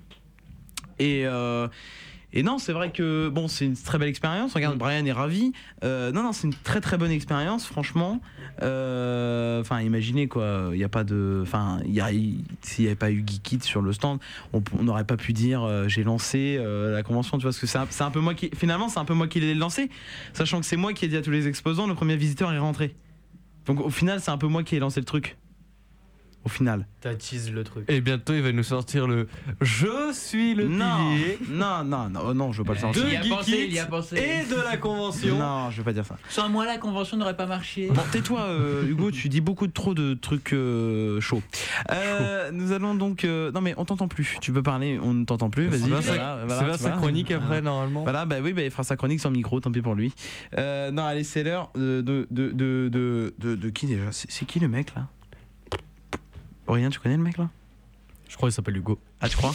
Et 1.01 1.25
euh, 1.25 1.67
et 2.33 2.43
non, 2.43 2.59
c'est 2.59 2.71
vrai 2.71 2.91
que 2.91 3.27
bon, 3.27 3.49
c'est 3.49 3.65
une 3.65 3.75
très 3.75 3.97
belle 3.97 4.07
expérience. 4.07 4.53
Regarde, 4.53 4.77
Brian 4.77 5.05
est 5.05 5.11
ravi. 5.11 5.51
Euh, 5.83 6.13
non, 6.13 6.23
non, 6.23 6.31
c'est 6.31 6.47
une 6.47 6.53
très 6.53 6.79
très 6.79 6.97
bonne 6.97 7.11
expérience, 7.11 7.65
franchement. 7.65 8.21
Euh, 8.61 9.59
Enfin, 9.59 9.81
imaginez 9.81 10.27
quoi, 10.27 10.71
il 10.73 10.83
a 10.83 10.89
pas 10.89 11.03
de, 11.03 11.41
enfin, 11.43 11.79
s'il 12.61 12.83
n'y 12.83 12.87
avait 12.87 12.95
pas 12.95 13.11
eu 13.11 13.23
Geekit 13.25 13.59
sur 13.61 13.81
le 13.81 13.91
stand, 13.93 14.19
on 14.53 14.61
n'aurait 14.83 15.03
pas 15.03 15.17
pu 15.17 15.33
dire 15.33 15.63
euh, 15.63 15.87
j'ai 15.87 16.03
lancé 16.03 16.57
la 16.57 17.03
convention. 17.03 17.37
Tu 17.37 17.43
vois, 17.43 17.51
parce 17.51 17.59
que 17.59 17.67
c'est 17.67 17.77
un, 17.77 18.07
un 18.07 18.11
peu 18.11 18.21
moi 18.21 18.33
qui, 18.33 18.49
finalement, 18.55 18.87
c'est 18.87 18.99
un 18.99 19.05
peu 19.05 19.13
moi 19.13 19.27
qui 19.27 19.39
l'ai 19.39 19.53
lancé, 19.53 19.89
sachant 20.33 20.59
que 20.59 20.65
c'est 20.65 20.77
moi 20.77 20.93
qui 20.93 21.05
ai 21.05 21.07
dit 21.09 21.17
à 21.17 21.21
tous 21.21 21.31
les 21.31 21.47
exposants, 21.47 21.87
le 21.87 21.95
premier 21.95 22.15
visiteur 22.15 22.53
est 22.53 22.59
rentré. 22.59 22.95
Donc 23.65 23.81
au 23.81 23.89
final, 23.89 24.21
c'est 24.21 24.31
un 24.31 24.37
peu 24.37 24.47
moi 24.47 24.63
qui 24.63 24.75
ai 24.75 24.79
lancé 24.79 24.99
le 25.01 25.05
truc. 25.05 25.37
Au 26.43 26.49
final. 26.49 26.87
T'attises 27.01 27.51
le 27.51 27.63
truc. 27.63 27.85
Et 27.87 28.01
bientôt, 28.01 28.33
il 28.33 28.41
va 28.41 28.51
nous 28.51 28.63
sortir 28.63 29.07
le 29.07 29.27
Je 29.61 30.11
suis 30.11 30.55
le 30.55 30.67
Non, 30.67 30.85
pilier 31.13 31.37
non, 31.49 31.83
non, 31.83 32.09
non, 32.09 32.33
non, 32.33 32.51
je 32.51 32.59
veux 32.59 32.63
pas 32.63 32.71
le 32.73 32.77
de 32.77 32.81
sortir. 32.81 33.03
Il 33.05 33.13
y 33.13 33.15
a 33.15 33.35
pensé, 33.35 33.51
il 33.67 33.73
y 33.73 33.79
a 33.79 33.85
pensé. 33.85 34.15
et 34.17 34.49
de 34.49 34.55
la 34.59 34.77
convention. 34.77 35.37
Non, 35.37 35.69
je 35.69 35.77
veux 35.77 35.83
pas 35.83 35.93
dire 35.93 36.05
ça. 36.05 36.17
Sans 36.29 36.49
moi, 36.49 36.65
la 36.65 36.77
convention 36.79 37.15
n'aurait 37.17 37.35
pas 37.37 37.45
marché. 37.45 37.89
Bon, 37.93 38.01
tais-toi, 38.11 38.41
euh, 38.41 38.87
Hugo, 38.87 39.11
tu 39.11 39.29
dis 39.29 39.39
beaucoup 39.41 39.67
de 39.67 39.71
trop 39.71 39.93
de 39.93 40.15
trucs 40.15 40.53
euh, 40.53 41.21
chauds. 41.21 41.43
Euh, 41.91 42.49
nous 42.51 42.71
allons 42.71 42.95
donc. 42.95 43.23
euh, 43.23 43.51
non, 43.51 43.61
mais 43.61 43.73
on 43.77 43.85
t'entend 43.85 44.07
plus. 44.07 44.37
Tu 44.41 44.51
peux 44.51 44.63
parler, 44.63 44.99
on 45.01 45.13
ne 45.13 45.25
t'entend 45.25 45.49
plus. 45.51 45.67
Vas-y. 45.67 45.81
C'est 45.81 46.13
bien 46.13 46.45
voilà, 46.47 46.77
sa- 46.77 46.89
chronique 46.91 47.31
après, 47.31 47.61
normalement. 47.61 48.03
Voilà, 48.03 48.25
bah 48.25 48.37
oui, 48.43 48.53
bah, 48.53 48.63
il 48.63 48.71
fera 48.71 48.83
sa 48.83 48.95
chronique 48.95 49.19
sans 49.19 49.29
micro, 49.31 49.59
tant 49.59 49.71
pis 49.71 49.81
pour 49.81 49.95
lui. 49.95 50.13
Euh, 50.57 50.89
non, 50.91 51.03
allez, 51.05 51.23
c'est 51.23 51.43
l'heure 51.43 51.69
de 51.75 52.01
de, 52.01 52.27
de, 52.31 52.49
de, 52.51 52.89
de, 52.89 53.33
de- 53.39 53.55
de 53.55 53.69
qui 53.69 53.85
déjà? 53.85 54.05
C'est 54.11 54.45
qui 54.45 54.59
le 54.59 54.67
mec 54.67 54.93
là? 54.95 55.07
Aurélien, 56.71 56.89
tu 56.89 56.99
connais 57.01 57.17
le 57.17 57.23
mec 57.23 57.37
là? 57.37 57.49
Je 58.29 58.37
crois 58.37 58.47
qu'il 58.47 58.55
s'appelle 58.55 58.77
Hugo. 58.77 58.97
Ah, 59.19 59.27
tu 59.27 59.35
crois? 59.35 59.53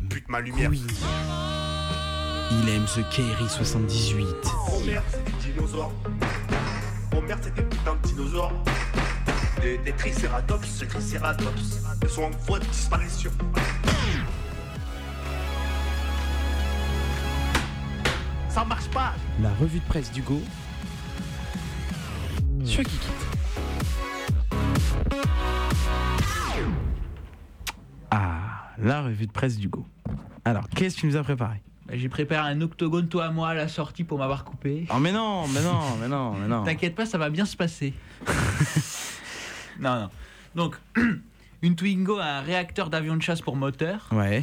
Bute 0.00 0.28
ma 0.28 0.40
lumière. 0.40 0.72
Il 0.72 2.68
aime 2.68 2.84
The 2.86 3.08
Kerry 3.08 3.48
78. 3.48 4.26
Oh 4.44 4.80
merde, 4.84 5.04
c'est 5.08 5.24
des 5.24 5.52
dinosaures. 5.52 5.92
Oh 7.16 7.20
merde, 7.20 7.38
c'est 7.44 7.54
des 7.54 7.62
putains 7.62 7.94
de 7.94 8.08
dinosaures. 8.08 8.52
Des, 9.60 9.78
des 9.78 9.92
tricératops, 9.92 10.66
ces 10.66 10.88
tricératops. 10.88 11.84
Ils 12.02 12.08
sont 12.08 12.22
en 12.24 12.30
voie 12.30 12.58
de 12.58 12.64
disparition. 12.64 13.30
Ça 18.48 18.64
marche 18.64 18.88
pas. 18.88 19.14
La 19.40 19.54
revue 19.54 19.78
de 19.78 19.84
presse 19.84 20.10
d'Hugo 20.10 20.42
sur 22.64 22.82
Geekit. 22.82 23.41
Ah, 28.10 28.70
la 28.78 29.02
revue 29.02 29.26
de 29.26 29.32
presse 29.32 29.56
d'Hugo. 29.56 29.86
Alors, 30.44 30.68
qu'est-ce 30.68 30.96
que 30.96 31.00
tu 31.00 31.06
nous 31.06 31.16
as 31.16 31.22
préparé? 31.22 31.62
Bah, 31.86 31.94
J'ai 31.96 32.08
préparé 32.08 32.50
un 32.50 32.60
octogone 32.60 33.08
toi 33.08 33.26
à 33.26 33.30
moi 33.30 33.50
à 33.50 33.54
la 33.54 33.68
sortie 33.68 34.04
pour 34.04 34.18
m'avoir 34.18 34.44
coupé. 34.44 34.86
Oh, 34.90 34.98
mais 34.98 35.12
non, 35.12 35.46
mais 35.48 35.62
non, 35.62 35.96
mais 36.00 36.08
non, 36.08 36.34
mais 36.34 36.48
non. 36.48 36.64
T'inquiète 36.64 36.94
pas, 36.94 37.06
ça 37.06 37.18
va 37.18 37.30
bien 37.30 37.44
se 37.44 37.56
passer. 37.56 37.94
non, 39.80 40.00
non. 40.00 40.10
Donc, 40.54 40.76
une 41.62 41.76
Twingo 41.76 42.18
a 42.18 42.24
un 42.24 42.40
réacteur 42.42 42.90
d'avion 42.90 43.16
de 43.16 43.22
chasse 43.22 43.40
pour 43.40 43.56
moteur. 43.56 44.08
Ouais. 44.12 44.42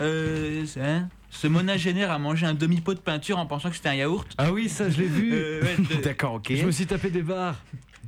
Euh, 0.00 0.64
hein, 0.80 1.08
ce 1.30 1.46
monagénaire 1.46 2.10
a 2.10 2.18
mangé 2.18 2.46
un 2.46 2.54
demi-pot 2.54 2.94
de 2.94 3.00
peinture 3.00 3.38
en 3.38 3.46
pensant 3.46 3.68
que 3.68 3.76
c'était 3.76 3.88
un 3.90 3.94
yaourt. 3.94 4.32
Ah 4.38 4.52
oui, 4.52 4.68
ça, 4.68 4.88
je 4.88 5.00
l'ai 5.00 5.08
vu. 5.08 5.30
Euh, 5.34 5.62
ouais, 5.62 5.76
D'accord, 6.02 6.34
ok. 6.34 6.52
Je 6.54 6.64
me 6.64 6.70
suis 6.70 6.86
tapé 6.86 7.10
des 7.10 7.22
barres. 7.22 7.56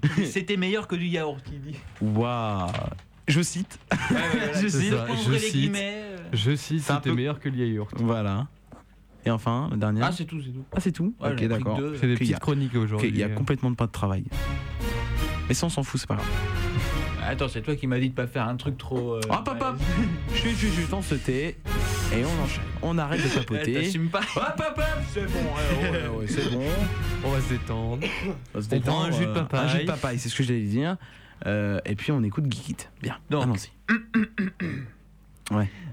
C'était 0.24 0.56
meilleur 0.56 0.86
que 0.88 0.96
du 0.96 1.06
yaourt, 1.06 1.44
il 1.52 1.60
dit. 1.60 1.76
Waouh. 2.00 2.70
Je 3.28 3.42
cite. 3.42 3.78
Je 4.60 4.66
cite, 4.68 4.90
ça, 4.90 5.04
pour 5.04 5.16
je 5.16 5.38
cite. 5.38 5.52
guillemets. 5.52 6.02
euh. 6.02 6.16
Je 6.32 6.56
cite, 6.56 6.80
c'était 6.82 7.00
peu- 7.00 7.14
meilleur 7.14 7.38
que 7.38 7.48
le 7.48 7.56
yaourt. 7.66 7.94
Voilà. 8.00 8.48
Et 9.24 9.30
enfin, 9.30 9.68
le 9.70 9.76
dernier. 9.76 10.00
Ah, 10.02 10.10
c'est 10.12 10.24
tout, 10.24 10.40
c'est 10.40 10.50
tout. 10.50 10.64
Ah, 10.74 10.80
c'est 10.80 10.92
tout 10.92 11.14
Ouais, 11.20 11.32
Ok, 11.32 11.44
d'accord. 11.46 11.78
C'est 12.00 12.06
des 12.06 12.14
Ok, 12.14 12.20
il 12.22 12.26
y 12.28 12.34
a- 12.34 12.36
petites 12.36 12.38
chroniques 12.40 12.74
aujourd'hui. 12.74 13.08
il 13.10 13.16
y 13.18 13.22
a 13.22 13.28
complètement 13.28 13.72
pas 13.74 13.86
de 13.86 13.92
travail. 13.92 14.24
Mais 15.48 15.54
ça, 15.54 15.66
on 15.66 15.68
s'en 15.68 15.82
fout, 15.82 16.00
c'est 16.00 16.06
pas 16.06 16.14
grave. 16.16 16.26
Attends, 17.26 17.48
c'est 17.48 17.62
toi 17.62 17.76
qui 17.76 17.86
m'as 17.86 17.98
dit 17.98 18.08
de 18.10 18.14
pas 18.14 18.26
faire 18.26 18.48
un 18.48 18.56
truc 18.56 18.76
trop. 18.78 19.14
euh, 19.14 19.20
Hop, 19.28 19.48
hop, 19.48 19.56
hop 19.60 19.76
Chut, 20.34 20.56
chut, 20.56 20.72
chut, 20.72 20.92
on 20.92 21.02
se 21.02 21.14
tait. 21.14 21.56
Et 22.12 22.24
on 22.24 22.42
enchaîne. 22.44 22.62
On 22.82 22.98
arrête 22.98 23.22
de 23.22 23.28
papoter. 23.38 23.92
Pas. 24.10 24.20
Hop, 24.36 24.54
hop, 24.58 24.78
hop 24.78 24.84
C'est 25.12 25.26
bon, 25.26 25.38
ouais, 25.38 25.90
ouais, 25.90 26.08
ouais, 26.18 26.26
c'est 26.26 26.50
bon. 26.50 26.64
On 27.24 27.30
va 27.32 27.40
se 27.40 27.48
détendre. 27.50 28.06
On, 28.54 28.60
se 28.62 28.74
On 28.74 28.80
prend 28.80 29.02
un 29.04 29.10
jus 29.10 29.26
de 29.26 29.30
euh, 29.30 29.34
papaye. 29.34 29.60
Un 29.60 29.68
jus 29.68 29.78
de 29.82 29.86
papaye, 29.86 30.18
c'est 30.18 30.28
ce 30.30 30.36
que 30.36 30.42
j'allais 30.42 30.62
dire. 30.62 30.96
Euh, 31.46 31.78
et 31.84 31.94
puis 31.94 32.12
on 32.12 32.22
écoute 32.22 32.44
Geekit. 32.50 32.76
Bien, 33.02 33.18
Donc. 33.28 33.42
allons-y. 33.44 33.70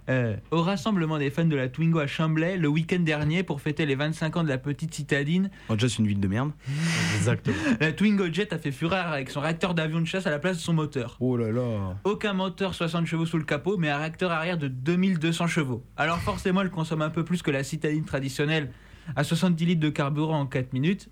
Euh, 0.09 0.37
au 0.51 0.61
rassemblement 0.61 1.17
des 1.17 1.29
fans 1.29 1.43
de 1.43 1.55
la 1.55 1.67
Twingo 1.67 1.99
à 1.99 2.07
Chamblay 2.07 2.55
le 2.55 2.69
week-end 2.69 2.99
dernier 2.99 3.43
pour 3.43 3.59
fêter 3.59 3.85
les 3.85 3.95
25 3.95 4.37
ans 4.37 4.43
de 4.43 4.47
la 4.47 4.57
petite 4.57 4.93
citadine, 4.93 5.49
Bon, 5.67 5.73
déjà, 5.73 5.89
c'est 5.89 5.97
une 5.97 6.07
ville 6.07 6.21
de 6.21 6.27
merde. 6.29 6.51
Exactement. 7.17 7.57
la 7.81 7.91
Twingo 7.91 8.31
Jet 8.31 8.53
a 8.53 8.57
fait 8.57 8.71
fureur 8.71 9.07
avec 9.07 9.29
son 9.29 9.41
réacteur 9.41 9.73
d'avion 9.73 9.99
de 9.99 10.05
chasse 10.05 10.25
à 10.25 10.31
la 10.31 10.39
place 10.39 10.57
de 10.57 10.61
son 10.61 10.71
moteur. 10.73 11.17
Oh 11.19 11.35
là 11.35 11.51
là. 11.51 11.95
Aucun 12.05 12.31
moteur 12.31 12.73
60 12.73 13.05
chevaux 13.05 13.25
sous 13.25 13.37
le 13.37 13.43
capot, 13.43 13.75
mais 13.77 13.89
un 13.89 13.97
réacteur 13.97 14.31
arrière 14.31 14.57
de 14.57 14.69
2200 14.69 15.47
chevaux. 15.47 15.83
Alors 15.97 16.19
forcément, 16.19 16.61
elle 16.61 16.69
consomme 16.69 17.01
un 17.01 17.09
peu 17.09 17.25
plus 17.25 17.41
que 17.41 17.51
la 17.51 17.63
citadine 17.65 18.05
traditionnelle 18.05 18.71
à 19.17 19.25
70 19.25 19.65
litres 19.65 19.81
de 19.81 19.89
carburant 19.89 20.39
en 20.39 20.45
4 20.45 20.71
minutes. 20.71 21.09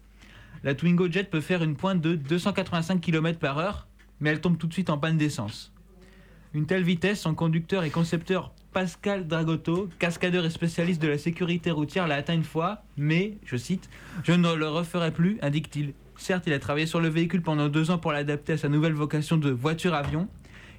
La 0.63 0.73
Twingo 0.73 1.11
Jet 1.11 1.29
peut 1.29 1.41
faire 1.41 1.63
une 1.63 1.75
pointe 1.75 1.99
de 1.99 2.15
285 2.15 3.01
km 3.01 3.39
par 3.39 3.57
heure, 3.57 3.87
mais 4.21 4.29
elle 4.29 4.39
tombe 4.39 4.57
tout 4.57 4.67
de 4.67 4.73
suite 4.73 4.89
en 4.89 4.97
panne 4.97 5.17
d'essence. 5.17 5.73
Une 6.55 6.67
telle 6.67 6.83
vitesse, 6.83 7.19
son 7.19 7.35
conducteur 7.35 7.83
et 7.83 7.89
concepteur 7.89 8.53
Pascal 8.71 9.27
Dragotto, 9.27 9.89
cascadeur 9.99 10.45
et 10.45 10.49
spécialiste 10.49 11.01
de 11.01 11.09
la 11.09 11.17
sécurité 11.17 11.69
routière, 11.69 12.07
l'a 12.07 12.15
atteint 12.15 12.33
une 12.33 12.45
fois, 12.45 12.81
mais, 12.95 13.37
je 13.43 13.57
cite, 13.57 13.89
je 14.23 14.31
ne 14.31 14.53
le 14.53 14.69
referai 14.69 15.11
plus, 15.11 15.37
indique-t-il. 15.41 15.93
Certes, 16.15 16.45
il 16.47 16.53
a 16.53 16.59
travaillé 16.59 16.85
sur 16.85 17.01
le 17.01 17.09
véhicule 17.09 17.41
pendant 17.41 17.67
deux 17.67 17.91
ans 17.91 17.97
pour 17.97 18.13
l'adapter 18.13 18.53
à 18.53 18.57
sa 18.57 18.69
nouvelle 18.69 18.93
vocation 18.93 19.35
de 19.35 19.49
voiture-avion. 19.49 20.29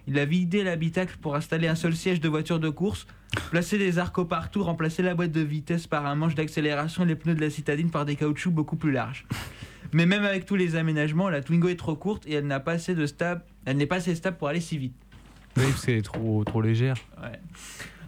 Il 0.07 0.19
a 0.19 0.25
vidé 0.25 0.65
l'habitacle 0.65 1.19
pour 1.21 1.37
installer 1.37 1.69
un 1.69 1.75
seul 1.75 1.95
siège 1.95 2.23
de 2.23 2.29
voiture 2.31 2.59
de 2.59 2.71
course, 2.71 3.07
placer 3.51 3.77
des 3.77 3.99
arcos 3.99 4.25
partout, 4.25 4.63
remplacer 4.63 5.03
la 5.03 5.15
boîte 5.15 5.33
de 5.33 5.43
vitesse 5.43 5.87
par 5.87 6.07
un 6.07 6.15
manche 6.15 6.35
d'accélération 6.35 7.03
et 7.03 7.07
les 7.07 7.17
pneus 7.17 7.35
de 7.35 7.43
la 7.43 7.51
citadine 7.51 7.91
par 7.91 8.07
des 8.07 8.17
caoutchoucs 8.17 8.55
beaucoup 8.55 8.77
plus 8.77 8.93
larges. 8.93 9.27
Mais 9.93 10.07
même 10.07 10.25
avec 10.25 10.47
tous 10.47 10.57
les 10.57 10.75
aménagements, 10.75 11.29
la 11.29 11.43
Twingo 11.43 11.69
est 11.69 11.77
trop 11.77 11.97
courte 11.97 12.27
et 12.27 12.33
elle 12.33 12.47
n'a 12.47 12.61
pas 12.61 12.73
assez 12.73 12.95
de 12.95 13.07
elle 13.67 13.77
n'est 13.77 13.87
pas 13.87 13.97
assez 13.97 14.15
stable 14.15 14.39
pour 14.39 14.49
aller 14.49 14.61
si 14.61 14.79
vite. 14.79 15.06
Oui, 15.57 15.65
parce 15.71 15.85
qu'elle 15.87 15.97
est 15.99 16.03
trop, 16.03 16.45
trop 16.45 16.61
légère. 16.61 16.97
Ouais. 17.23 17.33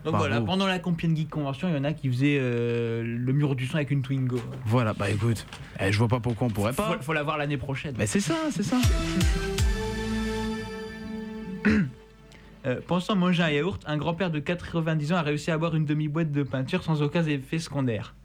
Donc 0.05 0.13
Bravo. 0.13 0.19
voilà, 0.29 0.41
pendant 0.41 0.67
la 0.67 0.79
Compiègne 0.79 1.17
Geek 1.17 1.29
Convention, 1.31 1.69
il 1.69 1.75
y 1.75 1.79
en 1.79 1.85
a 1.85 1.93
qui 1.93 2.09
faisaient 2.09 2.39
euh, 2.41 3.03
le 3.03 3.33
mur 3.33 3.57
du 3.57 3.67
son 3.67 3.77
avec 3.77 3.91
une 3.91 4.03
Twingo. 4.03 4.41
Voilà, 4.65 4.93
bah 4.93 5.11
écoute, 5.11 5.45
eh, 5.81 5.91
je 5.91 5.99
vois 5.99 6.07
pas 6.09 6.21
pourquoi 6.21 6.47
on 6.47 6.51
pourrait 6.51 6.73
pas. 6.73 6.93
Faut, 6.99 7.03
faut 7.03 7.13
la 7.13 7.23
voir 7.25 7.37
l'année 7.37 7.57
prochaine. 7.57 7.95
Mais 7.99 8.07
c'est 8.07 8.21
ça, 8.21 8.37
c'est 8.51 8.63
ça. 8.63 8.77
Euh, 12.67 12.81
pensant 12.85 13.15
manger 13.15 13.45
un 13.45 13.51
yaourt, 13.51 13.81
un 13.87 13.97
grand-père 13.97 14.33
de 14.33 14.41
90 14.41 15.13
ans 15.13 15.17
a 15.17 15.23
réussi 15.23 15.53
à 15.53 15.57
boire 15.57 15.77
une 15.77 15.85
demi-boîte 15.85 16.33
de 16.33 16.43
peinture 16.43 16.83
sans 16.83 17.03
aucun 17.03 17.25
effet 17.25 17.61
secondaire. 17.61 18.17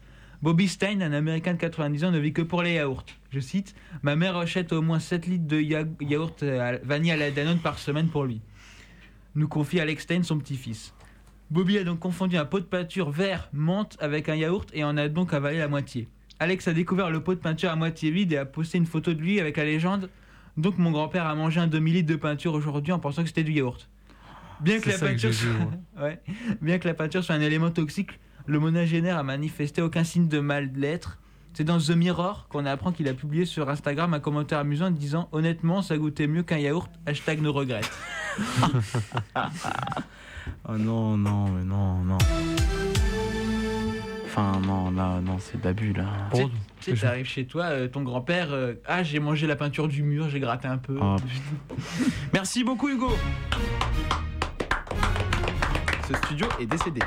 Bobby 0.42 0.68
Stein, 0.68 1.02
un 1.02 1.14
américain 1.14 1.54
de 1.54 1.60
90 1.60 2.06
ans, 2.06 2.12
ne 2.12 2.18
vit 2.18 2.34
que 2.34 2.42
pour 2.42 2.64
les 2.64 2.74
yaourts. 2.74 3.06
Je 3.30 3.40
cite 3.40 3.76
Ma 4.02 4.16
mère 4.16 4.36
achète 4.36 4.74
au 4.74 4.82
moins 4.82 5.00
7 5.00 5.28
litres 5.28 5.46
de 5.48 5.62
ya- 5.62 5.84
yaourt 6.02 6.42
à- 6.42 6.78
vanille 6.84 7.12
à 7.12 7.16
la 7.16 7.30
Danone 7.30 7.60
par 7.60 7.78
semaine 7.78 8.08
pour 8.08 8.26
lui. 8.26 8.42
Nous 9.36 9.48
confie 9.48 9.80
Alex 9.80 10.04
Stein, 10.04 10.24
son 10.24 10.38
petit-fils. 10.38 10.94
Bobby 11.50 11.78
a 11.78 11.84
donc 11.84 12.00
confondu 12.00 12.38
un 12.38 12.46
pot 12.46 12.60
de 12.60 12.66
peinture 12.66 13.10
vert 13.10 13.50
menthe 13.52 13.98
avec 14.00 14.30
un 14.30 14.36
yaourt 14.36 14.70
et 14.74 14.84
en 14.84 14.96
a 14.98 15.08
donc 15.08 15.34
avalé 15.34 15.58
la 15.58 15.68
moitié. 15.68 16.08
Alex 16.40 16.68
a 16.68 16.74
découvert 16.74 17.10
le 17.10 17.24
pot 17.24 17.36
de 17.36 17.40
peinture 17.40 17.70
à 17.70 17.76
moitié 17.76 18.12
vide 18.12 18.34
et 18.34 18.38
a 18.38 18.46
posté 18.46 18.78
une 18.78 18.86
photo 18.86 19.14
de 19.14 19.22
lui 19.22 19.40
avec 19.40 19.58
la 19.58 19.66
légende 19.66 20.10
Donc 20.58 20.78
mon 20.78 20.92
grand-père 20.92 21.26
a 21.26 21.36
mangé 21.36 21.60
un 21.60 21.68
demi-litre 21.68 22.10
de 22.10 22.16
peinture 22.16 22.54
aujourd'hui 22.54 22.92
en 22.92 23.00
pensant 23.00 23.22
que 23.24 23.28
c'était 23.28 23.44
du 23.44 23.54
yaourt. 23.54 23.90
Bien 24.62 24.80
que, 24.80 24.90
la 24.90 24.96
que 24.96 25.06
peinture 25.06 25.34
soit... 25.34 25.50
ouais. 26.02 26.22
Bien 26.62 26.80
que 26.80 26.88
la 26.88 26.94
peinture 26.94 27.24
soit 27.24 27.36
un 27.36 27.42
élément 27.42 27.72
toxique, 27.72 28.20
le 28.46 28.60
monagénaire 28.60 29.18
a 29.18 29.24
manifesté 29.24 29.82
aucun 29.82 30.04
signe 30.04 30.28
de 30.28 30.40
mal-être. 30.40 31.20
C'est 31.56 31.64
dans 31.64 31.78
The 31.78 31.92
Mirror 31.92 32.48
qu'on 32.50 32.66
apprend 32.66 32.92
qu'il 32.92 33.08
a 33.08 33.14
publié 33.14 33.46
sur 33.46 33.70
Instagram 33.70 34.14
un 34.14 34.20
commentaire 34.20 34.60
amusant 34.60 34.90
disant 34.90 35.30
Honnêtement, 35.32 35.82
ça 35.84 35.98
goûtait 35.98 36.26
mieux 36.28 36.42
qu'un 36.44 36.58
yaourt, 36.58 36.90
hashtag 37.06 37.42
ne 37.42 37.50
regrette. 37.50 37.92
Oh 40.68 40.72
non, 40.78 41.16
non, 41.18 41.50
mais 41.50 41.64
non, 41.64 41.98
non. 42.00 42.18
Enfin, 44.26 44.60
non, 44.66 44.90
là, 44.90 45.20
non, 45.22 45.38
c'est 45.40 45.62
babu, 45.62 45.94
là. 45.94 46.06
Tu 46.34 46.38
sais- 46.42 46.50
tu 46.80 46.96
sais, 46.96 47.02
t'arrives 47.02 47.28
chez 47.28 47.46
toi, 47.46 47.66
euh, 47.66 47.88
ton 47.88 48.02
grand-père, 48.02 48.48
euh, 48.52 48.74
ah 48.88 49.04
j'ai 49.04 49.20
mangé 49.20 49.46
la 49.48 49.56
peinture 49.56 49.88
du 49.88 50.02
mur, 50.04 50.28
j'ai 50.30 50.40
gratté 50.40 50.68
un 50.68 50.78
peu. 50.80 50.98
Oh, 51.00 51.16
Merci 52.34 52.64
beaucoup, 52.64 52.90
Hugo. 52.90 53.12
Ce 56.10 56.14
studio 56.16 56.48
est 56.60 56.66
décédé. 56.66 57.00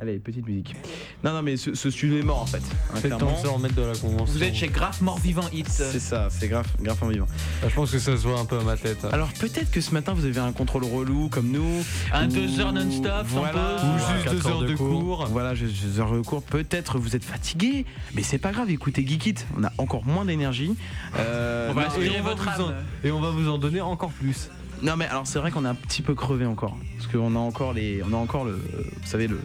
Allez, 0.00 0.18
petite 0.18 0.46
musique. 0.46 0.74
Non, 1.22 1.32
non, 1.34 1.42
mais 1.42 1.58
ce, 1.58 1.74
ce 1.74 1.90
studio 1.90 2.16
est 2.18 2.22
mort 2.22 2.40
en 2.40 2.46
fait. 2.46 2.56
hein, 2.58 2.94
C'est 3.02 3.10
le 3.10 3.16
temps 3.18 3.32
de 3.32 3.36
se 3.36 3.46
remettre 3.46 3.74
de 3.74 3.82
la 3.82 3.92
convention. 3.94 4.24
Vous 4.34 4.42
êtes 4.42 4.54
chez 4.54 4.68
Graf 4.68 5.02
Mort 5.02 5.18
Vivant 5.18 5.44
Hit. 5.52 5.68
C'est 5.68 6.00
ça, 6.00 6.28
c'est 6.30 6.48
grave, 6.48 6.66
grave 6.80 6.96
en 7.02 7.08
vivant. 7.08 7.26
Ah, 7.62 7.66
Je 7.68 7.74
pense 7.74 7.90
que 7.90 7.98
ça 7.98 8.16
se 8.16 8.22
voit 8.26 8.40
un 8.40 8.46
peu 8.46 8.58
à 8.58 8.62
ma 8.62 8.78
tête. 8.78 9.04
Alors 9.12 9.28
peut-être 9.38 9.70
que 9.70 9.82
ce 9.82 9.92
matin 9.92 10.14
vous 10.14 10.24
avez 10.24 10.38
un 10.40 10.52
contrôle 10.52 10.84
relou 10.84 11.28
comme 11.28 11.48
nous. 11.50 11.84
Un 12.14 12.28
ou- 12.28 12.32
deux 12.32 12.60
heures 12.60 12.72
non-stop, 12.72 13.26
Voilà. 13.26 13.76
Ou 13.84 13.98
juste 13.98 14.24
Quatre 14.24 14.34
deux 14.36 14.46
heures 14.48 14.60
de 14.62 14.74
cours. 14.74 15.26
Voilà, 15.26 15.54
juste 15.54 15.74
deux 15.84 16.00
heures 16.00 16.12
de 16.14 16.20
cours. 16.22 16.42
Peut-être 16.44 16.98
vous 16.98 17.14
êtes 17.14 17.24
fatigué, 17.24 17.84
mais 18.14 18.22
c'est 18.22 18.38
pas 18.38 18.52
grave. 18.52 18.70
Écoutez 18.70 19.06
Geekit, 19.06 19.34
on 19.58 19.64
a 19.64 19.72
encore 19.76 20.06
moins 20.06 20.24
d'énergie. 20.24 20.74
Euh, 21.18 21.68
On 21.70 21.74
va 21.74 21.88
non, 21.88 22.00
et 22.00 22.10
on 22.18 22.22
votre 22.22 22.48
en- 22.48 22.68
âme. 22.68 22.74
Et 23.04 23.10
on 23.10 23.20
va 23.20 23.30
vous 23.30 23.50
en 23.50 23.58
donner 23.58 23.82
encore 23.82 24.12
plus. 24.12 24.48
Non 24.82 24.96
mais 24.96 25.06
alors 25.06 25.26
c'est 25.26 25.38
vrai 25.38 25.50
qu'on 25.50 25.64
est 25.64 25.68
un 25.68 25.74
petit 25.74 26.00
peu 26.02 26.14
crevé 26.14 26.46
encore 26.46 26.76
parce 26.96 27.06
qu'on 27.12 27.34
a 27.36 27.38
encore 27.38 27.72
les 27.74 28.02
on 28.02 28.12
a 28.12 28.16
encore 28.16 28.44
le 28.44 28.52
vous 28.52 29.06
savez 29.06 29.26
le 29.26 29.38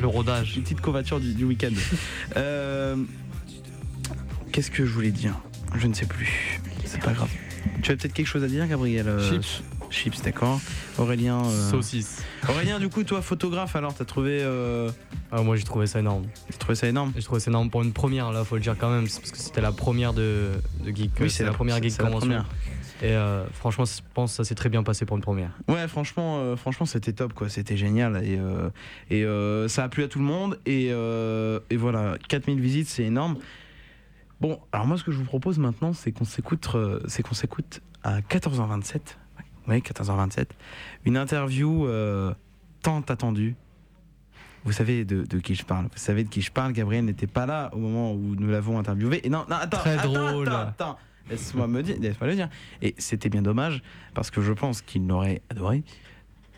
Le 0.00 0.06
rodage. 0.06 0.56
une 0.56 0.62
petite 0.62 0.80
courbature 0.80 1.18
du, 1.20 1.34
du 1.34 1.44
week-end. 1.44 1.70
Euh, 2.36 2.96
Qu'est-ce 4.52 4.70
que 4.70 4.84
je 4.84 4.92
voulais 4.92 5.10
dire? 5.10 5.34
Je 5.76 5.86
ne 5.86 5.94
sais 5.94 6.04
plus. 6.06 6.60
C'est 6.84 7.00
pas 7.00 7.12
grave. 7.12 7.30
Tu 7.82 7.90
as 7.90 7.96
peut-être 7.96 8.12
quelque 8.12 8.26
chose 8.26 8.44
à 8.44 8.48
dire, 8.48 8.66
Gabriel 8.66 9.08
euh, 9.08 9.30
Chips. 9.30 9.62
Chips, 9.90 10.22
d'accord. 10.22 10.60
Aurélien. 10.98 11.42
euh, 11.44 11.70
Saucisse. 11.70 12.22
Aurélien, 12.48 12.78
du 12.78 12.88
coup, 12.90 13.02
toi, 13.04 13.22
photographe, 13.22 13.76
alors, 13.76 13.94
t'as 13.94 14.04
trouvé, 14.04 14.40
euh, 14.42 14.90
Ah, 15.30 15.42
moi 15.42 15.56
j'ai 15.56 15.64
trouvé 15.64 15.86
ça 15.86 16.00
énorme. 16.00 16.24
t'as 16.50 16.56
trouvé 16.58 16.74
ça 16.74 16.86
énorme? 16.88 17.12
J'ai 17.16 17.22
trouvé 17.22 17.40
ça 17.40 17.50
énorme 17.50 17.70
pour 17.70 17.82
une 17.82 17.92
première, 17.92 18.30
là, 18.32 18.44
faut 18.44 18.56
le 18.56 18.60
dire 18.60 18.76
quand 18.78 18.90
même, 18.90 19.04
parce 19.04 19.18
que 19.30 19.38
c'était 19.38 19.60
la 19.62 19.72
première 19.72 20.12
de, 20.12 20.50
de 20.84 20.90
Geek. 20.94 21.12
Oui, 21.20 21.26
euh, 21.26 21.28
c'est 21.30 21.44
la, 21.44 21.50
la- 21.50 21.54
première 21.56 21.82
Geek 21.82 21.96
la 21.98 22.04
Convention. 22.04 22.20
première. 22.20 22.46
Et 23.02 23.16
euh, 23.16 23.44
franchement, 23.50 23.84
je 23.84 24.00
pense 24.14 24.30
que 24.32 24.36
ça 24.36 24.44
s'est 24.44 24.54
très 24.54 24.68
bien 24.68 24.82
passé 24.84 25.04
pour 25.04 25.16
une 25.16 25.22
première. 25.22 25.50
Ouais, 25.68 25.88
franchement, 25.88 26.38
euh, 26.38 26.56
franchement, 26.56 26.86
c'était 26.86 27.12
top, 27.12 27.32
quoi. 27.32 27.48
C'était 27.48 27.76
génial 27.76 28.22
et, 28.24 28.38
euh, 28.38 28.70
et 29.10 29.24
euh, 29.24 29.66
ça 29.66 29.82
a 29.84 29.88
plu 29.88 30.04
à 30.04 30.08
tout 30.08 30.20
le 30.20 30.24
monde 30.24 30.58
et, 30.66 30.88
euh, 30.92 31.58
et 31.68 31.76
voilà, 31.76 32.16
4000 32.28 32.60
visites, 32.60 32.88
c'est 32.88 33.02
énorme. 33.04 33.36
Bon, 34.40 34.60
alors 34.72 34.86
moi, 34.86 34.96
ce 34.96 35.04
que 35.04 35.10
je 35.12 35.18
vous 35.18 35.24
propose 35.24 35.58
maintenant, 35.58 35.92
c'est 35.92 36.12
qu'on 36.12 36.24
s'écoute, 36.24 36.68
euh, 36.74 37.00
c'est 37.08 37.22
qu'on 37.22 37.34
s'écoute 37.34 37.80
à 38.04 38.20
14h27. 38.20 39.00
Ouais, 39.68 39.78
14h27, 39.78 40.46
une 41.04 41.16
interview 41.16 41.86
euh, 41.86 42.32
tant 42.82 43.00
attendue. 43.00 43.54
Vous 44.64 44.72
savez 44.72 45.04
de, 45.04 45.24
de 45.24 45.38
qui 45.38 45.56
je 45.56 45.64
parle. 45.64 45.84
Vous 45.86 45.90
savez 45.98 46.22
de 46.22 46.28
qui 46.28 46.40
je 46.40 46.52
parle. 46.52 46.72
Gabriel 46.72 47.04
n'était 47.04 47.26
pas 47.26 47.46
là 47.46 47.70
au 47.72 47.78
moment 47.78 48.12
où 48.12 48.36
nous 48.36 48.48
l'avons 48.48 48.78
interviewé. 48.78 49.24
Et 49.26 49.28
non, 49.30 49.44
non, 49.50 49.56
attends, 49.56 49.78
Très 49.78 49.98
attends, 49.98 50.12
drôle. 50.30 50.48
attends, 50.48 50.60
attends. 50.68 50.98
Laisse-moi 51.32 51.66
me 51.66 51.82
dire, 51.82 51.96
laisse-moi 52.00 52.28
le 52.28 52.34
dire. 52.36 52.48
Et 52.82 52.94
c'était 52.98 53.28
bien 53.28 53.42
dommage 53.42 53.82
parce 54.14 54.30
que 54.30 54.40
je 54.40 54.52
pense 54.52 54.82
qu'il 54.82 55.06
l'aurait 55.06 55.42
adoré. 55.50 55.82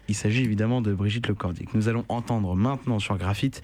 Il 0.08 0.14
s'agit 0.14 0.42
évidemment 0.42 0.82
de 0.82 0.92
Brigitte 0.92 1.28
Lecordier 1.28 1.64
que 1.64 1.76
nous 1.76 1.88
allons 1.88 2.04
entendre 2.08 2.54
maintenant 2.54 2.98
sur 2.98 3.16
Graphite. 3.16 3.62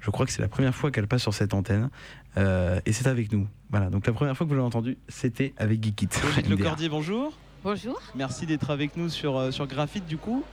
Je 0.00 0.10
crois 0.10 0.24
que 0.24 0.32
c'est 0.32 0.42
la 0.42 0.48
première 0.48 0.74
fois 0.74 0.90
qu'elle 0.90 1.08
passe 1.08 1.22
sur 1.22 1.34
cette 1.34 1.54
antenne 1.54 1.90
Euh, 2.36 2.80
et 2.86 2.92
c'est 2.92 3.08
avec 3.08 3.32
nous. 3.32 3.48
Voilà, 3.70 3.90
donc 3.90 4.06
la 4.06 4.12
première 4.12 4.36
fois 4.36 4.46
que 4.46 4.50
vous 4.50 4.54
l'avez 4.54 4.66
entendu, 4.66 4.96
c'était 5.08 5.52
avec 5.56 5.82
Geekit. 5.82 6.06
Brigitte 6.06 6.48
Lecordier, 6.48 6.88
bonjour. 6.88 7.32
Bonjour. 7.64 8.00
Merci 8.14 8.46
d'être 8.46 8.70
avec 8.70 8.96
nous 8.96 9.08
sur, 9.08 9.36
euh, 9.36 9.50
sur 9.50 9.66
Graphite 9.66 10.06
du 10.06 10.16
coup. 10.16 10.44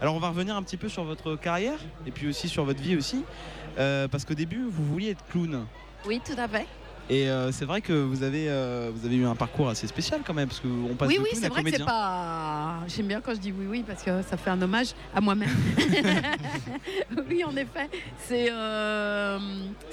Alors 0.00 0.16
on 0.16 0.18
va 0.18 0.30
revenir 0.30 0.56
un 0.56 0.62
petit 0.64 0.76
peu 0.76 0.88
sur 0.88 1.04
votre 1.04 1.36
carrière 1.36 1.78
et 2.06 2.10
puis 2.10 2.26
aussi 2.26 2.48
sur 2.48 2.64
votre 2.64 2.82
vie 2.82 2.96
aussi. 2.96 3.24
Euh, 3.78 4.08
parce 4.08 4.24
qu'au 4.24 4.34
début 4.34 4.64
vous 4.68 4.84
vouliez 4.84 5.10
être 5.10 5.24
clown. 5.30 5.64
Oui, 6.06 6.20
tout 6.24 6.34
à 6.36 6.48
fait. 6.48 6.66
Et 7.10 7.28
euh, 7.28 7.50
c'est 7.52 7.64
vrai 7.64 7.80
que 7.80 7.92
vous 7.92 8.22
avez, 8.22 8.48
euh, 8.48 8.90
vous 8.94 9.06
avez 9.06 9.16
eu 9.16 9.26
un 9.26 9.34
parcours 9.34 9.68
assez 9.68 9.86
spécial 9.86 10.20
quand 10.24 10.34
même 10.34 10.48
parce 10.48 10.60
qu'on 10.60 10.94
passe 10.94 11.08
oui, 11.08 11.16
de 11.16 11.22
oui, 11.22 11.28
clown 11.30 11.42
c'est 11.42 11.48
vrai 11.48 11.64
que 11.64 11.70
c'est 11.70 11.84
pas. 11.84 12.74
J'aime 12.86 13.06
bien 13.06 13.20
quand 13.20 13.34
je 13.34 13.40
dis 13.40 13.52
oui, 13.52 13.66
oui, 13.68 13.84
parce 13.86 14.02
que 14.02 14.22
ça 14.22 14.36
fait 14.36 14.50
un 14.50 14.62
hommage 14.62 14.94
à 15.14 15.20
moi-même. 15.20 15.50
oui, 17.28 17.44
en 17.44 17.56
effet, 17.56 17.90
c'est 18.18 18.50
euh, 18.50 19.38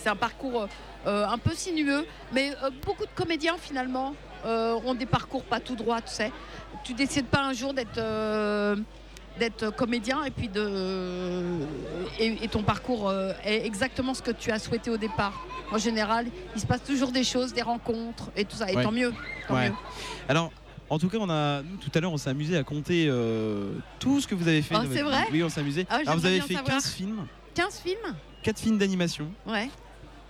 un 0.05 0.15
parcours 0.15 0.67
un 1.05 1.37
peu 1.37 1.51
sinueux, 1.55 2.05
mais 2.31 2.51
beaucoup 2.85 3.05
de 3.05 3.11
comédiens 3.15 3.55
finalement 3.59 4.13
ont 4.45 4.93
des 4.93 5.05
parcours 5.05 5.43
pas 5.43 5.59
tout 5.59 5.75
droit, 5.75 6.01
tu 6.01 6.13
sais. 6.13 6.31
Tu 6.83 6.93
décides 6.93 7.25
pas 7.25 7.43
un 7.43 7.53
jour 7.53 7.73
d'être 7.73 7.99
d'être 9.39 9.69
comédien 9.75 10.23
et 10.25 10.31
puis 10.31 10.47
de 10.49 11.59
et, 12.19 12.43
et 12.43 12.47
ton 12.47 12.61
parcours 12.63 13.09
euh, 13.09 13.31
est 13.43 13.65
exactement 13.65 14.13
ce 14.13 14.21
que 14.21 14.31
tu 14.31 14.51
as 14.51 14.59
souhaité 14.59 14.89
au 14.91 14.97
départ. 14.97 15.45
En 15.71 15.77
général, 15.77 16.27
il 16.55 16.61
se 16.61 16.65
passe 16.67 16.83
toujours 16.83 17.11
des 17.11 17.23
choses, 17.23 17.53
des 17.53 17.61
rencontres 17.61 18.29
et 18.35 18.45
tout 18.45 18.55
ça. 18.57 18.71
Et 18.71 18.75
Ouais. 18.75 18.83
tant 18.83 18.91
mieux. 18.91 19.13
tant 19.47 19.55
Ouais. 19.55 19.69
mieux. 19.69 19.75
Alors 20.27 20.51
en 20.89 20.97
tout 20.99 21.09
cas 21.09 21.17
on 21.19 21.29
a, 21.29 21.61
nous 21.61 21.77
tout 21.77 21.91
à 21.93 21.99
l'heure 21.99 22.11
on 22.11 22.17
s'est 22.17 22.29
amusé 22.29 22.57
à 22.57 22.63
compter 22.63 23.05
euh, 23.07 23.71
tout 23.99 24.19
ce 24.21 24.27
que 24.27 24.35
vous 24.35 24.47
avez 24.47 24.61
fait. 24.61 24.75
Oh, 24.77 24.81
c'est 24.91 25.01
vrai 25.01 25.25
Oui 25.31 25.41
on 25.43 25.49
s'est 25.49 25.61
amusé. 25.61 25.85
Ah, 25.89 25.99
Alors 26.05 26.17
vous 26.17 26.25
avez 26.25 26.41
fait 26.41 26.55
savoir. 26.55 26.73
15 26.75 26.89
films, 26.91 27.25
15 27.55 27.79
films 27.79 28.15
4 28.43 28.59
films 28.59 28.77
d'animation, 28.77 29.31
Ouais, 29.45 29.69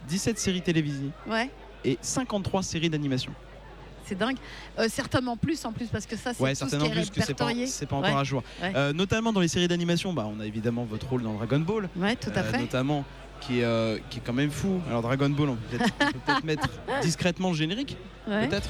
17 0.08 0.40
séries 0.40 0.62
télévisées 0.62 1.12
ouais. 1.28 1.50
et 1.86 1.98
53 2.02 2.64
séries 2.64 2.90
d'animation. 2.90 3.32
C'est 4.10 4.18
dingue. 4.18 4.38
Euh, 4.80 4.88
certainement 4.90 5.38
plus 5.38 5.64
en 5.66 5.72
plus 5.72 5.86
parce 5.88 6.08
que 6.08 6.16
ça 6.16 6.34
c'est 6.34 6.42
Ouais, 6.42 6.52
tout 6.56 6.60
ce 6.62 6.64
qui 6.66 6.70
certainement 6.72 6.86
est 6.94 6.98
plus 6.98 7.10
que 7.12 7.22
c'est 7.26 7.34
pas, 7.36 7.50
c'est 7.68 7.86
pas 7.86 8.00
Ouais. 8.00 8.08
encore 8.08 8.18
à 8.20 8.24
jour. 8.24 8.44
Ouais. 8.62 8.74
Euh, 8.76 8.92
notamment 8.92 9.32
dans 9.32 9.40
les 9.40 9.48
séries 9.48 9.68
d'animation, 9.68 10.14
bah, 10.14 10.28
on 10.36 10.40
a 10.40 10.46
évidemment 10.48 10.84
votre 10.84 11.08
rôle 11.08 11.22
dans 11.22 11.34
Dragon 11.36 11.60
Ball. 11.60 11.90
Ouais, 11.96 12.16
tout 12.16 12.32
à 12.36 12.40
euh, 12.40 12.52
fait. 12.52 12.58
Notamment, 12.60 13.06
qui 13.42 13.60
est, 13.60 14.04
qui 14.10 14.18
est 14.18 14.22
quand 14.26 14.34
même 14.34 14.50
fou. 14.50 14.82
Alors 14.90 15.04
Dragon 15.04 15.30
Ball, 15.30 15.50
on 15.50 15.56
peut 15.56 15.78
peut-être 15.78 15.94
on 16.02 16.12
peut 16.12 16.20
peut-être 16.26 16.44
mettre 16.52 16.70
discrètement 17.04 17.50
le 17.50 17.56
générique, 17.56 17.96
peut-être. 18.26 18.70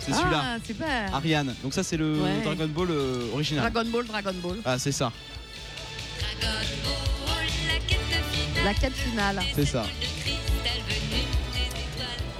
C'est 0.00 0.14
celui-là. 0.14 0.42
Ah, 0.42 0.56
super. 0.64 1.14
Ariane. 1.14 1.54
Donc 1.62 1.74
ça 1.74 1.82
c'est 1.82 1.98
le 1.98 2.18
Ouais. 2.18 2.40
Dragon 2.44 2.68
Ball 2.68 2.88
euh, 2.90 3.32
original. 3.34 3.70
Dragon 3.70 3.90
Ball, 3.90 4.06
Dragon 4.06 4.34
Ball. 4.42 4.56
Ah 4.64 4.78
c'est 4.78 4.92
ça, 4.92 5.12
La 8.64 8.72
quête 8.74 8.94
finale. 8.94 9.40
c'est 9.54 9.66
ça. 9.66 9.84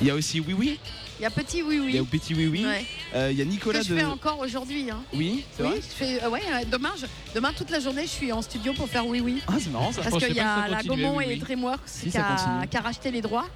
Il 0.00 0.06
y 0.06 0.10
a 0.10 0.14
aussi 0.14 0.40
Oui 0.40 0.54
Oui. 0.56 0.80
Il 1.18 1.22
y 1.22 1.26
a 1.26 1.30
Petit 1.30 1.62
Oui 1.62 1.80
Il 1.88 1.94
y 1.94 1.98
a 1.98 2.02
Oui. 2.02 2.08
Petit 2.10 2.34
Oui 2.34 2.46
Oui. 2.46 2.64
Ouais. 2.64 2.84
Euh, 3.14 3.28
il 3.32 3.38
y 3.38 3.42
a 3.42 3.44
Nicolas 3.44 3.80
que 3.80 3.86
je 3.86 3.94
de. 3.94 3.98
fais 3.98 4.04
encore 4.04 4.38
aujourd'hui. 4.40 4.88
Hein. 4.90 5.00
Oui, 5.12 5.44
c'est 5.56 5.62
Oui, 5.64 5.68
vrai. 5.70 5.80
je 5.80 5.94
fais, 6.04 6.22
euh, 6.22 6.28
ouais, 6.30 6.42
euh, 6.52 6.64
demain, 6.70 6.92
je- 7.00 7.06
demain 7.34 7.52
toute 7.56 7.70
la 7.70 7.80
journée, 7.80 8.02
je 8.02 8.08
suis 8.10 8.30
en 8.32 8.40
studio 8.42 8.72
pour 8.72 8.88
faire 8.88 9.06
Oui 9.06 9.20
Oui. 9.20 9.42
Ah 9.48 9.54
c'est 9.58 9.70
marrant 9.70 9.90
ça. 9.92 10.02
Parce 10.02 10.24
qu'il 10.24 10.36
y 10.36 10.40
a 10.40 10.68
la 10.68 10.82
Gaumont 10.82 11.20
et 11.20 11.36
DreamWorks 11.36 11.80
Si, 11.86 12.04
qui, 12.06 12.10
ça 12.12 12.26
a, 12.60 12.66
qui 12.66 12.76
a 12.76 12.80
racheté 12.80 13.10
les 13.10 13.20
droits. 13.20 13.46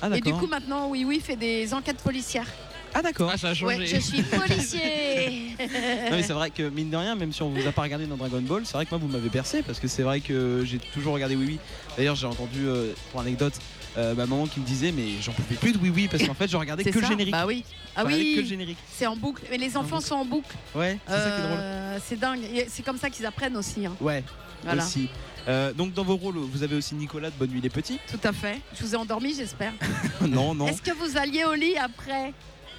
Ah 0.00 0.08
et 0.14 0.20
du 0.20 0.32
coup, 0.32 0.46
maintenant, 0.48 0.88
Oui 0.88 1.04
Oui 1.04 1.20
fait 1.24 1.36
des 1.36 1.72
enquêtes 1.74 1.98
policières. 2.02 2.46
Ah 2.94 3.00
d'accord. 3.02 3.30
Ouais, 3.62 3.86
je 3.86 4.00
suis 4.00 4.22
policier. 4.22 5.56
Non 5.58 6.10
mais 6.16 6.22
c'est 6.22 6.32
vrai 6.34 6.50
que 6.50 6.68
mine 6.68 6.90
de 6.90 6.96
rien, 6.96 7.14
même 7.14 7.32
si 7.32 7.40
on 7.42 7.48
vous 7.48 7.66
a 7.66 7.72
pas 7.72 7.82
regardé 7.82 8.04
dans 8.06 8.16
Dragon 8.16 8.42
Ball, 8.42 8.62
c'est 8.66 8.74
vrai 8.74 8.84
que 8.84 8.90
moi 8.90 8.98
vous 8.98 9.08
m'avez 9.08 9.30
percé 9.30 9.62
parce 9.62 9.78
que 9.80 9.88
c'est 9.88 10.02
vrai 10.02 10.20
que 10.20 10.62
j'ai 10.66 10.78
toujours 10.92 11.14
regardé 11.14 11.34
Oui 11.36 11.44
Oui. 11.48 11.58
D'ailleurs 11.96 12.16
j'ai 12.16 12.26
entendu 12.26 12.66
euh, 12.66 12.92
pour 13.10 13.20
anecdote 13.22 13.54
euh, 13.98 14.14
ma 14.14 14.26
maman 14.26 14.46
qui 14.46 14.60
me 14.60 14.64
disait 14.64 14.90
mais 14.92 15.20
j'en 15.20 15.32
pouvais 15.32 15.54
plus 15.56 15.72
de 15.72 15.78
Oui 15.78 15.90
Oui 15.94 16.08
parce 16.08 16.22
qu'en 16.22 16.34
fait 16.34 16.48
je 16.48 16.56
regardais 16.62 16.82
C'est 16.84 16.90
que 16.90 16.98
le 16.98 17.06
générique. 17.06 17.32
Bah 17.32 17.44
oui. 17.46 17.64
Ah 17.94 18.04
oui. 18.06 18.34
que 18.36 18.40
le 18.40 18.46
générique. 18.46 18.78
C'est 18.94 19.06
en 19.06 19.16
boucle. 19.16 19.42
Mais 19.50 19.58
les 19.58 19.76
enfants 19.76 20.00
sont 20.00 20.14
en 20.14 20.24
boucle. 20.24 20.54
Ouais, 20.74 20.98
c'est 21.06 21.12
ça 21.12 21.20
qui 21.30 21.40
est 21.40 21.42
drôle. 21.46 21.58
Euh, 21.58 21.98
C'est 22.04 22.18
dingue. 22.18 22.40
C'est 22.68 22.82
comme 22.84 22.98
ça 22.98 23.10
qu'ils 23.10 23.26
apprennent 23.26 23.56
aussi. 23.56 23.84
hein. 23.86 23.94
Ouais. 24.00 24.24
Voilà. 24.64 24.82
Aussi. 24.84 25.08
Euh, 25.48 25.72
donc 25.72 25.92
dans 25.92 26.04
vos 26.04 26.16
rôles, 26.16 26.36
vous 26.36 26.62
avez 26.62 26.76
aussi 26.76 26.94
Nicolas 26.94 27.30
de 27.30 27.34
Bonne 27.36 27.50
Nuit 27.50 27.60
les 27.60 27.68
Petits. 27.68 27.98
Tout 28.08 28.20
à 28.22 28.32
fait. 28.32 28.60
Je 28.78 28.84
vous 28.84 28.94
ai 28.94 28.96
endormi, 28.96 29.34
j'espère. 29.34 29.72
non, 30.20 30.54
non. 30.54 30.68
Est-ce 30.68 30.80
que 30.82 30.92
vous 30.92 31.16
alliez 31.18 31.44
au 31.44 31.54
lit 31.54 31.76
après? 31.76 32.32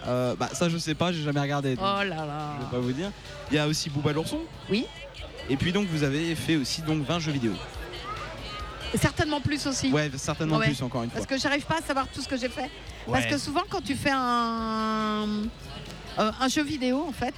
Euh, 0.07 0.35
bah 0.35 0.49
ça 0.51 0.67
je 0.67 0.77
sais 0.77 0.95
pas, 0.95 1.11
j'ai 1.13 1.23
jamais 1.23 1.39
regardé. 1.39 1.75
Oh 1.77 1.81
là 1.81 2.03
là. 2.03 2.55
Je 2.59 2.65
vais 2.65 2.71
pas 2.71 2.79
vous 2.79 2.91
dire. 2.91 3.11
Il 3.51 3.55
y 3.55 3.59
a 3.59 3.67
aussi 3.67 3.89
Booba 3.89 4.11
l'ourson. 4.13 4.39
Oui. 4.69 4.85
Et 5.49 5.55
puis 5.57 5.71
donc 5.73 5.87
vous 5.87 6.03
avez 6.03 6.35
fait 6.35 6.55
aussi 6.55 6.81
donc 6.81 7.05
20 7.05 7.19
jeux 7.19 7.31
vidéo. 7.31 7.51
Certainement 8.95 9.41
plus 9.41 9.65
aussi. 9.67 9.91
Ouais, 9.91 10.09
certainement 10.15 10.57
Ouais. 10.57 10.67
plus 10.67 10.81
encore 10.81 11.03
une 11.03 11.09
fois. 11.09 11.19
Parce 11.19 11.27
que 11.27 11.37
j'arrive 11.37 11.65
pas 11.65 11.77
à 11.79 11.81
savoir 11.81 12.07
tout 12.07 12.21
ce 12.21 12.27
que 12.27 12.37
j'ai 12.37 12.49
fait. 12.49 12.69
Parce 13.09 13.25
que 13.25 13.37
souvent, 13.37 13.63
quand 13.69 13.81
tu 13.81 13.95
fais 13.95 14.11
un, 14.13 15.27
euh, 16.19 16.31
un 16.39 16.47
jeu 16.47 16.63
vidéo, 16.63 17.05
en 17.07 17.11
fait, 17.11 17.33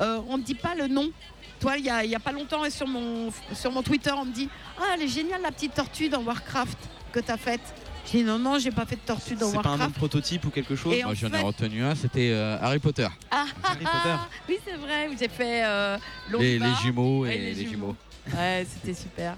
euh, 0.00 0.20
on 0.28 0.38
ne 0.38 0.42
dit 0.42 0.54
pas 0.54 0.74
le 0.74 0.86
nom. 0.86 1.10
Toi, 1.58 1.76
il 1.76 1.84
y 1.84 1.90
a, 1.90 2.04
y 2.04 2.14
a 2.14 2.20
pas 2.20 2.32
longtemps, 2.32 2.68
sur 2.70 2.86
mon, 2.86 3.30
sur 3.52 3.70
mon 3.70 3.82
Twitter, 3.82 4.12
on 4.12 4.24
me 4.24 4.32
dit 4.32 4.48
Ah, 4.78 4.92
elle 4.94 5.02
est 5.02 5.08
géniale 5.08 5.42
la 5.42 5.50
petite 5.50 5.74
tortue 5.74 6.08
dans 6.08 6.22
Warcraft 6.22 6.78
que 7.12 7.20
tu 7.20 7.30
as 7.30 7.36
faite. 7.36 7.60
Je 8.06 8.12
dis 8.18 8.22
Non, 8.24 8.38
non, 8.38 8.58
j'ai 8.58 8.70
pas 8.70 8.86
fait 8.86 8.96
de 8.96 9.00
tortue 9.02 9.34
dans 9.34 9.50
C'est 9.50 9.56
pas 9.60 9.68
un 9.68 9.72
nom 9.72 9.74
de 9.74 9.80
Warcraft. 9.80 9.96
prototype 9.96 10.44
ou 10.46 10.50
quelque 10.50 10.74
chose 10.74 10.94
Et 10.94 11.02
Moi 11.04 11.12
j'en 11.14 11.28
ai 11.32 11.42
retenu 11.42 11.84
un, 11.84 11.94
c'était 11.94 12.30
euh, 12.32 12.56
Harry 12.62 12.78
Potter. 12.78 13.08
Ah, 13.30 13.44
Harry 13.62 13.84
Potter. 13.84 14.16
oui, 14.48 14.58
c'est 14.64 14.76
vrai, 14.76 15.08
où 15.08 15.18
j'ai 15.18 15.28
fait 15.28 15.62
euh, 15.66 15.98
Les, 16.38 16.58
jumeaux 16.82 17.26
et, 17.26 17.52
les, 17.52 17.66
jumeaux. 17.66 17.94
Ouais, 18.34 18.66
c'était 18.72 18.94
super. 18.94 19.36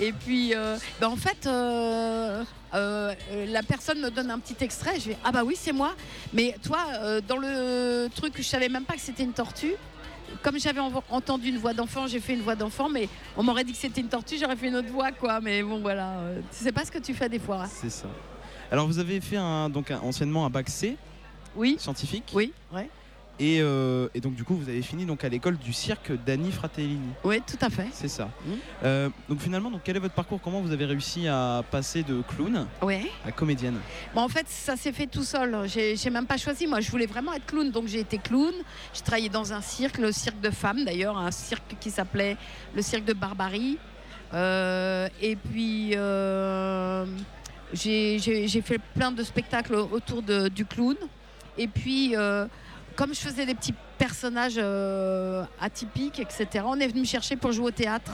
Et 0.00 0.12
puis, 0.12 0.54
euh, 0.54 0.76
ben, 1.00 1.08
en 1.08 1.16
fait, 1.16 1.46
euh, 1.46 2.44
euh, 2.74 3.14
la 3.48 3.62
personne 3.62 4.00
me 4.00 4.10
donne 4.10 4.30
un 4.30 4.38
petit 4.38 4.56
extrait. 4.64 4.98
Je 5.00 5.10
vais 5.10 5.16
ah 5.24 5.32
bah 5.32 5.42
oui, 5.44 5.54
c'est 5.58 5.72
moi. 5.72 5.94
Mais 6.32 6.54
toi, 6.64 6.78
euh, 7.00 7.20
dans 7.26 7.36
le 7.36 8.08
truc, 8.14 8.34
je 8.36 8.42
savais 8.42 8.68
même 8.68 8.84
pas 8.84 8.94
que 8.94 9.00
c'était 9.00 9.22
une 9.24 9.32
tortue. 9.32 9.74
comme 10.42 10.58
j'avais 10.58 10.80
en- 10.80 10.92
entendu 11.10 11.48
une 11.50 11.58
voix 11.58 11.72
d'enfant, 11.72 12.06
j'ai 12.08 12.18
fait 12.20 12.34
une 12.34 12.42
voix 12.42 12.56
d'enfant, 12.56 12.88
mais 12.88 13.08
on 13.36 13.42
m'aurait 13.44 13.62
dit 13.64 13.72
que 13.72 13.78
c'était 13.78 14.00
une 14.00 14.08
tortue, 14.08 14.36
j'aurais 14.40 14.56
fait 14.56 14.66
une 14.68 14.74
autre 14.76 14.88
voix, 14.88 15.12
quoi. 15.12 15.40
Mais 15.40 15.62
bon, 15.62 15.78
voilà. 15.80 16.14
Tu 16.56 16.64
sais 16.64 16.72
pas 16.72 16.84
ce 16.84 16.90
que 16.90 16.98
tu 16.98 17.14
fais 17.14 17.28
des 17.28 17.38
fois. 17.38 17.62
hein. 17.62 17.68
C'est 17.72 17.90
ça. 17.90 18.08
Alors 18.70 18.86
vous 18.88 18.98
avez 18.98 19.20
fait 19.20 19.36
un, 19.36 19.68
donc 19.70 19.90
un- 19.92 20.00
anciennement 20.00 20.44
un 20.44 20.50
bac 20.50 20.68
C 20.68 20.96
oui. 21.54 21.76
scientifique. 21.78 22.30
Oui, 22.34 22.52
ouais. 22.72 22.88
Et, 23.38 23.58
euh, 23.60 24.08
et 24.14 24.20
donc 24.20 24.34
du 24.34 24.44
coup 24.44 24.56
vous 24.56 24.68
avez 24.70 24.80
fini 24.80 25.04
donc 25.04 25.22
à 25.22 25.28
l'école 25.28 25.58
du 25.58 25.74
cirque 25.74 26.10
d'Annie 26.24 26.50
Fratellini. 26.52 27.10
Oui, 27.22 27.42
tout 27.46 27.58
à 27.60 27.68
fait. 27.68 27.88
C'est 27.92 28.08
ça. 28.08 28.30
Euh, 28.82 29.10
donc 29.28 29.40
finalement 29.40 29.70
donc 29.70 29.82
quel 29.84 29.94
est 29.96 30.00
votre 30.00 30.14
parcours? 30.14 30.40
Comment 30.42 30.62
vous 30.62 30.72
avez 30.72 30.86
réussi 30.86 31.28
à 31.28 31.62
passer 31.70 32.02
de 32.02 32.22
clown 32.22 32.66
Ouais. 32.80 33.02
à 33.26 33.32
comédienne? 33.32 33.76
Bon, 34.14 34.22
en 34.22 34.28
fait, 34.28 34.46
ça 34.48 34.74
s'est 34.76 34.92
fait 34.92 35.06
tout 35.06 35.22
seul. 35.22 35.54
J'ai 35.68 36.10
même 36.10 36.24
pas 36.26 36.38
choisi. 36.38 36.66
Moi, 36.66 36.80
je 36.80 36.90
voulais 36.90 37.04
vraiment 37.06 37.34
être 37.34 37.44
clown, 37.44 37.70
donc 37.70 37.88
j'ai 37.88 38.00
été 38.00 38.16
clown. 38.16 38.54
J'ai 38.94 39.02
travaillé 39.02 39.28
dans 39.28 39.52
un 39.52 39.60
cirque, 39.60 39.98
le 39.98 40.12
cirque 40.12 40.40
de 40.40 40.50
femmes 40.50 40.84
d'ailleurs, 40.86 41.18
un 41.18 41.30
cirque 41.30 41.76
qui 41.78 41.90
s'appelait 41.90 42.38
le 42.74 42.80
cirque 42.80 43.04
de 43.04 43.12
Barbarie. 43.12 43.76
Euh, 44.32 45.08
et 45.20 45.36
puis, 45.36 45.90
j'ai 47.74 48.62
fait 48.62 48.78
plein 48.94 49.12
de 49.12 49.22
spectacles 49.22 49.74
autour 49.74 50.22
de- 50.22 50.48
du 50.48 50.64
clown. 50.64 50.96
Et 51.58 51.68
puis, 51.68 52.14
comme 52.96 53.14
je 53.14 53.20
faisais 53.20 53.46
des 53.46 53.54
petits 53.54 53.74
personnages 53.98 54.58
euh, 54.58 55.44
atypiques, 55.60 56.18
etc., 56.18 56.64
on 56.66 56.80
est 56.80 56.88
venu 56.88 57.00
me 57.00 57.06
chercher 57.06 57.36
pour 57.36 57.52
jouer 57.52 57.66
au 57.66 57.70
théâtre. 57.70 58.12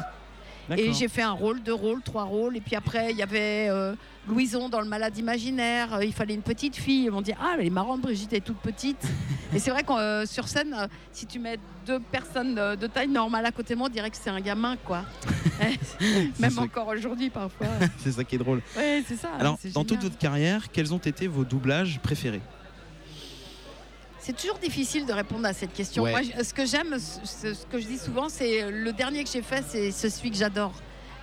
Et 0.76 0.92
j'ai 0.92 1.08
fait 1.08 1.22
un 1.22 1.32
rôle, 1.32 1.62
deux 1.62 1.74
rôles, 1.74 2.02
trois 2.02 2.22
rôles. 2.24 2.56
Et 2.56 2.60
puis 2.60 2.76
après, 2.76 3.10
il 3.10 3.16
y 3.16 3.22
avait 3.22 3.68
euh, 3.68 3.94
Louison 4.28 4.68
dans 4.68 4.80
Le 4.80 4.86
Malade 4.86 5.18
Imaginaire. 5.18 5.94
Euh, 5.94 6.04
il 6.04 6.12
fallait 6.12 6.34
une 6.34 6.42
petite 6.42 6.76
fille. 6.76 7.04
Ils 7.06 7.10
m'ont 7.10 7.20
dit 7.20 7.32
Ah, 7.38 7.56
elle 7.58 7.66
est 7.66 7.70
marrante, 7.70 8.00
Brigitte 8.00 8.32
est 8.32 8.40
toute 8.40 8.58
petite. 8.58 9.04
et 9.54 9.58
c'est 9.58 9.70
vrai 9.70 9.82
que 9.82 10.24
sur 10.24 10.48
scène, 10.48 10.88
si 11.10 11.26
tu 11.26 11.40
mets 11.40 11.58
deux 11.84 11.98
personnes 12.00 12.54
de 12.54 12.86
taille 12.86 13.08
normale 13.08 13.44
à 13.44 13.50
côté 13.50 13.74
de 13.74 13.78
moi, 13.78 13.88
on 13.88 13.92
dirait 13.92 14.08
que 14.08 14.16
c'est 14.16 14.30
un 14.30 14.40
gamin, 14.40 14.76
quoi. 14.76 15.04
Même 16.38 16.58
encore 16.58 16.88
aujourd'hui, 16.88 17.28
parfois. 17.28 17.66
C'est 17.98 18.12
ça 18.12 18.24
qui 18.24 18.36
est 18.36 18.38
drôle. 18.38 18.62
Ouais, 18.76 19.02
c'est 19.06 19.16
ça. 19.16 19.30
Alors 19.38 19.58
dans 19.74 19.84
toute 19.84 20.00
votre 20.00 20.18
carrière, 20.18 20.70
quels 20.70 20.94
ont 20.94 20.98
été 20.98 21.26
vos 21.26 21.44
doublages 21.44 21.98
préférés? 22.02 22.40
C'est 24.24 24.36
toujours 24.36 24.58
difficile 24.58 25.04
de 25.04 25.12
répondre 25.12 25.46
à 25.46 25.52
cette 25.52 25.72
question. 25.72 26.04
Ouais. 26.04 26.12
Moi, 26.12 26.20
je- 26.22 26.42
ce 26.44 26.54
que 26.54 26.64
j'aime, 26.64 26.96
ce, 26.98 27.54
ce 27.54 27.66
que 27.66 27.80
je 27.80 27.86
dis 27.86 27.98
souvent, 27.98 28.28
c'est 28.28 28.70
le 28.70 28.92
dernier 28.92 29.24
que 29.24 29.30
j'ai 29.30 29.42
fait, 29.42 29.64
c'est 29.68 29.90
celui 29.90 30.30
que 30.30 30.36
j'adore 30.36 30.72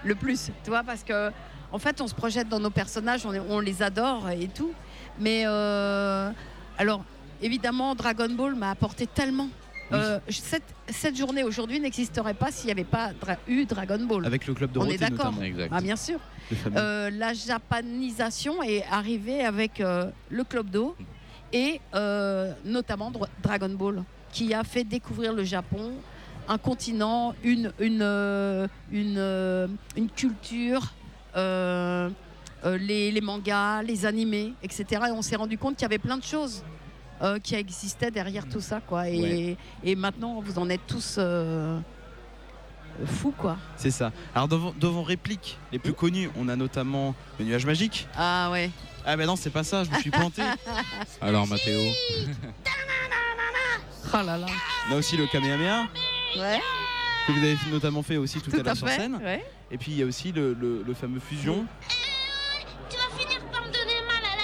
le 0.03 0.15
plus. 0.15 0.49
Tu 0.63 0.69
vois, 0.69 0.83
parce 0.83 1.03
que 1.03 1.31
en 1.71 1.79
fait, 1.79 2.01
on 2.01 2.07
se 2.07 2.13
projette 2.15 2.49
dans 2.49 2.59
nos 2.59 2.69
personnages, 2.71 3.25
on, 3.25 3.31
on 3.49 3.59
les 3.61 3.81
adore 3.81 4.29
et 4.29 4.47
tout. 4.47 4.73
Mais 5.19 5.43
euh, 5.45 6.29
alors, 6.77 7.03
évidemment, 7.41 7.95
Dragon 7.95 8.29
Ball 8.29 8.55
m'a 8.55 8.71
apporté 8.71 9.07
tellement. 9.07 9.47
Euh, 9.91 10.19
cette, 10.29 10.61
cette 10.89 11.17
journée 11.17 11.43
aujourd'hui 11.43 11.79
n'existerait 11.79 12.35
pas 12.35 12.51
s'il 12.51 12.65
n'y 12.67 12.73
avait 12.73 12.83
pas 12.83 13.11
dra- 13.19 13.37
eu 13.47 13.65
Dragon 13.65 13.99
Ball. 14.05 14.25
Avec 14.25 14.45
le 14.45 14.53
club 14.53 14.69
On 14.71 14.73
Dorothée 14.81 14.95
est 14.95 14.97
d'accord. 15.09 15.33
Ah, 15.71 15.81
bien 15.81 15.95
sûr. 15.95 16.19
Euh, 16.75 17.09
la 17.11 17.33
japanisation 17.33 18.61
est 18.61 18.83
arrivée 18.91 19.41
avec 19.43 19.79
euh, 19.81 20.11
le 20.29 20.43
Club 20.43 20.69
d'eau 20.69 20.95
et 21.53 21.79
euh, 21.95 22.53
notamment 22.65 23.11
Dra- 23.11 23.29
Dragon 23.41 23.69
Ball, 23.69 24.03
qui 24.31 24.53
a 24.53 24.63
fait 24.63 24.83
découvrir 24.83 25.33
le 25.33 25.43
Japon, 25.43 25.93
un 26.47 26.57
continent, 26.57 27.33
une, 27.43 27.71
une, 27.79 28.01
euh, 28.01 28.67
une, 28.91 29.15
euh, 29.17 29.67
une 29.95 30.09
culture, 30.09 30.93
euh, 31.35 32.09
les, 32.79 33.11
les 33.11 33.21
mangas, 33.21 33.81
les 33.83 34.05
animés, 34.05 34.53
etc. 34.63 34.85
Et 35.07 35.11
on 35.11 35.21
s'est 35.21 35.35
rendu 35.37 35.57
compte 35.57 35.75
qu'il 35.75 35.83
y 35.83 35.85
avait 35.85 35.97
plein 35.99 36.17
de 36.17 36.23
choses. 36.23 36.63
euh, 37.21 37.37
qui 37.37 37.53
existaient 37.55 38.11
derrière 38.11 38.47
tout 38.47 38.61
ça 38.61 38.79
quoi 38.79 39.09
et, 39.09 39.19
Ouais. 39.21 39.57
et 39.83 39.95
maintenant 39.97 40.39
vous 40.39 40.57
en 40.57 40.69
êtes 40.69 40.87
tous 40.87 41.17
fous 43.05 43.33
quoi 43.37 43.57
C'est 43.77 43.91
ça. 43.91 44.11
Alors 44.35 44.47
dans 44.47 44.71
vos 44.91 45.03
répliques 45.03 45.57
les 45.71 45.79
plus 45.79 45.93
connues, 45.93 46.29
on 46.37 46.47
a 46.49 46.55
notamment 46.55 47.15
le 47.39 47.45
nuage 47.45 47.65
magique. 47.65 48.07
ah 48.17 48.49
ouais 48.51 48.69
Ah 49.05 49.15
ben 49.17 49.25
non, 49.27 49.35
c'est 49.35 49.49
pas 49.49 49.63
ça, 49.63 49.83
je 49.83 49.89
me 49.91 49.97
suis 49.99 50.11
planté. 50.11 50.41
Alors 51.21 51.47
Mathéo 51.47 51.79
oh 54.13 54.17
là 54.25 54.37
là 54.37 54.47
On 54.89 54.93
a 54.93 54.97
aussi 54.97 55.17
le 55.17 55.27
Kamehameha, 55.27 55.87
ouais 56.37 56.59
que 57.27 57.33
vous 57.33 57.39
avez 57.45 57.57
notamment 57.71 58.01
fait 58.01 58.17
aussi 58.17 58.41
tout, 58.41 58.49
Tout 58.49 58.59
à 58.59 58.63
l'heure 58.63 58.71
à 58.71 58.75
sur 58.75 58.87
fait, 58.87 58.95
scène. 58.95 59.15
ouais. 59.23 59.45
Et 59.69 59.77
puis 59.77 59.91
il 59.91 59.97
y 59.99 60.01
a 60.01 60.05
aussi 60.05 60.31
le, 60.31 60.53
le- 60.59 60.81
le 60.81 60.93
fameux 60.95 61.19
fusion. 61.19 61.63
Tu 62.89 62.97
vas 62.97 63.15
finir 63.23 63.39
par 63.51 63.61
me 63.61 63.67
donner 63.67 64.01
mal 64.07 64.23
à 64.25 64.35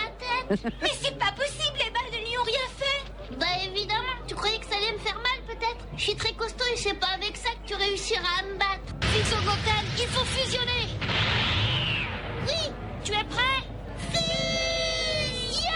la 0.51 0.55
tête. 0.55 0.73
Mais 0.83 0.91
c'est 1.01 1.17
pas 1.17 1.31
possible, 1.31 1.75
les 1.83 1.89
balles 1.89 2.11
ne 2.11 2.29
lui 2.29 2.37
ont 2.37 2.43
rien 2.43 2.67
fait. 2.77 3.35
Bah 3.39 3.47
évidemment, 3.65 4.03
tu 4.27 4.35
croyais 4.35 4.59
que 4.59 4.65
ça 4.67 4.75
allait 4.75 4.93
me 4.93 4.99
faire 4.99 5.15
mal 5.15 5.34
peut-être 5.59 5.87
Je 5.97 6.01
suis 6.01 6.15
très 6.15 6.33
costaud 6.33 6.65
et 6.73 6.77
c'est 6.77 6.93
pas 6.99 7.07
avec 7.15 7.35
ça 7.37 7.49
que 7.51 7.67
tu 7.67 7.75
réussiras 7.75 8.39
à 8.39 8.43
me 8.43 8.57
battre. 8.57 8.95
Fixo 9.11 9.35
Gokan, 9.37 9.83
il 9.97 10.07
faut 10.07 10.25
fusionner. 10.25 10.87
Oui, 12.47 12.71
tu 13.03 13.11
es 13.11 13.23
prêt 13.23 13.63
Fusion 14.11 15.71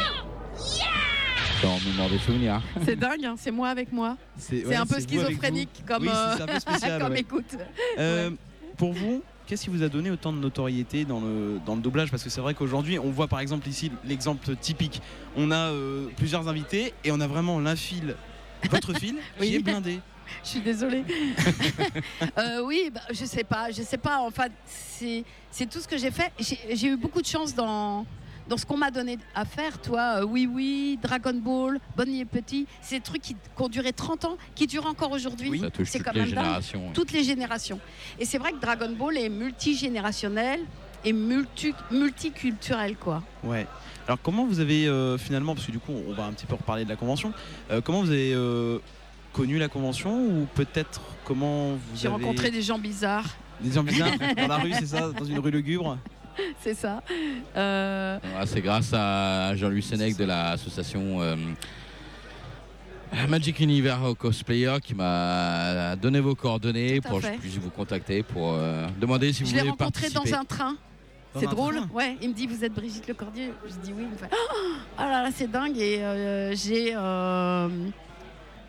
Yeah 0.77 1.61
Dans 1.63 1.77
mémoire 1.89 2.09
des 2.09 2.19
souvenirs. 2.19 2.61
C'est 2.85 2.95
dingue, 2.95 3.25
hein, 3.25 3.35
c'est 3.37 3.51
moi 3.51 3.69
avec 3.69 3.91
moi. 3.91 4.17
C'est 4.37 4.61
C'est 4.61 4.67
ouais, 4.67 4.75
un 4.75 4.85
peu 4.85 4.99
schizophrénique 4.99 5.83
comme, 5.87 6.03
Oui, 6.03 6.09
euh, 6.13 6.33
c'est 6.37 6.43
un 6.43 6.47
peu 6.47 6.59
spécial. 6.71 7.01
comme 7.01 7.13
ouais. 7.13 7.19
écoute. 7.21 7.55
Euh, 7.97 8.29
Pour 8.77 8.93
vous, 8.93 9.23
qu'est-ce 9.47 9.63
qui 9.63 9.69
vous 9.69 9.83
a 9.83 9.89
donné 9.89 10.11
autant 10.11 10.31
de 10.33 10.37
notoriété 10.37 11.05
dans 11.05 11.19
le, 11.21 11.59
dans 11.65 11.75
le 11.75 11.81
doublage? 11.81 12.11
Parce 12.11 12.23
que 12.23 12.29
c'est 12.29 12.41
vrai 12.41 12.53
qu'aujourd'hui, 12.53 12.99
on 12.99 13.09
voit 13.11 13.27
par 13.27 13.39
exemple 13.39 13.67
ici 13.67 13.91
l'exemple 14.05 14.55
typique. 14.57 15.01
On 15.35 15.51
a 15.51 15.71
euh, 15.71 16.07
plusieurs 16.17 16.47
invités 16.47 16.93
et 17.03 17.11
on 17.11 17.19
a 17.19 17.27
vraiment 17.27 17.59
l'un 17.59 17.75
fil, 17.75 18.15
votre 18.69 18.93
fil, 18.93 19.15
qui 19.37 19.41
Oui. 19.41 19.55
est 19.55 19.59
blindé. 19.59 19.99
Je 20.43 20.49
suis 20.49 20.59
désolée. 20.61 21.03
Euh, 22.37 22.61
oui, 22.63 22.91
bah, 22.93 23.01
je 23.11 23.25
sais 23.25 23.43
pas, 23.43 23.71
je 23.71 23.81
sais 23.81 23.97
pas. 23.97 24.19
Enfin, 24.21 24.45
c'est 24.65 25.23
c'est 25.51 25.67
tout 25.69 25.79
ce 25.79 25.87
que 25.87 25.97
j'ai 25.97 26.11
fait. 26.11 26.31
J'ai 26.39 26.57
j'ai 26.75 26.87
eu 26.89 26.95
beaucoup 26.97 27.21
de 27.21 27.25
chance 27.27 27.53
dans 27.55 28.05
dans 28.47 28.57
ce 28.57 28.65
qu'on 28.65 28.77
m'a 28.77 28.91
donné 28.91 29.17
à 29.35 29.45
faire, 29.45 29.79
toi. 29.81 30.17
Euh, 30.21 30.23
oui, 30.25 30.47
oui, 30.51 30.99
Dragon 31.01 31.33
Ball, 31.33 31.79
Bonnie 31.95 32.21
et 32.21 32.25
Petit, 32.25 32.65
c'est 32.81 32.95
des 32.97 33.01
trucs 33.03 33.21
qui, 33.21 33.33
qui 33.35 33.61
ont 33.61 33.69
duré 33.69 33.91
30 33.93 34.25
ans, 34.25 34.37
qui 34.55 34.65
durent 34.67 34.87
encore 34.87 35.11
aujourd'hui. 35.11 35.59
Ça 35.59 35.69
touche 35.69 35.87
C'est 35.89 35.99
toutes 35.99 36.07
quand 36.07 36.13
les 36.13 36.19
même 36.21 36.29
générations. 36.29 36.91
Toutes 36.93 37.11
les 37.11 37.23
générations. 37.23 37.79
Et 38.19 38.25
c'est 38.25 38.37
vrai 38.37 38.51
que 38.51 38.57
Dragon 38.59 38.91
Ball 38.91 39.17
est 39.17 39.29
multigénérationnel 39.29 40.61
et 41.05 41.13
multi, 41.13 41.73
multiculturel, 41.91 42.95
quoi. 42.95 43.23
Ouais. 43.43 43.65
Alors 44.07 44.19
comment 44.21 44.45
vous 44.45 44.59
avez 44.59 44.87
euh, 44.87 45.17
finalement, 45.17 45.53
parce 45.53 45.67
que 45.67 45.71
du 45.71 45.79
coup 45.79 45.93
on 46.07 46.13
va 46.13 46.25
un 46.25 46.31
petit 46.31 46.45
peu 46.45 46.55
reparler 46.55 46.83
de 46.83 46.89
la 46.89 46.95
convention, 46.95 47.31
euh, 47.71 47.79
comment 47.81 48.01
vous 48.01 48.09
avez 48.09 48.33
euh, 48.33 48.79
connu 49.33 49.57
la 49.59 49.67
convention 49.67 50.25
ou 50.25 50.47
peut-être 50.55 51.01
comment 51.25 51.73
vous 51.73 51.79
J'ai 51.95 52.07
avez... 52.07 52.15
rencontré 52.15 52.49
des 52.51 52.61
gens 52.61 52.79
bizarres. 52.79 53.27
Des 53.61 53.71
gens 53.71 53.83
bizarres 53.83 54.17
dans 54.37 54.47
la 54.47 54.57
rue, 54.57 54.73
c'est 54.73 54.87
ça 54.87 55.11
Dans 55.11 55.25
une 55.25 55.39
rue 55.39 55.51
lugubre 55.51 55.97
c'est 56.61 56.73
ça. 56.73 57.03
Euh, 57.55 58.17
Ah, 58.37 58.45
c'est 58.45 58.61
grâce 58.61 58.91
à 58.93 59.55
Jean-Louis 59.55 59.83
Sénèque 59.83 60.17
de 60.17 60.25
l'association 60.25 61.21
euh, 61.21 61.35
Magic 63.27 63.59
Universe 63.59 64.15
Cosplayer 64.17 64.77
qui 64.81 64.93
m'a 64.95 65.95
donné 65.95 66.19
vos 66.19 66.35
coordonnées 66.35 67.01
pour 67.01 67.19
que 67.21 67.27
je 67.27 67.31
puisse 67.39 67.57
vous 67.57 67.69
contacter 67.69 68.23
pour 68.23 68.53
euh, 68.53 68.87
demander 68.99 69.33
si 69.33 69.43
vous 69.43 69.49
je 69.49 69.55
l'ai 69.55 69.59
voulez 69.61 69.71
rencontré 69.71 70.09
participer. 70.09 70.31
dans 70.31 70.37
un 70.39 70.45
train. 70.45 70.75
C'est 71.37 71.45
drôle, 71.47 71.79
ouais. 71.93 72.17
Il 72.21 72.29
me 72.29 72.33
dit 72.33 72.47
vous 72.47 72.63
êtes 72.63 72.73
Brigitte 72.73 73.07
Lecordier. 73.07 73.53
Je 73.65 73.73
dis 73.83 73.93
oui. 73.95 74.03
Il 74.03 74.09
me 74.09 74.15
fait 74.17 74.29
oh 74.31 75.01
là 75.01 75.23
là 75.23 75.29
c'est 75.33 75.49
dingue 75.49 75.77
et 75.77 75.99
euh, 76.03 76.55
j'ai 76.55 76.93
euh, 76.95 77.69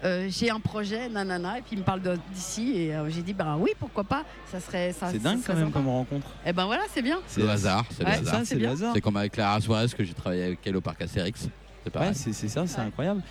euh, 0.05 0.27
j'ai 0.31 0.51
un 0.51 0.61
projet 0.61 1.09
nanana 1.09 1.59
et 1.59 1.63
puis 1.63 1.71
il 1.73 1.79
me 1.81 1.85
parle 1.85 2.01
d'ici 2.33 2.73
et 2.77 2.95
euh, 2.95 3.09
j'ai 3.11 3.23
dit 3.23 3.33
bah 3.35 3.57
oui 3.59 3.71
pourquoi 3.79 4.05
pas 4.05 4.25
ça 4.51 4.61
serait 4.61 4.93
ça. 4.93 5.09
C'est 5.11 5.19
dingue 5.23 5.41
quand 5.47 5.55
même 5.55 5.65
sympa. 5.67 5.79
comme 5.79 5.89
rencontre. 5.89 6.27
Et 6.47 6.53
ben 6.53 6.67
voilà 6.67 6.83
c'est 6.93 7.03
bien. 7.03 7.19
C'est 7.27 7.41
le 7.43 7.49
hasard, 7.51 7.85
c'est 7.91 8.05
Ouais, 8.05 8.13
le 8.21 8.29
hasard. 8.29 8.41
c'est 8.45 8.57
bien. 8.57 8.73
hasard. 8.73 8.93
C'est 8.95 9.01
comme 9.01 9.17
avec 9.17 9.33
Clara 9.33 9.61
Suarez 9.61 9.89
que 9.97 10.05
j'ai 10.05 10.15
travaillé 10.15 10.45
avec 10.45 10.67
elle 10.67 10.77
au 10.77 10.81
parc 10.81 11.01
Astérix. 11.03 11.49
C'est 11.85 11.91
pareil. 11.91 12.09
Ouais, 12.11 12.15
c'est 12.15 12.49
ça, 12.49 12.67
c'est 12.67 12.81
incroyable. 12.81 13.23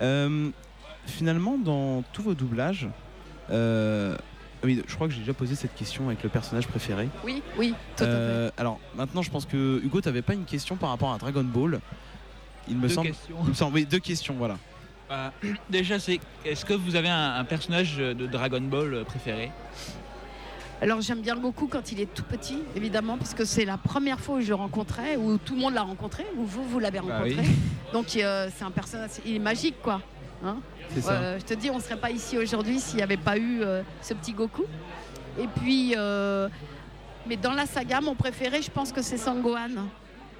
Euh, 0.00 0.48
finalement, 1.06 1.58
dans 1.58 2.02
tous 2.12 2.22
vos 2.22 2.34
doublages, 2.34 2.88
euh, 3.50 4.16
oui, 4.64 4.82
je 4.86 4.94
crois 4.94 5.06
que 5.08 5.12
j'ai 5.14 5.20
déjà 5.20 5.34
posé 5.34 5.54
cette 5.54 5.74
question 5.74 6.08
avec 6.08 6.22
le 6.22 6.28
personnage 6.28 6.66
préféré. 6.66 7.08
Oui 7.24 7.42
oui 7.56 7.74
tout 7.96 8.04
à 8.04 8.06
fait. 8.06 8.12
Euh, 8.12 8.50
alors 8.56 8.78
maintenant, 8.96 9.22
je 9.22 9.30
pense 9.30 9.46
que 9.46 9.80
Hugo, 9.84 10.00
tu 10.00 10.22
pas 10.22 10.34
une 10.34 10.44
question 10.44 10.76
par 10.76 10.90
rapport 10.90 11.12
à 11.12 11.18
Dragon 11.18 11.44
Ball? 11.44 11.80
Il 12.68 12.76
me 12.76 12.82
Deux 12.82 12.88
semble. 12.94 13.08
questions. 13.08 13.36
Il 13.44 13.48
me 13.48 13.54
semble. 13.54 13.74
Oui, 13.76 13.86
deux 13.86 13.98
questions, 13.98 14.34
voilà. 14.36 14.56
Bah, 15.08 15.32
déjà, 15.70 15.98
c'est 15.98 16.20
est-ce 16.44 16.64
que 16.64 16.74
vous 16.74 16.96
avez 16.96 17.08
un, 17.08 17.34
un 17.36 17.44
personnage 17.44 17.96
de 17.96 18.26
Dragon 18.26 18.60
Ball 18.60 18.94
euh, 18.94 19.04
préféré? 19.04 19.50
Alors 20.80 21.00
j'aime 21.00 21.22
bien 21.22 21.36
Goku 21.36 21.66
quand 21.66 21.90
il 21.90 22.00
est 22.00 22.14
tout 22.14 22.22
petit, 22.22 22.58
évidemment, 22.76 23.16
parce 23.18 23.34
que 23.34 23.44
c'est 23.44 23.64
la 23.64 23.78
première 23.78 24.20
fois 24.20 24.36
où 24.36 24.40
je 24.40 24.48
le 24.48 24.54
rencontrais, 24.54 25.16
où 25.16 25.36
tout 25.36 25.54
le 25.56 25.60
monde 25.60 25.74
l'a 25.74 25.82
rencontré, 25.82 26.24
où 26.36 26.44
vous, 26.44 26.62
vous 26.62 26.78
l'avez 26.78 27.00
Bah 27.00 27.18
rencontré. 27.18 27.36
oui. 27.40 27.48
Donc 27.92 28.14
euh, 28.16 28.48
c'est 28.56 28.64
un 28.64 28.70
personnage, 28.70 29.10
il 29.26 29.34
est 29.36 29.40
magique, 29.40 29.74
quoi. 29.82 30.00
Hein 30.44 30.58
je 30.94 31.44
te 31.44 31.54
dis, 31.54 31.70
on 31.70 31.76
ne 31.76 31.82
serait 31.82 31.96
pas 31.96 32.10
ici 32.10 32.38
aujourd'hui 32.38 32.80
s'il 32.80 32.96
n'y 32.96 33.02
avait 33.02 33.16
pas 33.16 33.36
eu 33.36 33.62
euh, 33.62 33.82
ce 34.02 34.14
petit 34.14 34.32
Goku. 34.32 34.64
Et 35.38 35.46
puis, 35.60 35.94
euh, 35.96 36.48
mais 37.26 37.36
dans 37.36 37.52
la 37.52 37.66
saga, 37.66 38.00
mon 38.00 38.14
préféré, 38.14 38.62
je 38.62 38.70
pense 38.70 38.92
que 38.92 39.02
c'est 39.02 39.18
Sangohan, 39.18 39.86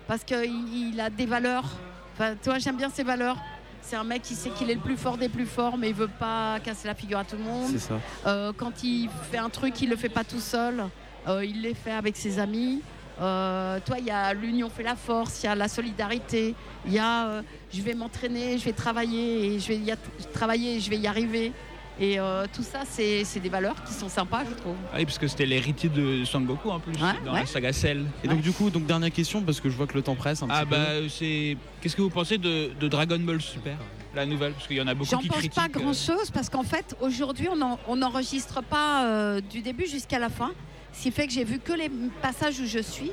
parce 0.06 0.24
qu'il 0.24 0.92
il 0.92 1.00
a 1.00 1.10
des 1.10 1.26
valeurs. 1.26 1.66
Enfin, 2.14 2.34
toi, 2.42 2.58
j'aime 2.58 2.76
bien 2.76 2.90
ses 2.90 3.04
valeurs. 3.04 3.36
C'est 3.80 3.96
un 3.96 4.04
mec 4.04 4.22
qui 4.22 4.34
sait 4.34 4.50
qu'il 4.50 4.70
est 4.70 4.74
le 4.74 4.80
plus 4.80 4.96
fort 4.96 5.16
des 5.16 5.28
plus 5.28 5.46
forts, 5.46 5.78
mais 5.78 5.90
il 5.90 5.94
veut 5.94 6.08
pas 6.08 6.58
casser 6.60 6.88
la 6.88 6.94
figure 6.94 7.18
à 7.18 7.24
tout 7.24 7.36
le 7.36 7.44
monde. 7.44 7.70
C'est 7.70 7.78
ça. 7.78 7.94
Euh, 8.26 8.52
quand 8.56 8.82
il 8.82 9.08
fait 9.30 9.38
un 9.38 9.48
truc, 9.48 9.80
il 9.80 9.88
le 9.88 9.96
fait 9.96 10.08
pas 10.08 10.24
tout 10.24 10.40
seul. 10.40 10.84
Euh, 11.26 11.44
il 11.44 11.62
les 11.62 11.74
fait 11.74 11.92
avec 11.92 12.16
ses 12.16 12.38
amis. 12.38 12.82
Euh, 13.20 13.80
toi, 13.84 13.96
il 13.98 14.04
y 14.06 14.10
a 14.10 14.32
l'union 14.32 14.70
fait 14.70 14.82
la 14.84 14.94
force, 14.96 15.42
il 15.42 15.46
y 15.46 15.48
a 15.48 15.54
la 15.54 15.68
solidarité, 15.68 16.54
il 16.86 16.92
y 16.92 16.98
a 16.98 17.26
euh, 17.26 17.42
je 17.72 17.82
vais 17.82 17.94
m'entraîner, 17.94 18.58
je 18.58 18.64
vais 18.64 18.72
travailler 18.72 19.46
et 19.54 19.58
je 19.60 19.68
vais 19.68 19.76
y 19.76 19.92
travailler 20.32 20.76
et 20.76 20.80
je 20.80 20.88
vais 20.90 20.98
y 20.98 21.06
arriver. 21.06 21.52
Et 22.00 22.20
euh, 22.20 22.46
tout 22.54 22.62
ça, 22.62 22.82
c'est 22.88 23.24
c'est 23.24 23.40
des 23.40 23.48
valeurs 23.48 23.74
qui 23.82 23.92
sont 23.92 24.08
sympas, 24.08 24.44
je 24.48 24.54
trouve. 24.54 24.76
Ah 24.92 24.98
oui, 24.98 25.04
parce 25.04 25.18
que 25.18 25.26
c'était 25.26 25.46
l'héritier 25.46 25.88
de 25.88 26.24
Son 26.24 26.42
Goku 26.42 26.70
en 26.70 26.78
plus, 26.78 26.92
dans 26.96 27.32
ouais. 27.32 27.40
la 27.40 27.46
saga 27.46 27.72
Cell. 27.72 28.06
Et 28.22 28.28
donc, 28.28 28.40
du 28.40 28.52
coup, 28.52 28.70
donc, 28.70 28.86
dernière 28.86 29.10
question, 29.10 29.42
parce 29.42 29.60
que 29.60 29.68
je 29.68 29.76
vois 29.76 29.88
que 29.88 29.94
le 29.94 30.02
temps 30.02 30.14
presse 30.14 30.40
un 30.44 30.46
Ah 30.48 30.60
petit 30.60 30.68
peu. 30.70 30.76
bah 30.76 31.08
c'est. 31.08 31.56
Qu'est-ce 31.80 31.96
que 31.96 32.02
vous 32.02 32.10
pensez 32.10 32.38
de, 32.38 32.70
de 32.78 32.86
Dragon 32.86 33.18
Ball 33.18 33.40
Super, 33.42 33.76
la 34.14 34.26
nouvelle? 34.26 34.52
Parce 34.52 34.68
qu'il 34.68 34.76
y 34.76 34.80
en 34.80 34.86
a 34.86 34.94
beaucoup 34.94 35.10
J'en 35.10 35.18
qui 35.18 35.26
pense 35.26 35.38
critiquent. 35.38 35.54
pas 35.56 35.64
euh, 35.64 35.82
grand 35.82 35.92
chose 35.92 36.30
parce 36.32 36.48
qu'en 36.48 36.62
fait, 36.62 36.94
aujourd'hui, 37.00 37.48
on 37.50 37.56
n'en- 37.56 37.80
on 37.88 37.96
n'enregistre 37.96 38.62
pas 38.62 39.04
euh, 39.06 39.40
du 39.40 39.60
début 39.62 39.88
jusqu'à 39.88 40.20
la 40.20 40.28
fin. 40.28 40.52
Ce 40.98 41.04
qui 41.04 41.12
fait 41.12 41.28
que 41.28 41.32
j'ai 41.32 41.44
vu 41.44 41.60
que 41.60 41.72
les 41.72 41.88
passages 42.20 42.58
où 42.58 42.66
je 42.66 42.80
suis. 42.80 43.12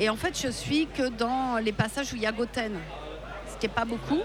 Et 0.00 0.08
en 0.08 0.16
fait, 0.16 0.36
je 0.36 0.50
suis 0.50 0.88
que 0.88 1.08
dans 1.10 1.58
les 1.62 1.70
passages 1.70 2.12
où 2.12 2.16
il 2.16 2.22
y 2.22 2.26
a 2.26 2.32
Goten, 2.32 2.72
ce 3.46 3.56
qui 3.56 3.66
n'est 3.68 3.72
pas 3.72 3.84
beaucoup. 3.84 4.18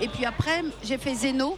Et 0.00 0.08
puis 0.08 0.24
après, 0.24 0.64
j'ai 0.82 0.98
fait 0.98 1.14
Zeno. 1.14 1.56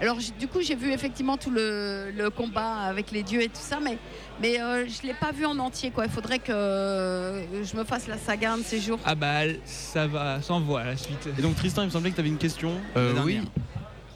Alors, 0.00 0.16
du 0.38 0.48
coup, 0.48 0.62
j'ai 0.62 0.76
vu 0.76 0.92
effectivement 0.92 1.36
tout 1.36 1.50
le, 1.50 2.10
le 2.16 2.30
combat 2.30 2.76
avec 2.86 3.10
les 3.10 3.22
dieux 3.22 3.42
et 3.42 3.48
tout 3.48 3.60
ça, 3.60 3.80
mais, 3.82 3.98
mais 4.40 4.58
euh, 4.58 4.86
je 4.88 5.02
ne 5.02 5.08
l'ai 5.08 5.18
pas 5.18 5.30
vu 5.30 5.44
en 5.44 5.58
entier. 5.58 5.90
Quoi. 5.90 6.06
Il 6.06 6.10
faudrait 6.10 6.38
que 6.38 6.52
euh, 6.52 7.62
je 7.62 7.76
me 7.76 7.84
fasse 7.84 8.08
la 8.08 8.16
saga 8.16 8.54
un 8.54 8.58
de 8.58 8.62
ces 8.62 8.80
jours. 8.80 8.98
Ah 9.04 9.14
bah 9.14 9.40
ça 9.66 10.06
va, 10.06 10.40
ça 10.40 10.54
envoie 10.54 10.84
la 10.84 10.96
suite. 10.96 11.28
Et 11.38 11.42
donc, 11.42 11.56
Tristan, 11.56 11.82
il 11.82 11.86
me 11.86 11.90
semblait 11.90 12.10
que 12.10 12.14
tu 12.14 12.20
avais 12.20 12.30
une 12.30 12.38
question. 12.38 12.72
Euh, 12.96 13.12
oui. 13.26 13.40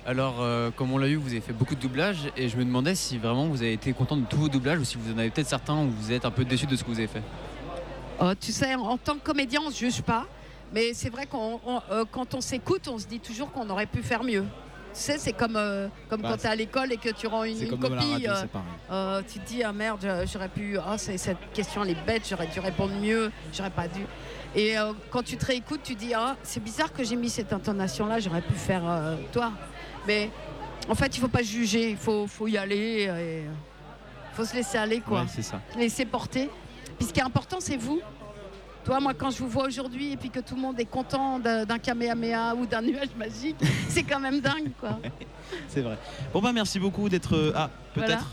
Alors, 0.07 0.37
euh, 0.43 0.71
comme 0.71 0.93
on 0.93 0.99
l'a 0.99 1.07
vu, 1.07 1.17
vous 1.17 1.31
avez 1.31 1.41
fait 1.41 1.53
beaucoup 1.55 1.75
de 1.75 1.81
doublages 1.81 2.31
et 2.37 2.49
je 2.49 2.57
me 2.59 2.65
demandais 2.65 2.95
si 2.95 3.17
vraiment 3.17 3.47
vous 3.47 3.63
avez 3.63 3.73
été 3.73 3.93
content 3.95 4.17
de 4.17 4.27
tous 4.27 4.37
vos 4.37 4.49
doublages 4.49 4.79
ou 4.79 4.85
si 4.85 4.99
vous 4.99 5.13
en 5.15 5.19
avez 5.19 5.31
peut-être 5.31 5.49
certains 5.49 5.77
où 5.83 5.89
vous 5.91 6.13
êtes 6.13 6.27
un 6.27 6.31
peu 6.31 6.45
déçu 6.45 6.67
de 6.67 6.77
ce 6.77 6.85
que 6.85 6.91
vous 6.91 6.99
avez 6.99 7.07
fait. 7.09 7.23
Euh, 8.21 8.35
tu 8.39 8.53
sais, 8.53 8.75
en 8.75 8.99
tant 8.99 9.15
que 9.15 9.21
comédien, 9.25 9.61
on 9.65 9.69
ne 9.69 9.73
se 9.73 9.79
juge 9.79 10.03
pas. 10.03 10.27
Mais 10.75 10.93
c'est 10.93 11.09
vrai 11.09 11.27
qu'on 11.27 11.59
on- 11.67 11.81
euh, 11.91 12.05
quand 12.11 12.35
on 12.35 12.41
s'écoute, 12.41 12.87
on 12.89 12.99
se 12.99 13.07
dit 13.07 13.21
toujours 13.21 13.51
qu'on 13.51 13.69
aurait 13.71 13.87
pu 13.87 14.03
faire 14.03 14.25
mieux. 14.25 14.45
Tu 14.93 15.01
sais, 15.01 15.19
c'est 15.19 15.33
comme, 15.33 15.57
euh, 15.57 15.89
comme 16.11 16.21
Bah, 16.21 16.31
quand 16.33 16.37
tu 16.39 16.47
es 16.47 16.51
à 16.51 16.55
l'école 16.55 16.93
et 16.93 16.97
que 16.97 17.09
tu 17.11 17.27
rends 17.27 17.45
une, 17.45 17.69
comme 17.69 17.81
copie. 17.81 17.95
radio, 18.13 18.31
euh, 18.31 18.45
euh, 18.91 19.23
tu 19.27 19.39
te 19.41 19.47
dis, 19.49 19.63
ah 19.63 19.73
merde, 19.73 20.07
j'aurais 20.33 20.49
pu. 20.49 20.77
Ah, 20.79 20.99
c'est- 20.99 21.17
cette 21.19 21.53
question, 21.53 21.83
elle 21.83 21.91
est 21.91 22.07
bête, 22.07 22.27
j'aurais 22.29 22.47
dû 22.47 22.61
répondre 22.61 22.93
mieux, 23.01 23.33
j'aurais 23.53 23.71
pas 23.71 23.89
dû. 23.89 24.03
Et 24.55 24.79
euh, 24.79 24.93
quand 25.11 25.23
tu 25.25 25.37
te 25.37 25.47
réécoutes, 25.47 25.81
tu 25.83 25.95
dis, 25.95 26.13
ah, 26.15 26.37
c'est 26.43 26.63
bizarre 26.63 26.93
que 26.93 27.03
j'ai 27.03 27.17
mis 27.17 27.31
cette 27.31 27.53
intonation-là, 27.53 28.21
j'aurais 28.21 28.43
pu 28.43 28.53
faire 28.55 28.83
euh, 28.87 29.17
toi. 29.33 29.53
Mais 30.07 30.31
en 30.89 30.95
fait, 30.95 31.17
il 31.17 31.21
faut 31.21 31.29
pas 31.29 31.43
juger, 31.43 31.91
il 31.91 31.97
faut, 31.97 32.27
faut 32.27 32.47
y 32.47 32.57
aller. 32.59 33.05
Il 34.33 34.37
faut 34.37 34.45
se 34.45 34.55
laisser 34.55 34.79
aller, 34.79 35.01
quoi. 35.01 35.21
Ouais, 35.23 35.27
c'est 35.29 35.43
ça. 35.43 35.61
laisser 35.77 36.05
porter. 36.05 36.51
Puis 36.99 37.09
ce 37.09 37.13
qui 37.13 37.21
est 37.21 37.25
important, 37.25 37.59
c'est 37.61 37.77
vous. 37.77 38.01
Toi, 38.85 39.01
moi, 39.01 39.15
quand 39.15 39.31
je 39.31 39.39
vous 39.39 39.49
vois 39.49 39.65
aujourd'hui 39.65 40.13
et 40.13 40.17
puis 40.17 40.29
que 40.29 40.41
tout 40.41 40.55
le 40.57 40.61
monde 40.61 40.79
est 40.79 40.85
content 40.85 41.39
d'un 41.39 41.79
Kamehameha 41.79 42.55
ou 42.55 42.67
d'un 42.67 42.83
nuage 42.91 43.15
magique, 43.17 43.57
c'est 43.89 44.03
quand 44.03 44.21
même 44.21 44.41
dingue, 44.41 44.71
quoi. 44.79 44.99
C'est 45.69 45.81
vrai. 45.83 45.97
Bon, 46.33 46.41
bah, 46.43 46.53
merci 46.53 46.79
beaucoup 46.81 47.09
d'être. 47.09 47.35
euh, 47.37 47.53
Ah, 47.55 47.71
peut-être. 47.95 48.09
Voilà. 48.09 48.25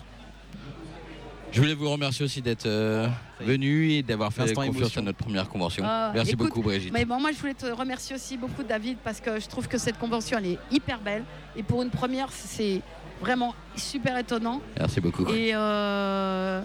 Je 1.51 1.59
voulais 1.59 1.73
vous 1.73 1.89
remercier 1.89 2.23
aussi 2.23 2.41
d'être 2.41 2.65
euh, 2.65 3.07
venu 3.41 3.91
et 3.91 4.03
d'avoir 4.03 4.31
fait 4.31 4.53
confiance 4.53 4.75
émotion. 4.77 5.01
à 5.01 5.05
notre 5.05 5.17
première 5.17 5.49
convention. 5.49 5.83
Ah, 5.85 6.11
Merci 6.13 6.31
écoute, 6.31 6.47
beaucoup 6.47 6.61
Brigitte. 6.61 6.93
Mais 6.93 7.03
bon, 7.03 7.19
moi, 7.19 7.31
je 7.33 7.39
voulais 7.39 7.53
te 7.53 7.65
remercier 7.65 8.15
aussi 8.15 8.37
beaucoup, 8.37 8.63
David, 8.63 8.97
parce 9.03 9.19
que 9.19 9.37
je 9.39 9.47
trouve 9.47 9.67
que 9.67 9.77
cette 9.77 9.97
convention, 9.99 10.37
elle 10.37 10.45
est 10.53 10.59
hyper 10.71 11.01
belle. 11.01 11.23
Et 11.57 11.63
pour 11.63 11.81
une 11.83 11.89
première, 11.89 12.31
c'est 12.31 12.81
vraiment 13.19 13.53
super 13.75 14.17
étonnant. 14.17 14.61
Merci 14.79 15.01
beaucoup. 15.01 15.27
Et, 15.27 15.51
euh, 15.53 16.61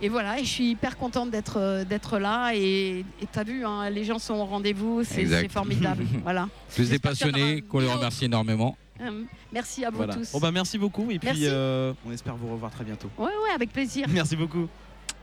et 0.00 0.08
voilà, 0.08 0.38
et 0.40 0.44
je 0.44 0.50
suis 0.50 0.70
hyper 0.70 0.96
contente 0.96 1.30
d'être 1.30 1.58
euh, 1.58 1.84
d'être 1.84 2.18
là. 2.18 2.52
Et 2.54 3.04
tu 3.32 3.38
as 3.38 3.44
vu, 3.44 3.66
hein, 3.66 3.90
les 3.90 4.04
gens 4.04 4.18
sont 4.18 4.34
au 4.34 4.46
rendez-vous, 4.46 5.04
c'est 5.04 5.48
formidable. 5.50 6.04
voilà. 6.22 6.48
Plus 6.74 6.88
des 6.88 6.98
passionnés 6.98 7.60
qu'on 7.60 7.80
les 7.80 7.92
remercie 7.92 8.24
énormément. 8.24 8.78
Euh, 9.00 9.22
Merci 9.52 9.84
à 9.84 9.90
vous 9.90 9.96
Voilà. 9.98 10.14
tous. 10.14 10.32
Bon, 10.32 10.40
bah, 10.40 10.50
merci 10.52 10.78
beaucoup. 10.78 11.10
Et 11.10 11.18
puis, 11.18 11.28
Merci. 11.28 11.42
euh, 11.46 11.92
on 12.06 12.12
espère 12.12 12.36
vous 12.36 12.50
revoir 12.52 12.70
très 12.70 12.84
bientôt. 12.84 13.08
Ouais, 13.18 13.24
ouais, 13.26 13.54
avec 13.54 13.72
plaisir. 13.72 14.06
Merci 14.12 14.36
beaucoup. 14.36 14.68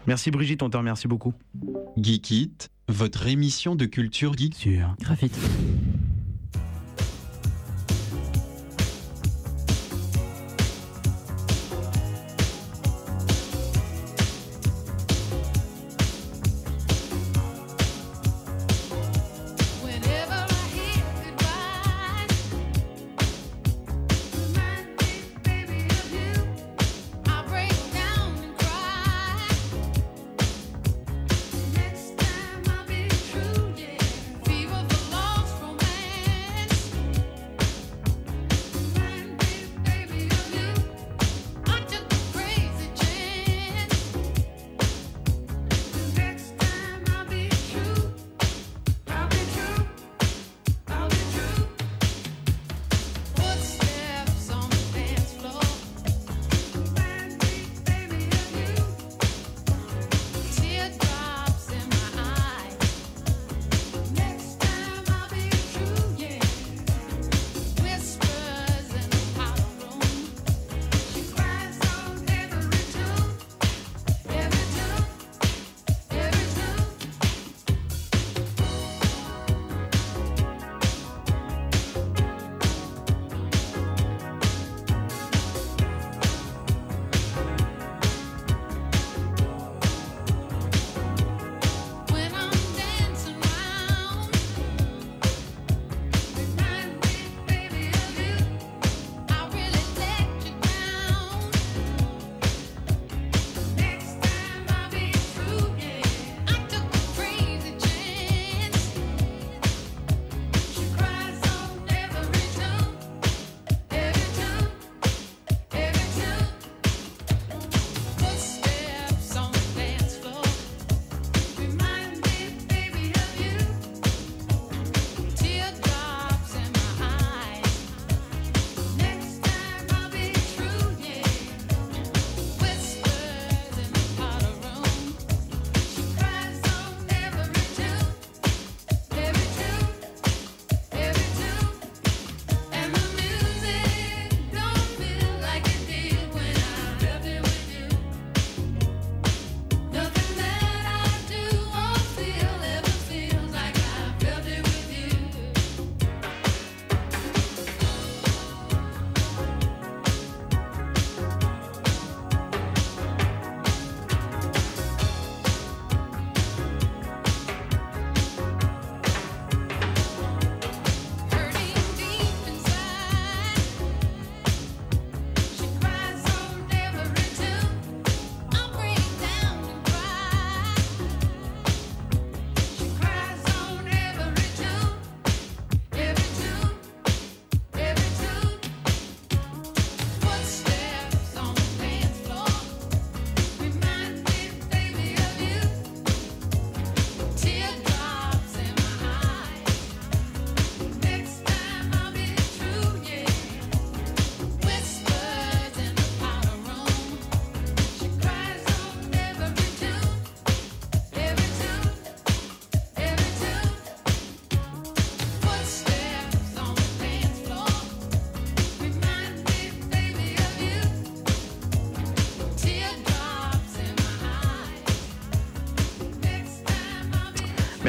Merci 0.05 0.31
Brigitte, 0.31 0.61
on 0.63 0.69
te 0.69 0.75
remercie 0.75 1.07
beaucoup. 1.07 1.33
Geekit, 1.97 2.51
votre 2.89 3.25
émission 3.27 3.75
de 3.75 3.85
culture 3.85 4.33
geek 4.37 4.53
sur 4.55 4.95
Graphite. 4.99 5.37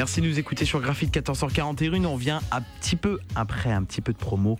Merci 0.05 0.21
de 0.21 0.27
nous 0.27 0.37
écouter 0.37 0.65
sur 0.65 0.81
Graphite 0.81 1.11
14h41. 1.11 2.05
On 2.05 2.13
revient 2.13 2.39
un 2.51 2.61
petit 2.79 2.95
peu 2.95 3.17
après, 3.33 3.71
un 3.71 3.83
petit 3.83 4.01
peu 4.01 4.13
de 4.13 4.17
promo. 4.19 4.59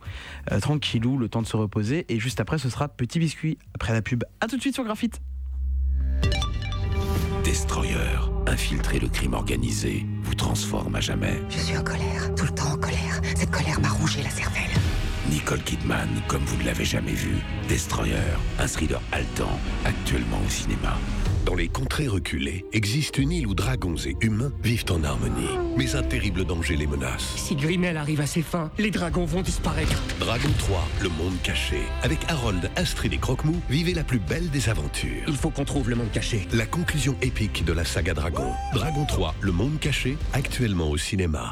Euh, 0.51 0.59
tranquillou, 0.59 1.19
le 1.19 1.29
temps 1.29 1.43
de 1.43 1.45
se 1.45 1.55
reposer. 1.55 2.03
Et 2.09 2.19
juste 2.19 2.39
après, 2.39 2.57
ce 2.57 2.67
sera 2.67 2.87
Petit 2.87 3.19
Biscuit 3.19 3.59
après 3.75 3.93
la 3.93 4.01
pub. 4.01 4.23
A 4.41 4.47
tout 4.47 4.55
de 4.55 4.61
suite 4.61 4.73
sur 4.73 4.83
Graphite. 4.83 5.21
Destroyer, 7.43 8.17
infiltrer 8.47 8.97
le 8.97 9.07
crime 9.07 9.35
organisé, 9.35 10.07
vous 10.23 10.33
transforme 10.33 10.95
à 10.95 10.99
jamais. 10.99 11.39
Je 11.51 11.59
suis 11.59 11.77
en 11.77 11.83
colère, 11.83 12.33
tout 12.33 12.45
le 12.45 12.51
temps 12.55 12.71
en 12.73 12.77
colère. 12.77 13.21
Cette 13.35 13.51
colère 13.51 13.79
m'a 13.79 13.89
rongé 13.89 14.23
la 14.23 14.31
cervelle. 14.31 14.71
Nicole 15.29 15.61
Kidman, 15.61 16.09
comme 16.27 16.43
vous 16.43 16.57
ne 16.57 16.65
l'avez 16.65 16.85
jamais 16.85 17.13
vu. 17.13 17.35
Destroyer, 17.69 18.15
un 18.57 18.65
thriller 18.65 18.99
haletant, 19.11 19.59
actuellement 19.85 20.41
au 20.43 20.49
cinéma. 20.49 20.97
Dans 21.45 21.53
les 21.53 21.67
contrées 21.67 22.07
reculées, 22.07 22.65
existe 22.73 23.19
une 23.19 23.31
île 23.31 23.45
où 23.45 23.53
dragons 23.53 23.95
et 24.03 24.15
humains 24.19 24.51
vivent 24.63 24.85
en 24.89 25.03
harmonie. 25.03 25.47
Mais 25.77 25.95
un 25.95 26.01
terrible 26.01 26.43
danger 26.43 26.75
les 26.75 26.87
menace. 26.87 27.35
Si 27.35 27.55
Grimel 27.55 27.97
arrive 27.97 28.19
à 28.19 28.25
ses 28.25 28.41
fins, 28.41 28.71
les 28.79 28.89
dragons 28.89 29.25
vont 29.25 29.43
disparaître. 29.43 30.01
Dragon 30.19 30.49
3, 30.57 30.83
le 31.03 31.09
monde 31.09 31.35
caché. 31.43 31.77
Avec 32.01 32.17
Harold, 32.29 32.71
Astrid 32.75 33.13
et 33.13 33.19
Croque-Mou, 33.19 33.61
vivez 33.69 33.93
la 33.93 34.03
plus 34.03 34.17
belle 34.17 34.49
des 34.49 34.69
aventures. 34.69 35.21
Il 35.27 35.35
faut 35.35 35.51
qu'on 35.51 35.65
trouve 35.65 35.87
le 35.87 35.95
monde 35.95 36.11
caché. 36.11 36.47
La 36.51 36.65
conclusion 36.65 37.15
épique 37.21 37.63
de 37.63 37.73
la 37.73 37.85
saga 37.85 38.15
Dragon. 38.15 38.51
Dragon 38.73 39.05
3, 39.05 39.35
le 39.41 39.51
monde 39.51 39.79
caché, 39.79 40.17
actuellement 40.33 40.89
au 40.89 40.97
cinéma. 40.97 41.51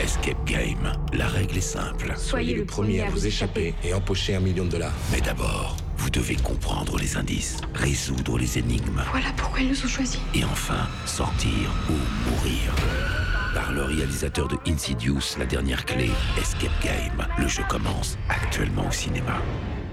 Escape 0.00 0.44
Game, 0.46 0.92
la 1.12 1.28
règle 1.28 1.58
est 1.58 1.60
simple. 1.60 2.12
Soyez 2.16 2.56
le 2.56 2.64
premier 2.64 3.02
à 3.02 3.08
vous 3.08 3.24
échapper 3.24 3.72
et 3.84 3.94
empocher 3.94 4.34
un 4.34 4.40
million 4.40 4.64
de 4.64 4.70
dollars. 4.70 4.92
Mais 5.12 5.20
d'abord, 5.20 5.76
vous 6.02 6.10
devez 6.10 6.34
comprendre 6.34 6.98
les 6.98 7.16
indices, 7.16 7.58
résoudre 7.74 8.36
les 8.36 8.58
énigmes 8.58 9.02
Voilà 9.12 9.28
pourquoi 9.36 9.60
ils 9.60 9.68
nous 9.68 9.84
ont 9.84 9.88
choisis. 9.88 10.18
et 10.34 10.42
enfin 10.44 10.88
sortir 11.06 11.52
ou 11.88 11.92
mourir. 12.28 12.74
Par 13.54 13.70
le 13.70 13.84
réalisateur 13.84 14.48
de 14.48 14.56
Insidious, 14.66 15.36
la 15.38 15.46
dernière 15.46 15.84
clé, 15.84 16.10
Escape 16.40 16.72
Game. 16.82 17.24
Le 17.38 17.46
jeu 17.46 17.62
commence 17.68 18.18
actuellement 18.28 18.88
au 18.88 18.90
cinéma. 18.90 19.40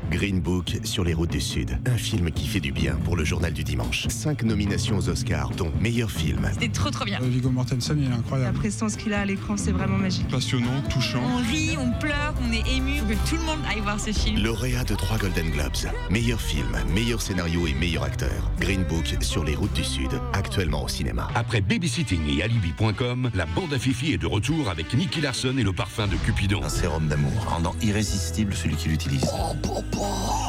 Green 0.09 0.39
Book 0.39 0.77
sur 0.83 1.03
les 1.03 1.13
routes 1.13 1.31
du 1.31 1.39
Sud. 1.41 1.77
Un 1.85 1.97
film 1.97 2.31
qui 2.31 2.47
fait 2.47 2.59
du 2.59 2.71
bien 2.71 2.95
pour 3.03 3.15
le 3.15 3.23
journal 3.23 3.53
du 3.53 3.63
dimanche. 3.63 4.07
Cinq 4.09 4.43
nominations 4.43 4.97
aux 4.97 5.09
Oscars, 5.09 5.51
dont 5.51 5.71
meilleur 5.79 6.09
film. 6.09 6.49
C'était 6.53 6.69
trop 6.69 6.89
trop 6.89 7.05
bien. 7.05 7.19
Viggo 7.21 7.49
Mortensen, 7.51 7.97
il 7.99 8.05
est 8.05 8.09
La 8.09 8.15
incroyable. 8.15 8.57
prestance 8.57 8.95
qu'il 8.95 9.13
a 9.13 9.19
à 9.21 9.25
l'écran, 9.25 9.55
c'est 9.57 9.71
vraiment 9.71 9.97
magique. 9.97 10.27
Passionnant, 10.29 10.81
touchant. 10.89 11.21
On 11.23 11.37
rit, 11.37 11.75
on 11.77 11.91
pleure, 11.99 12.33
on 12.47 12.51
est 12.51 12.67
ému. 12.75 12.97
Faut 12.99 13.05
que 13.05 13.29
tout 13.29 13.35
le 13.35 13.43
monde 13.45 13.59
aille 13.69 13.81
voir 13.81 13.99
ce 13.99 14.11
film. 14.11 14.41
Lauréat 14.41 14.83
de 14.83 14.95
trois 14.95 15.17
Golden 15.17 15.49
Globes. 15.51 15.91
Meilleur 16.09 16.41
film, 16.41 16.67
meilleur 16.93 17.21
scénario 17.21 17.67
et 17.67 17.73
meilleur 17.73 18.03
acteur. 18.03 18.51
Green 18.59 18.83
Book 18.83 19.15
sur 19.21 19.43
les 19.43 19.55
routes 19.55 19.73
du 19.73 19.83
Sud, 19.83 20.09
actuellement 20.33 20.83
au 20.83 20.87
cinéma. 20.87 21.27
Après 21.35 21.61
Babysitting 21.61 22.21
et 22.37 22.43
Alibi.com, 22.43 23.29
la 23.35 23.45
bande 23.45 23.73
à 23.73 23.79
Fifi 23.79 24.13
est 24.13 24.17
de 24.17 24.27
retour 24.27 24.69
avec 24.69 24.93
Nicky 24.93 25.21
Larson 25.21 25.55
et 25.57 25.63
le 25.63 25.73
parfum 25.73 26.07
de 26.07 26.15
Cupidon. 26.15 26.61
Un 26.63 26.69
sérum 26.69 27.07
d'amour, 27.07 27.31
rendant 27.47 27.75
irrésistible 27.81 28.53
celui 28.55 28.75
qui 28.75 28.89
l'utilise. 28.89 29.25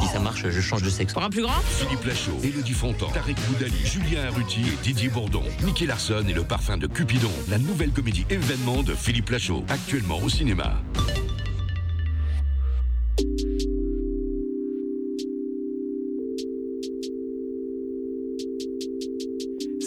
Si 0.01 0.09
ça 0.09 0.21
marche, 0.21 0.49
je 0.49 0.61
change 0.61 0.83
de 0.83 0.91
sexe. 0.91 1.13
Pour 1.13 1.23
un 1.23 1.31
plus 1.31 1.43
grand 1.43 1.61
Philippe 1.63 2.05
Lachaud, 2.05 2.39
Elodie 2.43 2.73
Fontan, 2.73 3.09
Tarek 3.11 3.37
Boudali, 3.49 3.85
Julien 3.85 4.25
Arruti 4.25 4.61
et 4.61 4.77
Didier 4.83 5.09
Bourdon. 5.09 5.43
Nicky 5.65 5.87
Larson 5.87 6.25
et 6.29 6.33
le 6.33 6.45
parfum 6.45 6.77
de 6.77 6.87
Cupidon. 6.87 7.31
La 7.49 7.59
nouvelle 7.59 7.91
comédie 7.91 8.25
événement 8.31 8.83
de 8.83 8.95
Philippe 8.95 9.31
Lachaud, 9.31 9.65
actuellement 9.69 10.21
au 10.23 10.29
cinéma. 10.29 10.81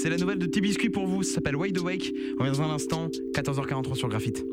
C'est 0.04 0.10
la 0.10 0.18
nouvelle 0.18 0.40
de 0.40 0.48
Petit 0.48 0.60
Biscuit 0.60 0.90
pour 0.90 1.08
vous. 1.08 1.24
Ça 1.24 1.36
s'appelle 1.36 1.56
Wide 1.56 1.78
Awake. 1.78 2.14
On 2.38 2.44
revient 2.44 2.58
dans 2.58 2.64
un 2.64 2.72
instant. 2.72 3.08
14h43 3.34 3.96
sur 3.96 4.10
Graphite. 4.10 4.46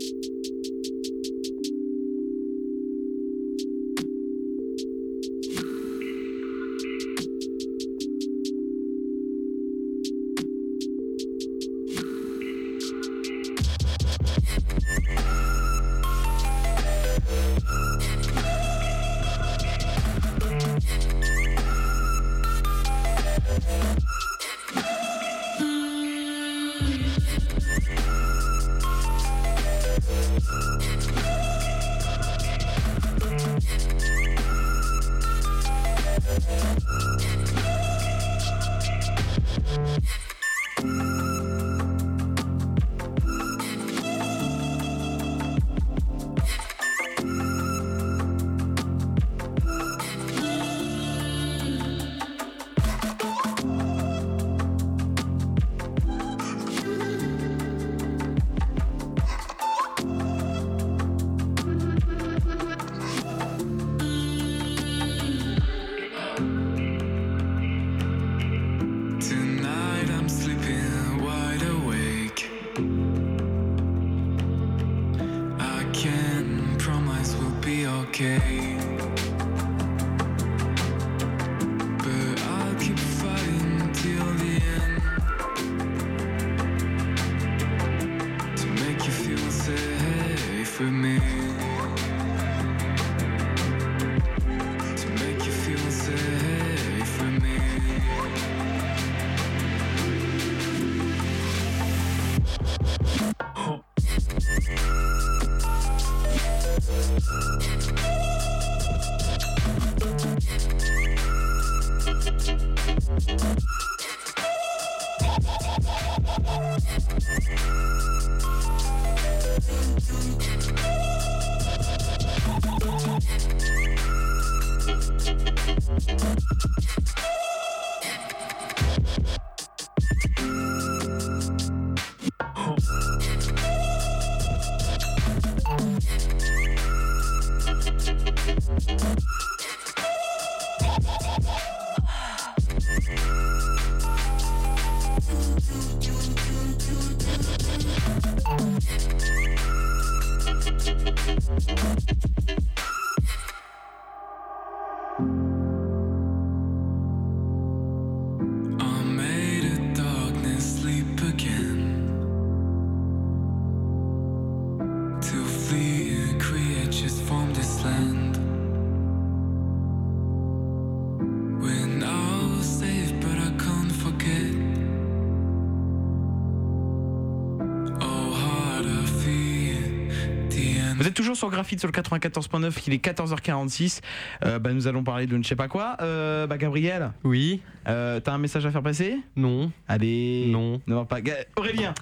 Êtes 181.11 181.17
toujours 181.17 181.37
sur 181.37 181.51
Graphite 181.51 181.79
sur 181.81 181.89
le 181.89 181.93
94.9, 181.93 182.73
il 182.87 182.93
est 182.95 183.05
14h46. 183.05 184.01
Euh, 184.45 184.59
bah, 184.59 184.73
nous 184.73 184.87
allons 184.87 185.05
parler 185.05 185.27
de 185.27 185.37
ne 185.37 185.43
sais 185.43 185.57
pas 185.57 185.69
quoi. 185.69 185.97
Euh, 186.01 186.47
bah, 186.47 186.57
Gabriel 186.59 187.13
Oui. 187.25 187.63
Euh, 187.89 188.21
T'as 188.21 188.33
un 188.33 188.39
message 188.39 188.65
à 188.67 188.71
faire 188.71 188.83
passer 188.83 189.19
Non. 189.37 189.71
Allez. 189.89 190.47
Non. 190.49 190.81
Non, 190.87 191.05
pas. 191.05 191.21
Ga- 191.21 191.45
Aurélien 191.57 191.93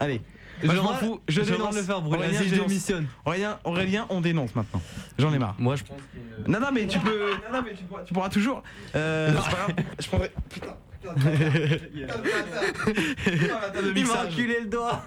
Allez. 0.00 0.20
Je 0.62 0.70
m'en 0.70 0.94
fous. 0.94 1.20
Je 1.28 1.40
le 1.40 1.46
dénonce. 1.46 1.74
le 1.74 1.82
faire 1.82 2.00
brûler. 2.02 2.18
Aurélien, 2.22 2.38
Vas-y, 2.38 2.48
je 2.48 2.54
dénonce. 2.54 2.68
démissionne. 2.68 3.06
Aurélien, 3.24 3.58
Aurélien, 3.64 4.06
on 4.10 4.20
dénonce 4.20 4.54
maintenant. 4.54 4.80
J'en 5.18 5.32
ai 5.32 5.38
marre. 5.38 5.56
Moi, 5.58 5.74
je 5.74 5.82
pense 5.82 5.98
Non, 6.46 6.60
non, 6.60 6.68
mais 6.72 6.86
tu 6.86 7.00
peux. 7.00 7.30
Non, 7.50 7.58
non, 7.58 7.62
mais 7.66 7.74
tu 7.74 7.82
pourras, 7.84 8.02
tu 8.04 8.14
pourras 8.14 8.28
toujours. 8.28 8.62
Euh, 8.94 9.32
c'est 9.34 9.50
pas 9.50 9.56
grave. 9.56 9.74
Je 9.98 10.06
prendrai. 10.08 10.30
Putain. 10.48 10.76
Il 13.96 14.06
m'a 14.06 14.22
reculé 14.22 14.60
le 14.60 14.66
doigt. 14.68 15.02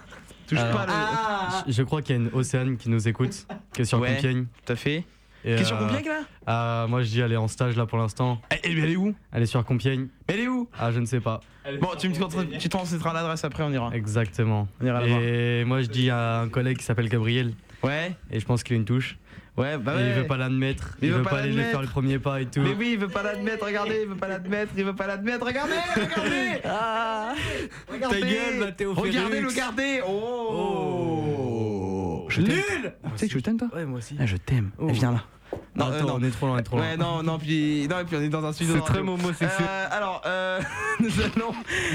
Touche 0.47 0.59
Alors, 0.59 0.85
pas 0.85 0.85
le. 0.85 1.63
je- 1.67 1.71
Je 1.73 1.83
crois 1.83 2.01
qu'il 2.01 2.15
y 2.15 2.19
a 2.19 2.21
une 2.21 2.29
Océane 2.33 2.77
qui 2.77 2.89
nous 2.89 3.07
écoute, 3.07 3.47
qui 3.73 3.81
est 3.81 3.85
sur 3.85 3.99
Ouais, 3.99 4.13
Compiègne. 4.15 4.45
Tout 4.65 4.73
à 4.73 4.75
fait. 4.75 5.03
Et, 5.43 5.55
Qui 5.55 5.61
est 5.61 5.65
sur 5.65 5.75
euh, 5.77 5.87
Compiègne, 5.87 6.07
là 6.07 6.19
ah, 6.47 6.85
Moi 6.89 7.03
je 7.03 7.09
dis 7.09 7.19
elle 7.19 7.31
est 7.31 7.37
en 7.37 7.47
stage 7.47 7.75
là 7.77 7.85
pour 7.85 7.97
l'instant. 7.99 8.41
Elle, 8.49 8.59
elle 8.79 8.89
est 8.89 8.95
où? 8.95 9.13
Elle 9.31 9.43
est 9.43 9.47
sur 9.47 9.63
Compiègne. 9.63 10.07
Mais 10.27 10.33
elle 10.35 10.39
est 10.41 10.47
où? 10.47 10.67
Ah 10.79 10.91
je 10.91 10.99
ne 10.99 11.05
sais 11.05 11.19
pas. 11.19 11.39
Bon, 11.79 11.89
tu 11.97 12.09
me 12.09 12.13
tu 12.13 12.57
te 12.59 12.67
transmettras 12.67 13.13
l'adresse 13.13 13.43
après, 13.43 13.63
on 13.63 13.71
ira. 13.71 13.89
Exactement. 13.93 14.67
On 14.81 14.85
ira 14.85 15.01
la 15.01 15.07
voir. 15.07 15.19
Et 15.21 15.63
moi 15.65 15.81
je 15.81 15.87
dis 15.87 16.09
à 16.09 16.39
un 16.41 16.49
collègue 16.49 16.77
qui 16.77 16.83
s'appelle 16.83 17.09
Gabriel. 17.09 17.53
Ouais. 17.83 18.15
Et 18.31 18.39
je 18.39 18.45
pense 18.45 18.63
qu'il 18.63 18.75
a 18.75 18.77
une 18.77 18.85
touche. 18.85 19.17
Ouais, 19.57 19.77
bah 19.77 19.93
Et 19.95 20.01
il 20.01 20.05
ouais. 20.07 20.13
veut 20.13 20.27
pas 20.27 20.35
l'admettre. 20.35 20.97
Il 21.01 21.05
Il, 21.07 21.11
veut 21.11 21.17
veut 21.19 21.23
pas 21.23 21.29
pas 21.29 21.37
aller 21.39 21.63
faire 21.63 21.81
le 21.81 21.87
premier 21.87 22.19
pas 22.19 22.41
et 22.41 22.45
tout. 22.45 22.59
Mais 22.59 22.73
oui, 22.77 22.89
il 22.93 22.99
veut 22.99 23.07
pas 23.07 23.23
l'admettre, 23.23 23.65
regardez, 23.65 23.99
il 24.01 24.07
veut 24.09 24.15
pas 24.15 24.27
l'admettre, 24.27 24.73
il 24.75 24.83
veut 24.83 24.95
pas 24.95 25.07
l'admettre, 25.07 25.45
regardez, 25.45 25.75
regardez 25.95 26.61
ah, 26.65 27.33
Regardez 27.89 28.19
Ta 28.19 28.27
gueule, 28.27 28.59
Mathéo 28.59 28.93
Regardez, 28.93 29.45
regardez 29.45 30.01
Oh, 30.97 32.25
Je 32.29 32.41
t'aime. 32.41 32.55
Nul 32.55 32.93
Tu 33.13 33.17
sais 33.17 33.27
que 33.27 33.33
je 33.33 33.39
t'aime 33.39 33.57
toi 33.57 33.69
Ouais 33.73 33.85
moi 33.85 33.99
aussi. 33.99 34.15
Ah, 34.19 34.25
Je 34.25 34.37
t'aime, 34.37 34.71
Oh. 34.77 34.87
Viens 34.89 35.11
là. 35.13 35.23
Non, 35.75 35.85
attends, 35.85 36.17
on 36.19 36.23
est 36.23 36.31
trop 36.31 36.47
loin, 36.47 36.55
on 36.55 36.59
est 36.59 36.63
trop 36.63 36.77
loin. 36.77 36.85
Ouais, 36.85 36.97
non, 36.97 37.23
non, 37.23 37.37
puis, 37.37 37.87
non, 37.89 37.99
et 37.99 38.03
puis 38.05 38.15
on 38.17 38.21
est 38.21 38.29
dans 38.29 38.43
un 38.43 38.51
studio. 38.51 38.75
C'est 38.75 38.81
très 38.81 38.99
homosexuel. 38.99 39.51
Euh, 39.61 39.87
alors, 39.91 40.21
euh, 40.25 40.59
nous 40.99 41.21
allons. 41.21 41.53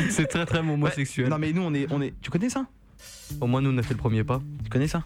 C'est 0.08 0.26
très 0.26 0.46
très 0.46 0.60
homosexuel. 0.60 1.28
Non, 1.28 1.38
mais 1.38 1.52
nous, 1.52 1.62
on 1.62 1.74
est, 1.74 1.86
on 1.90 2.00
est. 2.00 2.14
Tu 2.22 2.30
connais 2.30 2.48
ça? 2.48 2.64
Au 3.40 3.46
moins 3.46 3.60
nous 3.62 3.70
on 3.70 3.78
a 3.78 3.82
fait 3.82 3.94
le 3.94 3.98
premier 3.98 4.24
pas. 4.24 4.40
Tu 4.64 4.70
connais 4.70 4.88
ça? 4.88 5.04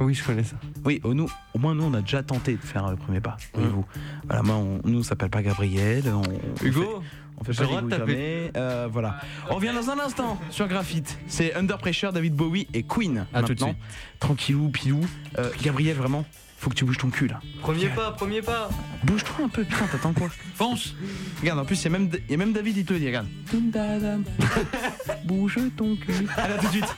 Oui, 0.00 0.14
je 0.14 0.24
connais 0.24 0.44
ça. 0.44 0.56
Oui, 0.84 1.00
au, 1.04 1.14
nous, 1.14 1.28
au 1.54 1.58
moins 1.58 1.74
nous 1.74 1.84
on 1.84 1.94
a 1.94 2.00
déjà 2.00 2.22
tenté 2.22 2.54
de 2.54 2.60
faire 2.62 2.88
le 2.90 2.96
premier 2.96 3.20
pas. 3.20 3.36
Voyez-vous. 3.54 3.84
Voilà, 4.26 4.42
moi 4.42 4.56
on, 4.56 4.80
nous 4.84 5.00
on 5.00 5.02
s'appelle 5.02 5.30
pas 5.30 5.42
Gabriel. 5.42 6.04
On, 6.06 6.22
on 6.22 6.64
Hugo, 6.64 6.80
fait- 6.82 6.88
on 7.38 7.44
fait 7.44 7.64
pas 7.66 7.80
de 7.82 7.90
jamais. 7.90 8.50
Euh, 8.56 8.88
voilà. 8.90 9.20
On 9.50 9.54
revient 9.54 9.72
dans 9.74 9.90
un 9.90 9.98
instant 9.98 10.40
sur 10.50 10.66
Graphite. 10.68 11.18
C'est 11.26 11.54
Under 11.54 11.78
Pressure, 11.78 12.12
David 12.12 12.34
Bowie 12.34 12.66
et 12.74 12.82
Queen. 12.82 13.26
À 13.32 13.42
tout 13.42 13.54
de 13.54 13.60
maintenant. 13.64 13.78
Tranquillou, 14.18 14.68
pilou. 14.70 15.00
Euh, 15.38 15.50
Gabriel, 15.62 15.96
vraiment, 15.96 16.24
faut 16.58 16.68
que 16.70 16.74
tu 16.74 16.84
bouges 16.84 16.98
ton 16.98 17.08
cul 17.10 17.28
là. 17.28 17.40
Premier 17.62 17.88
pas, 17.88 18.10
premier 18.12 18.42
pas. 18.42 18.68
Bouge-toi 19.04 19.44
un 19.46 19.48
peu, 19.48 19.64
putain, 19.64 19.86
t'attends 19.86 20.12
quoi 20.12 20.28
Fonce 20.54 20.94
Regarde, 21.40 21.58
en 21.60 21.64
plus, 21.64 21.80
il 21.80 21.84
y, 21.84 21.86
a 21.86 21.90
même- 21.98 22.10
il 22.26 22.30
y 22.30 22.34
a 22.34 22.36
même 22.36 22.52
David, 22.52 22.76
il 22.78 22.84
te 22.84 22.92
le 22.92 22.98
dit, 22.98 23.06
regarde. 23.06 23.28
Bouge 25.24 25.58
ton 25.76 25.96
cul. 25.96 26.26
Allez, 26.36 26.54
à 26.54 26.58
tout 26.58 26.66
de 26.66 26.72
suite. 26.72 26.96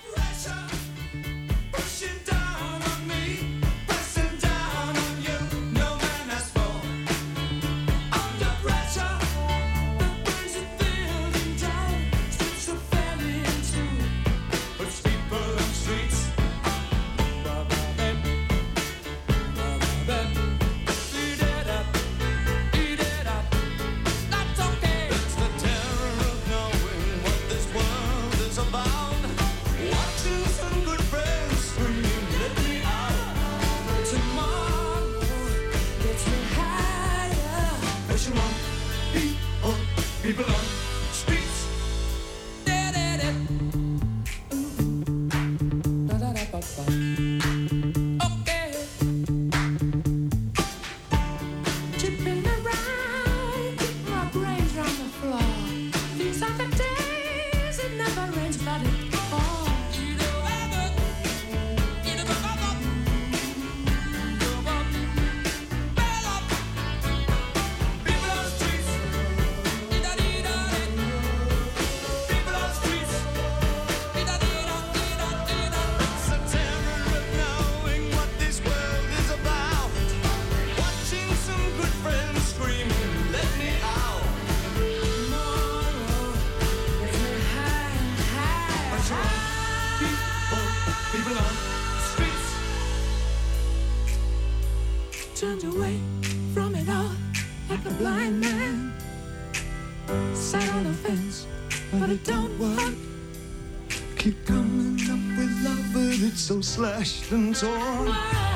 Slashed 106.72 107.30
and 107.32 107.54
torn. 107.54 108.51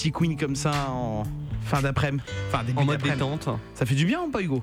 Un 0.00 0.02
petit 0.02 0.12
Queen 0.12 0.34
comme 0.34 0.56
ça 0.56 0.72
en 0.88 1.24
fin 1.62 1.82
d'après-midi. 1.82 2.22
Enfin, 2.48 2.64
début 2.64 2.78
En 2.78 2.86
mode 2.86 3.02
détente. 3.02 3.50
Ça 3.74 3.84
fait 3.84 3.94
du 3.94 4.06
bien 4.06 4.22
ou 4.22 4.30
pas, 4.30 4.40
Hugo? 4.40 4.62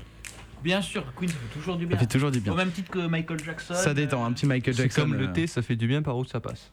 Bien 0.63 0.81
sûr, 0.81 1.03
Queen, 1.15 1.29
ça 1.29 1.35
fait 1.35 1.59
toujours 1.59 1.77
du 1.77 1.85
bien. 1.85 1.95
Ça 1.95 1.99
fait 1.99 2.07
toujours 2.07 2.31
du 2.31 2.39
bien. 2.39 2.53
Au 2.53 2.55
même 2.55 2.71
titre 2.71 2.89
que 2.89 3.05
Michael 3.05 3.43
Jackson. 3.43 3.75
Ça 3.75 3.93
détend, 3.93 4.25
un 4.25 4.31
petit 4.31 4.47
Michael 4.47 4.73
C'est 4.73 4.81
Jackson. 4.81 5.01
comme 5.01 5.13
le 5.13 5.27
euh, 5.27 5.31
thé, 5.31 5.45
ça 5.45 5.61
fait 5.61 5.75
du 5.75 5.85
bien 5.85 6.01
par 6.01 6.17
où 6.17 6.25
ça 6.25 6.39
passe. 6.39 6.71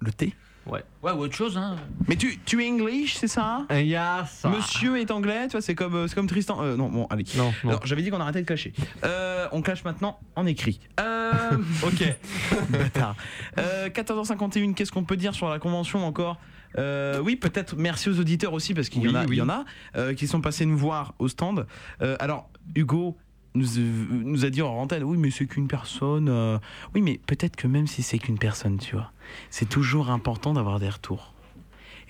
Le 0.00 0.12
thé? 0.12 0.34
Ouais. 0.66 0.84
Ouais, 1.02 1.12
ou 1.12 1.20
autre 1.20 1.34
chose, 1.34 1.56
hein. 1.56 1.76
Mais 2.06 2.16
tu, 2.16 2.38
tu 2.44 2.62
es 2.62 2.68
English, 2.68 3.14
c'est 3.16 3.28
ça? 3.28 3.66
Yes. 3.70 4.44
Monsieur 4.54 4.98
est 4.98 5.10
anglais, 5.10 5.46
tu 5.46 5.52
vois, 5.52 5.62
c'est 5.62 5.74
comme, 5.74 5.94
euh, 5.94 6.06
c'est 6.06 6.14
comme 6.14 6.26
Tristan. 6.26 6.62
Euh, 6.62 6.76
non, 6.76 6.90
bon, 6.90 7.06
allez. 7.06 7.24
Non, 7.38 7.54
non. 7.64 7.70
Alors, 7.70 7.86
j'avais 7.86 8.02
dit 8.02 8.10
qu'on 8.10 8.20
arrêtait 8.20 8.42
de 8.42 8.46
clasher. 8.46 8.74
Euh, 9.04 9.48
on 9.52 9.62
clash 9.62 9.82
maintenant 9.84 10.20
en 10.36 10.44
écrit. 10.44 10.78
Euh, 11.00 11.32
ok. 11.82 12.14
Bâtard. 12.68 13.16
Euh, 13.58 13.88
14h51, 13.88 14.74
qu'est-ce 14.74 14.92
qu'on 14.92 15.04
peut 15.04 15.16
dire 15.16 15.34
sur 15.34 15.48
la 15.48 15.58
convention 15.58 16.06
encore? 16.06 16.38
Euh, 16.78 17.20
oui, 17.20 17.36
peut-être 17.36 17.76
merci 17.76 18.08
aux 18.10 18.18
auditeurs 18.18 18.52
aussi 18.52 18.74
parce 18.74 18.88
qu'il 18.88 19.02
y 19.02 19.08
en 19.08 19.14
a, 19.14 19.20
Oui, 19.24 19.28
il 19.30 19.38
y 19.38 19.40
oui. 19.40 19.46
en 19.46 19.48
a 19.48 19.64
euh, 19.96 20.14
qui 20.14 20.26
sont 20.26 20.40
passés 20.40 20.66
nous 20.66 20.76
voir 20.78 21.14
au 21.18 21.28
stand. 21.28 21.66
Euh, 22.02 22.16
alors 22.20 22.50
Hugo 22.74 23.16
nous, 23.54 23.66
nous 24.10 24.44
a 24.44 24.50
dit 24.50 24.62
en 24.62 24.70
antenne, 24.74 25.04
oui 25.04 25.16
mais 25.16 25.30
c'est 25.30 25.46
qu'une 25.46 25.68
personne. 25.68 26.28
euh, 26.28 26.58
Oui 26.94 27.02
mais 27.02 27.20
peut-être 27.26 27.54
que 27.56 27.66
même 27.68 27.86
si 27.86 28.02
c'est 28.02 28.18
qu'une 28.18 28.38
personne, 28.38 28.78
tu 28.78 28.96
vois, 28.96 29.12
c'est 29.50 29.68
toujours 29.68 30.10
important 30.10 30.52
d'avoir 30.54 30.80
des 30.80 30.88
retours. 30.88 31.32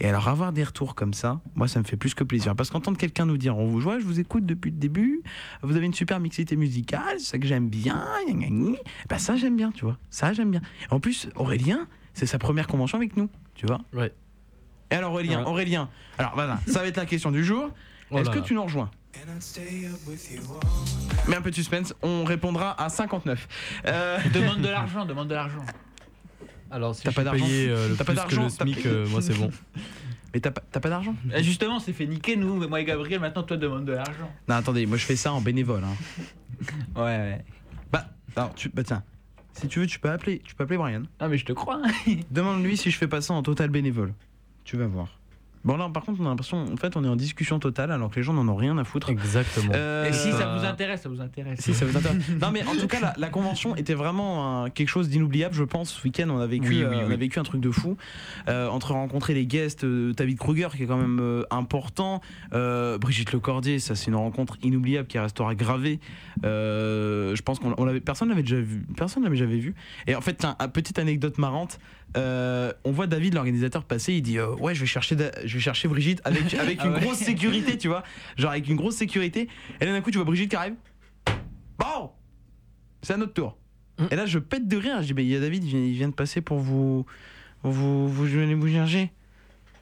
Et 0.00 0.08
alors 0.08 0.26
avoir 0.26 0.52
des 0.52 0.64
retours 0.64 0.94
comme 0.96 1.14
ça, 1.14 1.40
moi 1.54 1.68
ça 1.68 1.78
me 1.78 1.84
fait 1.84 1.96
plus 1.96 2.14
que 2.14 2.24
plaisir. 2.24 2.56
Parce 2.56 2.70
qu'entendre 2.70 2.96
quelqu'un 2.98 3.26
nous 3.26 3.36
dire, 3.36 3.56
on 3.58 3.66
vous 3.66 3.78
voit, 3.78 4.00
je 4.00 4.04
vous 4.04 4.18
écoute 4.18 4.44
depuis 4.46 4.70
le 4.72 4.76
début, 4.78 5.22
vous 5.62 5.76
avez 5.76 5.86
une 5.86 5.94
super 5.94 6.18
mixité 6.18 6.56
musicale, 6.56 7.16
c'est 7.18 7.26
ça 7.26 7.38
que 7.38 7.46
j'aime 7.46 7.68
bien, 7.68 8.04
bah 9.08 9.18
ça 9.18 9.36
j'aime 9.36 9.56
bien, 9.56 9.70
tu 9.70 9.84
vois, 9.84 9.98
ça 10.10 10.32
j'aime 10.32 10.50
bien. 10.50 10.62
En 10.90 10.98
plus 10.98 11.28
Aurélien, 11.36 11.86
c'est 12.14 12.26
sa 12.26 12.38
première 12.38 12.66
convention 12.66 12.96
avec 12.98 13.16
nous, 13.16 13.28
tu 13.54 13.66
vois. 13.66 13.82
Ouais. 13.92 14.12
Et 14.94 14.96
alors 14.96 15.10
Aurélien, 15.12 15.40
Ouais. 15.40 15.48
Aurélien, 15.48 15.88
alors 16.18 16.32
voilà, 16.36 16.60
ça 16.68 16.80
va 16.80 16.86
être 16.86 16.96
la 16.96 17.04
question 17.06 17.32
du 17.32 17.44
jour. 17.44 17.68
Oh 18.12 18.18
Est-ce 18.18 18.30
que 18.30 18.36
là. 18.38 18.44
tu 18.44 18.54
nous 18.54 18.62
rejoins 18.62 18.90
Mais 21.26 21.34
un 21.36 21.42
peu 21.42 21.50
de 21.50 21.54
suspense, 21.56 21.92
on 22.02 22.22
répondra 22.22 22.80
à 22.80 22.88
59. 22.88 23.48
Euh, 23.86 24.18
Demande 24.32 24.60
de 24.62 24.68
l'argent, 24.68 25.04
demande 25.04 25.26
de 25.26 25.34
l'argent. 25.34 25.64
Alors, 26.70 26.94
si 26.94 27.02
T'as 27.02 27.10
je 27.10 27.16
pas 27.16 27.24
d'argent 27.24 27.44
euh, 27.48 27.94
T'as 27.98 28.04
pas 28.04 28.14
d'argent 28.14 28.48
SMIC, 28.48 28.86
euh, 28.86 29.08
moi 29.08 29.20
c'est 29.20 29.34
bon. 29.34 29.50
Mais 30.34 30.40
t'as 30.40 30.50
pas, 30.52 30.88
d'argent 30.90 31.14
Justement, 31.40 31.76
on 31.76 31.80
s'est 31.80 31.92
fait 31.92 32.06
niquer, 32.06 32.36
nous, 32.36 32.68
moi 32.68 32.80
et 32.80 32.84
Gabriel, 32.84 33.18
maintenant 33.20 33.42
toi 33.44 33.56
demande 33.56 33.84
de 33.84 33.92
l'argent. 33.92 34.30
Non, 34.48 34.54
attendez, 34.56 34.86
moi 34.86 34.96
je 34.96 35.04
fais 35.06 35.16
ça 35.16 35.32
en 35.32 35.40
bénévole. 35.40 35.82
hein. 35.84 35.96
Ouais, 36.96 37.02
ouais. 37.02 37.44
Bah, 37.92 38.06
alors, 38.36 38.54
tu, 38.54 38.68
bah 38.68 38.82
tiens, 38.84 39.02
si 39.52 39.66
tu 39.66 39.80
veux, 39.80 39.86
tu 39.88 39.98
peux 39.98 40.10
appeler, 40.10 40.40
tu 40.44 40.54
peux 40.54 40.64
appeler 40.64 40.78
Brian. 40.78 41.02
Ah, 41.18 41.26
mais 41.28 41.36
je 41.38 41.44
te 41.44 41.52
crois. 41.52 41.80
Demande-lui 42.30 42.76
si 42.76 42.90
je 42.92 42.96
fais 42.98 43.08
pas 43.08 43.20
ça 43.20 43.34
en 43.34 43.42
total 43.42 43.70
bénévole. 43.70 44.12
Tu 44.64 44.76
vas 44.76 44.86
voir. 44.86 45.08
Bon 45.66 45.78
là, 45.78 45.88
par 45.88 46.02
contre, 46.04 46.20
on 46.20 46.26
a 46.26 46.28
l'impression, 46.28 46.62
en 46.70 46.76
fait, 46.76 46.94
on 46.94 47.04
est 47.04 47.08
en 47.08 47.16
discussion 47.16 47.58
totale 47.58 47.90
alors 47.90 48.10
que 48.10 48.16
les 48.16 48.22
gens 48.22 48.34
n'en 48.34 48.46
ont 48.48 48.54
rien 48.54 48.76
à 48.76 48.84
foutre. 48.84 49.08
Exactement. 49.08 49.72
Euh, 49.74 50.06
Et 50.06 50.12
si 50.12 50.30
ça 50.30 50.54
vous 50.58 50.62
intéresse, 50.66 51.00
ça 51.00 51.08
vous 51.08 51.22
intéresse. 51.22 51.58
Si 51.62 51.72
ça 51.72 51.86
vous 51.86 51.96
intéresse. 51.96 52.22
non 52.38 52.50
mais 52.50 52.62
en 52.66 52.76
tout 52.78 52.86
cas 52.86 53.00
la, 53.00 53.14
la 53.16 53.28
convention 53.30 53.74
était 53.74 53.94
vraiment 53.94 54.64
un- 54.64 54.68
quelque 54.68 54.90
chose 54.90 55.08
d'inoubliable 55.08 55.54
je 55.54 55.64
pense 55.64 55.88
ce 55.94 56.04
week-end 56.04 56.28
on 56.28 56.38
a 56.38 56.46
vécu 56.46 56.68
Oui, 56.68 56.82
euh, 56.82 56.90
oui, 56.90 56.96
on 57.00 57.06
a 57.06 57.08
oui. 57.08 57.16
vécu 57.16 57.38
un 57.38 57.44
truc 57.44 57.62
de 57.62 57.70
fou 57.70 57.96
Euh, 58.46 58.68
entre 58.68 58.92
rencontrer 58.92 59.32
les 59.32 59.46
guests 59.46 59.84
euh, 59.84 60.12
David 60.12 60.36
Kruger 60.38 60.68
qui 60.76 60.82
est 60.82 60.86
quand 60.86 60.98
même 60.98 61.18
euh, 61.22 61.44
important 61.50 62.20
euh, 62.52 62.98
Brigitte 62.98 63.32
Lecordier 63.32 63.78
ça 63.78 63.94
c'est 63.94 64.08
une 64.08 64.16
rencontre 64.16 64.58
inoubliable 64.62 65.08
qui 65.08 65.18
restera 65.18 65.54
gravée 65.54 65.98
Euh, 66.44 67.34
je 67.34 67.40
pense 67.42 67.58
qu'on 67.58 67.74
on 67.78 67.84
l'avait 67.86 68.00
personne 68.00 68.28
l'avait 68.28 68.42
déjà 68.42 68.60
vu 68.60 68.84
personne 68.96 69.22
l'avait 69.22 69.36
jamais 69.36 69.58
vu 69.58 69.74
et 70.06 70.14
en 70.14 70.20
fait 70.20 70.34
tiens, 70.34 70.56
petite 70.74 70.98
anecdote 70.98 71.38
marrante 71.38 71.78
euh, 72.16 72.72
on 72.84 72.90
voit 72.92 73.06
David 73.06 73.34
l'organisateur 73.34 73.84
passer 73.84 74.12
il 74.14 74.22
dit 74.22 74.38
euh, 74.38 74.54
ouais 74.56 74.74
je 74.74 74.80
vais 74.80 74.86
chercher 74.86 75.16
Da- 75.16 75.32
je 75.44 75.54
vais 75.54 75.60
chercher 75.60 75.88
Brigitte 75.88 76.20
avec 76.24 76.54
avec 76.54 76.78
Ah 76.80 76.86
une 76.86 76.94
ouais. 76.94 77.00
grosse 77.00 77.18
sécurité 77.18 77.76
tu 77.78 77.88
vois 77.88 78.02
genre 78.36 78.50
avec 78.52 78.68
une 78.68 78.76
grosse 78.76 78.94
sécurité 78.96 79.48
et 79.80 79.84
là 79.84 79.92
d'un 79.92 80.00
coup 80.00 80.10
tu 80.10 80.18
vois 80.18 80.24
Brigitte 80.24 80.50
qui 80.50 80.56
arrive 80.56 80.74
Bon 81.78 82.10
C'est 83.02 83.14
à 83.14 83.16
notre 83.16 83.32
tour. 83.34 83.56
Et 84.10 84.16
là, 84.16 84.26
je 84.26 84.38
pète 84.38 84.66
de 84.66 84.76
rire. 84.76 85.02
Je 85.02 85.06
dis, 85.08 85.14
mais 85.14 85.24
il 85.24 85.28
y 85.30 85.36
a 85.36 85.40
David, 85.40 85.62
il 85.64 85.92
vient, 85.92 86.08
de 86.08 86.14
passer 86.14 86.40
pour 86.40 86.58
vous. 86.58 87.04
Vous, 87.62 88.08
vous 88.08 88.24
venez 88.24 88.54
vous 88.54 88.68
chercher 88.68 89.10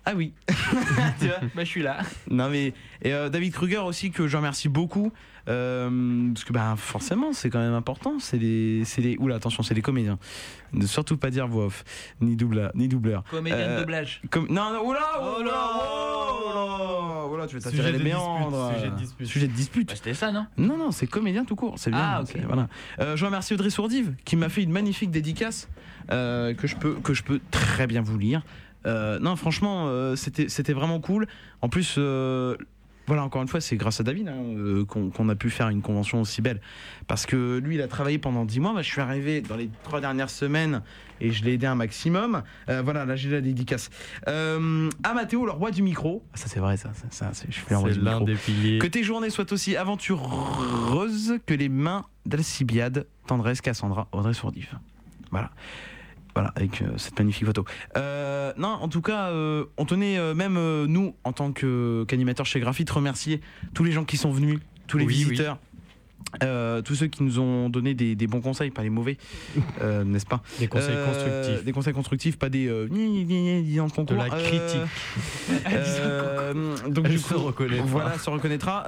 Ah 0.05 0.13
oui. 0.17 0.33
Tu 1.21 1.27
vois 1.27 1.37
Bah, 1.55 1.63
je 1.65 1.65
suis 1.65 1.83
là. 1.83 1.99
non 2.31 2.49
mais 2.49 2.73
et 3.03 3.13
euh, 3.13 3.29
David 3.29 3.53
Kruger 3.53 3.79
aussi 3.79 4.11
que 4.11 4.27
je 4.27 4.37
remercie 4.37 4.69
beaucoup 4.69 5.13
euh, 5.49 6.31
parce 6.33 6.45
que 6.45 6.53
bah 6.53 6.75
forcément 6.77 7.33
c'est 7.33 7.51
quand 7.51 7.59
même 7.59 7.75
important 7.75 8.19
c'est 8.21 8.39
les 8.39 8.85
c'est 8.85 9.01
les 9.03 9.17
oula 9.19 9.35
attention 9.37 9.63
c'est 9.65 9.75
les 9.75 9.83
comédiens 9.83 10.19
ne 10.73 10.87
surtout 10.87 11.17
pas 11.17 11.31
dire 11.31 11.49
voix 11.49 11.67
off 11.67 11.85
ni 12.21 12.37
doubleur 12.37 12.71
ni 12.77 12.87
doubleur 12.89 13.25
Comédien 13.31 13.59
de 13.59 13.63
Euh, 13.73 13.81
doublage. 13.81 14.23
comme 14.31 14.47
non 14.49 14.73
non 14.73 14.87
oula 14.89 15.01
oula 15.41 15.53
oula 16.47 17.27
oula 17.27 17.47
tu 17.49 17.57
vas 17.57 17.61
t'attirer 17.63 17.93
les 17.93 17.99
de 17.99 18.05
méandres 18.05 18.73
sujet 18.75 18.91
de 18.91 18.97
dispute. 18.97 19.27
sujet 19.27 19.49
de 19.49 19.53
dispute 19.53 19.89
Bah, 19.89 19.95
c'était 19.97 20.15
ça, 20.15 20.31
non? 20.33 20.47
Non, 20.57 20.77
non, 20.77 20.91
c'est 20.93 21.07
comédien 21.09 21.45
tout 21.45 21.57
court, 21.57 21.75
c'est 21.79 21.91
bien. 21.91 21.99
Ah, 22.01 22.21
ok. 22.23 22.29
c'est- 22.33 22.41
Voilà. 22.47 22.69
Euh, 23.01 23.17
je 23.17 23.25
remercie 23.25 23.55
Audrey 23.55 23.71
Sourdive 23.71 24.15
qui 24.25 24.37
m'a 24.37 24.49
fait 24.49 24.63
une 24.63 24.71
magnifique 24.71 25.11
dédicace 25.11 25.69
euh, 26.11 26.55
que, 26.55 26.67
je 26.67 26.77
peux, 26.77 26.95
que 26.95 27.15
je 27.15 27.23
peux 27.25 27.41
très 27.51 27.87
bien 27.89 28.01
vous 28.03 28.19
lire. 28.19 28.43
Euh, 28.87 29.19
non, 29.19 29.37
franchement, 29.37 29.87
euh, 29.89 30.17
c'était 30.17 30.49
c'était 30.49 30.73
vraiment 30.73 31.01
cool. 31.01 31.27
En 31.61 31.69
plus, 31.69 31.97
euh, 31.99 32.57
voilà, 33.07 33.25
encore 33.25 33.43
une 33.43 33.49
fois, 33.49 33.61
c'est 33.61 33.77
grâce 33.77 34.01
à 34.01 34.05
David 34.05 34.29
hein, 34.29 34.85
qu'on 34.89 35.11
qu'on 35.11 35.29
a 35.29 35.35
pu 35.35 35.51
faire 35.51 35.69
une 35.69 35.83
convention 35.83 36.21
aussi 36.21 36.41
belle. 36.43 36.61
Parce 37.09 37.27
que 37.27 37.59
lui, 37.59 37.75
il 37.77 37.83
a 37.83 37.89
travaillé 37.89 38.19
pendant 38.19 38.45
10 38.45 38.61
mois. 38.61 38.73
Moi, 38.73 38.83
je 38.83 38.89
suis 38.91 39.01
arrivé 39.01 39.41
dans 39.41 39.57
les 39.57 39.69
trois 39.83 40.01
dernières 40.01 40.31
semaines 40.31 40.83
et 41.21 41.31
je 41.33 41.45
l'ai 41.45 41.55
aidé 41.55 41.67
un 41.67 41.75
maximum. 41.75 42.43
Voilà, 42.69 43.05
là, 43.05 43.17
j'ai 43.17 43.29
la 43.31 43.41
dédicace. 43.41 43.91
À 44.27 45.15
Mathéo, 45.15 45.45
le 45.47 45.53
roi 45.53 45.71
du 45.73 45.83
micro. 45.83 46.23
Ah, 46.33 46.37
Ça, 46.37 46.47
c'est 46.49 46.61
vrai, 46.61 46.77
ça. 46.77 46.93
ça, 46.95 47.07
ça, 47.11 47.31
c'est- 47.33 47.51
je 47.51 47.59
fais 47.59 47.75
le 47.75 47.79
roi 47.79 47.89
C'est 47.93 47.99
du 47.99 48.05
l'un 48.05 48.13
micro. 48.21 48.27
des 48.27 48.35
piliers. 48.37 48.79
Que 48.79 48.87
tes 48.87 49.03
journées 49.03 49.31
soient 49.31 49.53
aussi 49.53 49.77
aventureuses 49.77 51.35
que 51.47 51.55
les 51.55 51.69
mains 51.69 52.05
d'Alcibiade, 52.27 53.07
tendresse 53.27 53.61
Cassandra, 53.61 54.09
Audrey 54.13 54.33
Sourdive. 54.35 54.79
Voilà. 55.31 55.51
Voilà, 56.35 56.53
avec 56.57 56.81
euh, 56.81 56.87
cette 56.97 57.19
magnifique 57.19 57.45
photo. 57.47 57.65
Euh, 57.97 58.53
non, 58.57 58.69
en 58.69 58.89
tout 58.89 59.03
cas, 59.03 59.29
euh, 59.29 59.67
on 59.77 59.85
tenait 59.85 60.17
euh, 60.19 60.35
même 60.35 60.57
euh, 60.57 60.87
nous, 60.87 61.15
en 61.25 61.33
tant 61.33 61.53
que- 61.53 62.05
qu'animateurs 62.09 62.47
chez 62.47 62.59
Graphite, 62.61 62.89
remercier 62.91 63.41
tous 63.75 63.85
les 63.85 63.93
gens 63.93 64.05
qui 64.05 64.17
sont 64.17 64.31
venus, 64.31 64.59
tous 64.87 64.97
les 64.99 65.05
Oui, 65.05 65.13
visiteurs. 65.15 65.59
Euh, 66.43 66.81
tous 66.83 66.95
ceux 66.95 67.07
qui 67.09 67.23
nous 67.23 67.39
ont 67.39 67.69
donné 67.69 67.95
des, 67.95 68.15
des 68.15 68.27
bons 68.27 68.41
conseils, 68.41 68.71
pas 68.71 68.83
les 68.83 68.91
mauvais, 68.91 69.17
euh, 69.83 70.05
n'est-ce 70.05 70.27
pas 70.27 70.43
Des 70.59 70.67
conseils 70.69 70.95
Euh, 70.97 71.07
constructifs. 71.07 71.65
Des 71.65 71.73
conseils 71.73 71.93
constructifs, 71.95 72.39
pas 72.39 72.49
des 72.49 72.67
le 72.67 72.89
concours. 73.91 74.17
la 74.17 74.29
critique. 74.31 74.81
donc 76.89 77.05
Elle 77.07 77.11
du 77.13 77.19
se 77.19 77.33
coup, 77.35 77.41
reconnaîtra. 77.41 77.87
Voilà, 77.87 78.19
se 78.19 78.31
reconnaîtra. 78.31 78.85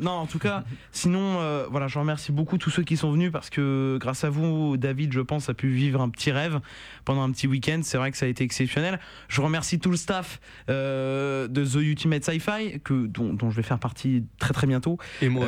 Non, 0.00 0.12
en 0.12 0.26
tout 0.26 0.38
cas, 0.38 0.64
sinon, 0.92 1.38
voilà, 1.70 1.88
je 1.88 1.98
remercie 1.98 2.32
beaucoup 2.32 2.58
tous 2.58 2.70
ceux 2.70 2.82
qui 2.82 2.96
sont 2.96 3.12
venus 3.12 3.30
parce 3.32 3.50
que 3.50 3.98
grâce 4.00 4.24
à 4.24 4.30
vous, 4.30 4.76
David, 4.76 5.12
je 5.12 5.20
pense, 5.20 5.48
a 5.48 5.54
pu 5.54 5.68
vivre 5.68 6.00
un 6.00 6.08
petit 6.08 6.30
rêve 6.32 6.60
pendant 7.04 7.22
un 7.22 7.30
petit 7.30 7.46
week-end. 7.46 7.80
C'est 7.82 7.98
vrai 7.98 8.10
que 8.10 8.16
ça 8.16 8.26
a 8.26 8.28
été 8.28 8.44
exceptionnel. 8.44 8.98
Je 9.28 9.40
remercie 9.40 9.78
tout 9.78 9.90
le 9.90 9.96
staff 9.96 10.40
de 10.68 11.46
The 11.64 11.74
Ultimate 11.76 12.24
Sci-Fi 12.24 12.80
que 12.84 13.06
dont, 13.06 13.32
dont 13.32 13.50
je 13.50 13.56
vais 13.56 13.62
faire 13.62 13.78
partie 13.78 14.24
très 14.38 14.52
très 14.54 14.66
bientôt. 14.66 14.98
Et 15.20 15.28
moi 15.28 15.46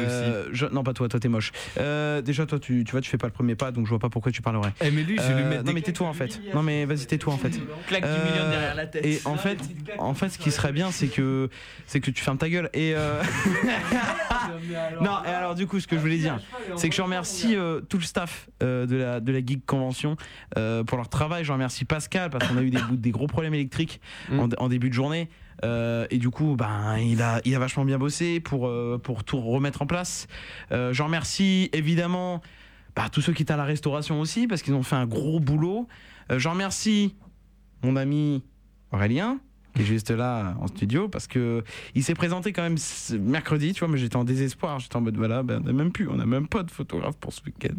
je- 0.53 0.67
non, 0.67 0.83
pas 0.83 0.93
toi, 0.93 1.09
toi 1.15 1.21
t'es 1.21 1.29
moche. 1.29 1.53
Euh, 1.79 2.23
déjà, 2.23 2.45
toi, 2.45 2.59
tu, 2.59 2.83
tu 2.83 2.91
vois, 2.91 3.01
tu 3.01 3.09
fais 3.09 3.19
pas 3.19 3.29
le 3.29 3.33
premier 3.33 3.55
pas, 3.55 3.71
donc 3.71 3.87
je 3.87 3.91
vois 3.91 4.01
pas 4.01 4.09
pourquoi 4.09 4.33
tu 4.33 4.43
parlerais. 4.43 4.73
Eh, 4.81 4.91
mais 4.91 5.05
lui, 5.05 5.17
je 5.17 5.23
vais 5.23 5.35
lui 5.35 5.43
Euh, 5.45 5.49
mettre 5.49 5.65
non, 5.65 5.73
mais 5.73 5.81
tais-toi 5.81 6.09
en 6.09 6.13
fait. 6.13 6.41
Non, 6.53 6.65
mais 6.65 6.87
vas-y, 6.87 7.07
tais-toi 7.07 7.33
en 7.33 7.39
fait. 7.39 7.53
Claque 7.87 8.03
Euh, 8.03 8.25
million 8.25 8.51
derrière 8.51 8.75
la 8.75 8.87
tête. 8.87 9.07
Et 9.07 9.21
en 9.25 9.37
fait, 9.37 9.59
en 9.99 10.15
fait, 10.15 10.31
ce 10.31 10.39
qui 10.39 10.51
serait 10.51 10.73
bien, 10.73 10.91
c'est 10.91 11.07
que, 11.07 11.49
c'est 11.87 12.01
que 12.01 12.11
tu 12.11 12.21
fermes 12.21 12.39
ta 12.39 12.49
gueule. 12.49 12.69
Et 12.75 12.95
non, 15.01 15.19
et 15.25 15.29
alors 15.29 15.55
du 15.55 15.69
coup, 15.69 15.79
ce 15.79 15.87
que 15.87 15.95
je 15.95 16.01
voulais 16.01 16.19
dire, 16.19 16.41
c'est 16.75 16.89
que 16.89 16.97
je 16.97 17.03
remercie 17.03 17.57
tout 17.89 17.99
le 17.99 18.05
staff 18.05 18.49
de 18.61 18.97
la 18.97 19.21
de 19.21 19.33
la 19.33 19.39
Geek 19.39 19.65
Convention 19.67 20.17
pour 20.87 20.97
leur 20.97 21.09
travail. 21.09 21.45
Je 21.45 21.53
remercie 21.53 21.85
Pascal 21.85 22.31
parce 22.31 22.49
qu'on 22.49 22.57
a 22.57 22.63
eu 22.63 22.71
des, 22.71 23.11
gros 23.13 23.29
problèmes 23.29 23.55
électriques 23.55 24.01
en, 24.33 24.49
en 24.59 24.69
début 24.69 24.89
de 24.89 24.95
journée. 24.95 25.29
Euh, 25.65 26.07
et 26.11 26.19
du 26.19 26.31
coup, 26.31 26.57
ben, 26.57 26.99
il 26.99 27.23
a, 27.23 27.41
il 27.45 27.55
a 27.55 27.59
vachement 27.59 27.85
bien 27.85 27.99
bossé 27.99 28.41
pour, 28.41 28.69
euh, 28.69 29.01
pour 29.03 29.25
tout 29.25 29.41
remettre 29.41 29.83
en 29.83 29.87
place. 29.87 30.27
Euh, 30.73 30.93
je 30.93 31.03
remercie 31.03 31.71
évidemment 31.73 32.43
bah, 32.95 33.09
tous 33.11 33.21
ceux 33.21 33.33
qui 33.33 33.43
étaient 33.43 33.53
à 33.53 33.57
la 33.57 33.65
restauration 33.65 34.21
aussi 34.21 34.47
parce 34.47 34.63
qu'ils 34.63 34.75
ont 34.75 34.83
fait 34.83 34.97
un 34.97 35.07
gros 35.07 35.41
boulot. 35.41 35.89
Euh, 36.31 36.39
je 36.39 36.49
remercie 36.49 37.17
mon 37.83 37.97
ami 37.97 38.43
Aurélien 38.93 39.39
qui 39.75 39.83
est 39.83 39.85
juste 39.85 40.11
là 40.11 40.55
en 40.61 40.67
studio 40.69 41.09
parce 41.09 41.27
que 41.27 41.65
il 41.95 42.05
s'est 42.05 42.15
présenté 42.15 42.53
quand 42.53 42.63
même 42.63 42.77
mercredi 43.21 43.73
tu 43.73 43.81
vois 43.81 43.89
mais 43.89 43.99
j'étais 43.99 44.17
en 44.17 44.25
désespoir 44.25 44.79
j'étais 44.79 44.97
en 44.97 45.01
mode 45.01 45.17
voilà 45.17 45.43
ben, 45.43 45.63
on 45.65 45.69
a 45.69 45.73
même 45.73 45.91
plus 45.93 46.09
on 46.09 46.19
a 46.21 46.27
même 46.27 46.47
pas 46.47 46.63
de 46.63 46.71
photographe 46.71 47.17
pour 47.17 47.33
ce 47.33 47.43
week-end 47.45 47.75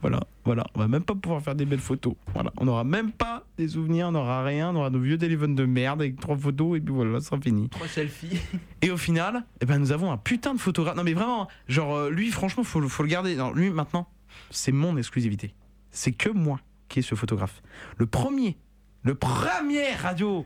voilà 0.00 0.20
voilà 0.44 0.64
on 0.74 0.80
va 0.80 0.88
même 0.88 1.02
pas 1.02 1.14
pouvoir 1.14 1.42
faire 1.42 1.54
des 1.54 1.64
belles 1.64 1.80
photos 1.80 2.14
voilà 2.32 2.52
on 2.58 2.64
n'aura 2.66 2.84
même 2.84 3.10
pas 3.12 3.44
des 3.58 3.68
souvenirs 3.68 4.08
on 4.08 4.12
n'aura 4.12 4.44
rien 4.44 4.70
on 4.70 4.76
aura 4.76 4.90
nos 4.90 5.00
vieux 5.00 5.18
téléphones 5.18 5.54
de 5.54 5.64
merde 5.64 6.00
avec 6.00 6.18
trois 6.20 6.36
photos 6.36 6.78
et 6.78 6.80
puis 6.80 6.94
voilà 6.94 7.20
ça 7.20 7.26
sera 7.30 7.40
fini 7.40 7.68
Trois 7.70 7.88
selfies. 7.88 8.38
et 8.80 8.90
au 8.90 8.96
final, 8.96 9.44
eh 9.60 9.66
ben, 9.66 9.78
nous 9.78 9.92
avons 9.92 10.12
un 10.12 10.16
putain 10.16 10.54
de 10.54 10.58
photographe. 10.60 10.96
Non 10.96 11.04
mais 11.04 11.12
vraiment, 11.14 11.48
genre 11.68 11.94
euh, 11.96 12.10
lui, 12.10 12.30
franchement, 12.30 12.62
faut, 12.64 12.80
le- 12.80 12.88
faut 12.88 13.02
le 13.02 13.08
garder. 13.08 13.34
Non, 13.36 13.52
lui 13.52 13.70
maintenant, 13.70 14.08
c'est 14.50 14.72
mon 14.72 14.96
exclusivité. 14.96 15.54
C'est 15.90 16.12
que 16.12 16.28
moi 16.28 16.60
qui 16.88 16.98
ai 16.98 17.02
ce 17.02 17.14
photographe. 17.14 17.62
Le 17.96 18.06
premier, 18.06 18.56
le 19.02 19.14
premier 19.14 19.92
radio 19.94 20.44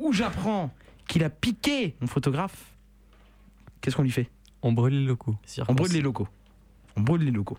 où 0.00 0.12
j'apprends 0.12 0.72
qu'il 1.08 1.22
a 1.24 1.30
piqué 1.30 1.96
mon 2.00 2.06
photographe. 2.06 2.72
Qu'est-ce 3.80 3.96
qu'on 3.96 4.02
lui 4.02 4.10
fait? 4.10 4.28
On 4.62 4.72
brûle 4.72 4.94
les 5.00 5.06
locaux. 5.06 5.36
On 5.68 5.74
brûle 5.74 5.92
les 5.92 6.00
locaux. 6.00 6.28
On 6.96 7.00
brûle 7.00 7.22
les 7.24 7.30
locaux. 7.30 7.58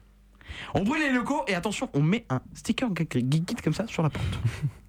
On 0.74 0.84
brûle 0.84 1.02
les 1.02 1.12
locaux 1.12 1.44
et 1.48 1.56
attention, 1.56 1.90
on 1.94 2.02
met 2.02 2.26
un 2.30 2.42
sticker 2.54 2.90
Geekit 2.96 3.56
comme 3.64 3.74
ça 3.74 3.86
sur 3.88 4.02
la 4.04 4.10
porte. 4.10 4.40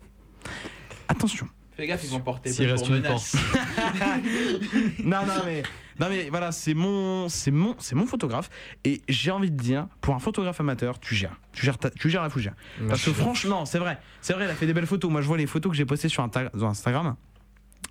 attention. 1.09 1.49
Fais 1.77 1.87
gaffe, 1.87 2.03
ils 2.03 2.11
vont 2.11 2.21
porter 2.21 2.51
S'il 2.51 2.69
reste 2.69 2.89
une 2.89 2.95
menace. 2.97 3.37
non, 5.05 5.25
non, 5.25 5.43
mais, 5.47 5.63
non, 6.01 6.09
mais 6.09 6.29
voilà, 6.29 6.51
c'est 6.51 6.75
mon, 6.75 7.29
c'est 7.29 7.53
mon, 7.53 7.77
c'est 7.79 7.95
mon 7.95 8.05
photographe. 8.05 8.51
Et 8.85 9.01
j'ai 9.09 9.31
envie 9.31 9.51
de 9.53 9.57
dire, 9.57 9.87
pour 10.01 10.15
un 10.15 10.19
photographe 10.19 10.61
amateur, 10.61 10.99
tu 10.99 11.15
gères. 11.15 11.39
Tu 11.53 11.65
gères, 11.65 11.79
ta- 11.79 11.91
tu 11.91 12.11
gères 12.11 12.23
la 12.23 12.31
fougère. 12.31 12.55
Parce 12.89 13.05
que 13.05 13.13
franchement, 13.13 13.65
c'est 13.65 13.79
vrai, 13.79 13.99
c'est 14.21 14.33
vrai, 14.33 14.45
elle 14.45 14.51
a 14.51 14.55
fait 14.57 14.67
des 14.67 14.75
belles 14.75 14.87
photos. 14.87 15.09
Moi, 15.11 15.21
je 15.23 15.29
vois 15.29 15.37
les 15.39 15.47
photos 15.47 15.71
que 15.71 15.77
j'ai 15.77 15.85
postées 15.87 16.09
sur 16.09 16.27
Insta- 16.27 16.51
sur 16.57 16.67
Instagram. 16.67 17.15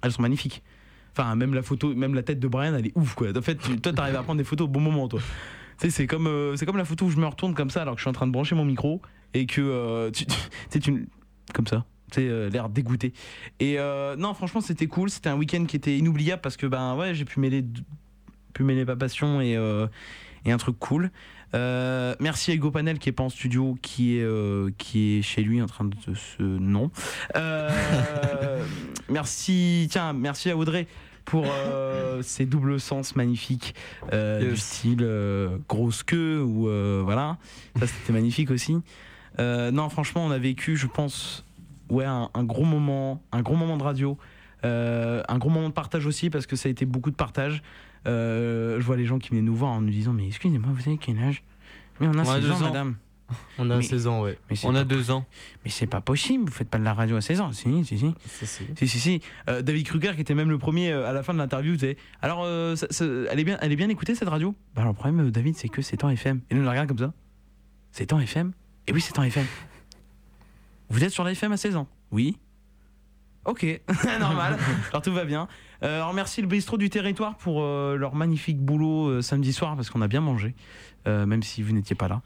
Elles 0.02 0.12
sont 0.12 0.22
magnifiques. 0.22 0.64
Enfin, 1.14 1.36
même 1.36 1.54
la 1.54 1.64
photo, 1.64 1.94
même 1.96 2.14
la 2.14 2.22
tête 2.24 2.40
de 2.40 2.48
Brian, 2.48 2.76
elle 2.76 2.86
est 2.88 2.92
ouf, 2.96 3.16
quoi. 3.16 3.36
En 3.36 3.42
fait, 3.42 3.56
toi, 3.82 3.92
t'arrives 3.94 4.16
à 4.16 4.24
prendre 4.24 4.38
des 4.38 4.44
photos 4.44 4.66
au 4.66 4.70
bon 4.70 4.80
moment, 4.82 5.08
toi. 5.08 5.20
C'est 5.80 6.08
comme, 6.08 6.28
euh, 6.28 6.56
c'est 6.56 6.66
comme 6.66 6.78
la 6.78 6.86
photo 6.86 7.06
où 7.06 7.10
je 7.10 7.18
me 7.18 7.26
retourne 7.26 7.54
comme 7.54 7.70
ça 7.70 7.82
alors 7.84 7.96
que 7.96 8.00
je 8.00 8.04
suis 8.04 8.10
en 8.10 8.14
train 8.14 8.26
de 8.28 8.32
brancher 8.32 8.56
mon 8.56 8.66
micro 8.66 9.02
et 9.34 9.46
que 9.46 9.62
euh, 9.62 10.10
tu, 10.12 10.26
tu 10.72 10.80
tu- 10.80 11.08
comme 11.54 11.68
ça. 11.68 11.86
Sais, 12.12 12.28
euh, 12.28 12.50
l'air 12.50 12.70
dégoûté. 12.70 13.14
Et 13.60 13.78
euh, 13.80 14.16
non, 14.16 14.34
franchement, 14.34 14.62
c'était 14.62 14.88
cool. 14.88 15.10
C'était 15.10 15.30
un 15.30 15.36
week-end 15.38 15.66
qui 15.66 15.76
était 15.76 15.98
inoubliable 15.98 16.42
parce 16.42 16.58
que 16.58 16.66
ben 16.66 16.96
ouais, 16.96 17.14
j'ai 17.14 17.26
pu 17.26 17.40
mêler, 17.40 17.66
pu 18.54 18.64
mêler 18.64 18.86
ma 18.86 18.96
passion 18.96 19.42
et 19.42 19.56
un 19.56 20.58
truc 20.58 20.78
cool. 20.80 21.12
Euh, 21.54 22.16
merci 22.20 22.52
à 22.52 22.54
Hugo 22.54 22.72
Panel 22.72 23.00
qui 23.00 23.10
est 23.10 23.14
pas 23.14 23.24
en 23.24 23.30
studio, 23.30 23.78
qui 23.82 24.18
est 24.18 24.24
euh, 24.24 24.70
qui 24.78 25.18
est 25.18 25.22
chez 25.22 25.42
lui 25.42 25.62
en 25.62 25.66
train 25.66 25.86
de 25.86 25.96
se 26.16 26.44
non. 26.44 26.92
Euh, 27.36 27.70
merci, 29.10 29.88
tiens, 29.90 30.14
merci 30.14 30.50
à 30.50 30.58
Audrey 30.58 30.88
pour 31.26 31.46
ces 32.22 32.46
doubles 32.46 32.80
sens 32.80 33.18
magnifiques 33.18 33.76
du 34.14 34.56
style 34.56 35.06
grosse 35.68 36.04
queue 36.04 36.42
ou 36.42 36.70
voilà. 37.04 37.38
Ça 37.80 37.88
c'était 37.88 38.14
magnifique 38.14 38.50
aussi. 38.50 38.78
Non, 39.38 39.90
franchement, 39.90 40.26
on 40.26 40.32
a 40.32 40.38
vécu, 40.38 40.78
je 40.78 40.88
pense, 40.88 41.44
ouais, 41.90 42.06
un, 42.06 42.30
un 42.34 42.44
gros 42.46 42.64
moment, 42.64 43.22
un 43.34 43.42
gros 43.42 43.56
moment 43.56 43.76
de 43.76 43.84
radio, 43.84 44.18
euh, 44.66 45.22
un 45.28 45.38
gros 45.38 45.50
moment 45.50 45.70
de 45.70 45.74
partage 45.74 46.06
aussi 46.06 46.30
parce 46.30 46.48
que 46.48 46.56
ça 46.56 46.68
a 46.68 46.72
été 46.72 46.86
beaucoup 46.86 47.12
de 47.12 47.16
partage. 47.16 47.62
Euh, 48.08 48.80
je 48.80 48.86
vois 48.86 48.96
les 48.98 49.06
gens 49.06 49.20
qui 49.20 49.30
venaient 49.30 49.42
nous 49.42 49.56
voir 49.56 49.72
en 49.72 49.82
nous 49.82 49.90
disant 49.90 50.14
mais 50.14 50.28
excusez-moi, 50.28 50.70
vous 50.74 50.88
avez 50.88 50.98
quel 50.98 51.20
âge? 51.20 51.44
Mais 52.00 52.08
on 52.08 52.12
a 52.14 52.18
On 52.18 52.20
a 52.22 52.26
16 52.26 52.42
deux 52.44 52.52
ans, 52.52 52.56
ans. 52.56 52.60
madame. 52.62 52.96
On 53.58 53.70
a 53.70 53.76
Mais- 53.78 53.82
16 53.84 54.08
ans, 54.08 54.22
ouais. 54.22 54.38
mais 54.50 54.56
On 54.64 54.74
a 54.74 54.84
possi- 54.84 54.88
deux 54.88 55.12
ans. 55.12 55.26
Mais 55.66 55.70
c'est 55.70 55.86
pas 55.88 56.00
possible, 56.00 56.46
vous 56.46 56.52
faites 56.56 56.70
pas 56.70 56.78
de 56.78 56.84
la 56.86 56.94
radio 56.94 57.18
à 57.18 57.22
16 57.22 57.42
ans. 57.42 57.52
Si, 57.52 57.64
si, 57.84 57.98
si. 57.98 58.14
Si, 58.78 58.88
si, 58.88 59.00
si. 59.00 59.22
Euh, 59.50 59.62
David 59.62 59.86
Kruger, 59.86 60.14
qui 60.16 60.22
était 60.22 60.34
même 60.36 60.50
le 60.50 60.58
premier 60.58 60.92
euh, 60.94 61.10
à 61.10 61.12
la 61.12 61.24
fin 61.24 61.34
de 61.34 61.38
l'interview, 61.40 61.74
disait 61.74 61.98
Alors, 62.22 62.44
euh, 62.46 62.78
ça- 62.78 62.88
ça- 62.90 63.04
elle, 63.04 63.38
est 63.40 63.44
bien, 63.44 63.58
elle 63.62 63.72
est 63.74 63.76
bien 63.76 63.90
écoutée 63.90 64.16
cette 64.16 64.30
radio? 64.30 64.56
Bah, 64.76 64.84
alors, 64.84 64.94
le 64.94 64.98
problème, 64.98 65.30
David, 65.32 65.58
c'est 65.58 65.68
que 65.68 65.82
c'est 65.82 66.06
en 66.06 66.10
FM. 66.10 66.40
Et 66.50 66.56
nous, 66.56 66.62
on 66.62 66.64
la 66.64 66.72
regarde 66.72 66.88
comme 66.88 66.98
ça. 67.00 67.12
C'est 67.92 68.14
en 68.14 68.20
FM 68.22 68.54
Et 68.88 68.94
oui, 68.94 69.02
c'est 69.02 69.20
en 69.20 69.24
FM. 69.24 69.46
Vous 70.90 71.04
êtes 71.04 71.12
sur 71.12 71.26
la 71.26 71.32
FM 71.32 71.52
à 71.52 71.58
16 71.58 71.76
ans? 71.76 71.88
Oui. 72.12 72.38
Ok, 73.48 73.66
normal. 74.20 74.58
Alors 74.92 75.02
tout 75.02 75.12
va 75.14 75.26
bien. 75.26 75.48
Euh, 75.84 75.96
alors 75.98 76.14
merci 76.14 76.42
le 76.42 76.48
bistrot 76.48 76.78
du 76.78 76.90
territoire 76.90 77.36
pour 77.38 77.62
euh, 77.64 77.96
leur 77.96 78.14
magnifique 78.16 78.60
boulot 78.60 79.08
euh, 79.10 79.22
samedi 79.22 79.54
soir 79.54 79.76
parce 79.76 79.90
qu'on 79.90 80.02
a 80.02 80.08
bien 80.08 80.22
mangé, 80.22 80.54
euh, 81.08 81.26
même 81.26 81.44
si 81.44 81.62
vous 81.64 81.72
n'étiez 81.74 81.96
pas 81.96 82.08
là. 82.08 82.22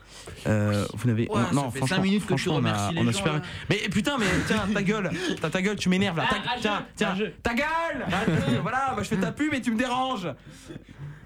Vous 0.94 1.08
n'avez 1.08 1.28
Ouais, 1.30 1.42
ça 1.54 1.70
fait 1.72 1.86
cinq 1.88 2.00
minutes 2.02 2.26
que 2.26 2.34
tu 2.34 2.44
franchement, 2.50 2.54
on 2.56 2.66
a- 2.66 2.88
remercies 2.90 2.96
les 2.96 3.02
on 3.02 3.08
a 3.08 3.12
gens, 3.12 3.18
super- 3.18 3.34
là. 3.34 3.42
Mais 3.70 3.78
putain, 3.90 4.18
mais 4.18 4.26
tiens, 4.48 4.66
ta 4.74 4.82
gueule, 4.84 5.12
ta, 5.42 5.50
ta 5.50 5.62
gueule, 5.62 5.76
tu 5.76 5.90
m'énerves 5.90 6.18
là. 6.18 6.26
Ta- 6.30 6.36
Ah, 6.46 6.56
tiens, 6.60 6.86
tiens, 6.96 7.16
ta 7.44 7.54
gueule. 7.54 8.06
Voilà, 8.62 8.94
bah, 8.96 9.04
je 9.04 9.08
fais 9.08 9.18
ta 9.18 9.32
pub 9.32 9.54
et 9.54 9.62
tu 9.62 9.72
me 9.72 9.78
déranges. 9.78 10.28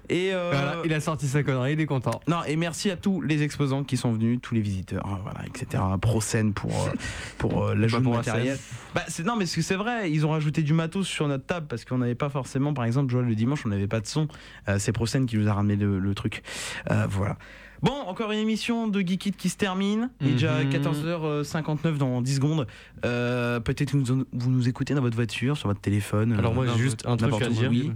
Et 0.08 0.32
euh, 0.32 0.50
Voilà, 0.52 0.76
il 0.84 0.92
a 0.92 1.00
sorti 1.00 1.26
sa 1.26 1.42
connerie, 1.42 1.72
il 1.72 1.80
est 1.80 1.86
content. 1.86 2.20
non, 2.28 2.38
et 2.46 2.56
merci 2.56 2.90
à 2.90 2.96
tous 2.96 3.20
les 3.20 3.42
exposants 3.42 3.84
qui 3.84 3.96
sont 3.96 4.12
venus, 4.12 4.38
tous 4.40 4.54
les 4.54 4.60
visiteurs, 4.60 5.04
euh, 5.06 5.16
voilà, 5.22 5.40
etc. 5.46 5.82
Procène 6.00 6.52
pour, 6.52 6.70
euh, 6.70 6.90
pour 7.38 7.64
euh, 7.64 7.74
l'ajout 7.74 7.98
de 8.00 8.08
matériel. 8.08 8.58
Bah, 8.94 9.02
non, 9.24 9.36
mais 9.36 9.46
c'est 9.46 9.62
c'est 9.62 9.74
vrai, 9.76 10.10
ils 10.12 10.24
ont 10.24 10.30
rajouté 10.30 10.62
du 10.62 10.72
matos 10.72 11.06
sur 11.06 11.26
notre 11.28 11.44
table 11.46 11.66
parce 11.68 11.84
qu'on 11.84 11.98
n'avait 11.98 12.14
pas 12.14 12.28
forcément, 12.28 12.72
par 12.74 12.84
exemple, 12.84 13.16
le 13.18 13.34
dimanche, 13.34 13.64
on 13.66 13.68
n'avait 13.68 13.88
pas 13.88 14.00
de 14.00 14.06
son. 14.06 14.28
Euh, 14.68 14.78
c'est 14.78 14.92
Procène 14.92 15.26
qui 15.26 15.36
nous 15.36 15.48
a 15.48 15.52
ramené 15.54 15.76
le, 15.76 15.98
le 15.98 16.14
truc. 16.14 16.42
Euh, 16.90 17.06
voilà. 17.08 17.36
Bon, 17.82 17.92
encore 18.06 18.32
une 18.32 18.38
émission 18.38 18.88
de 18.88 19.00
Geekit 19.00 19.32
qui 19.32 19.50
se 19.50 19.56
termine. 19.56 20.08
Il 20.22 20.28
est 20.28 20.32
déjà 20.32 20.62
Mhm. 20.64 20.70
14h59 20.70 21.98
dans 21.98 22.22
10 22.22 22.36
secondes. 22.36 22.66
Euh, 23.04 23.60
peut-être 23.60 23.92
que 23.92 23.96
vous, 23.98 24.24
nous 24.50 24.68
écoutez 24.68 24.94
dans 24.94 25.02
votre 25.02 25.16
voiture, 25.16 25.56
sur 25.58 25.68
votre 25.68 25.80
téléphone. 25.80 26.32
Alors 26.38 26.52
euh, 26.52 26.54
moi 26.54 26.66
j'ai 26.68 26.82
juste 26.82 27.04
un 27.06 27.16
truc 27.18 27.34
à 27.42 27.48
dire. 27.48 27.68
Oui. 27.70 27.92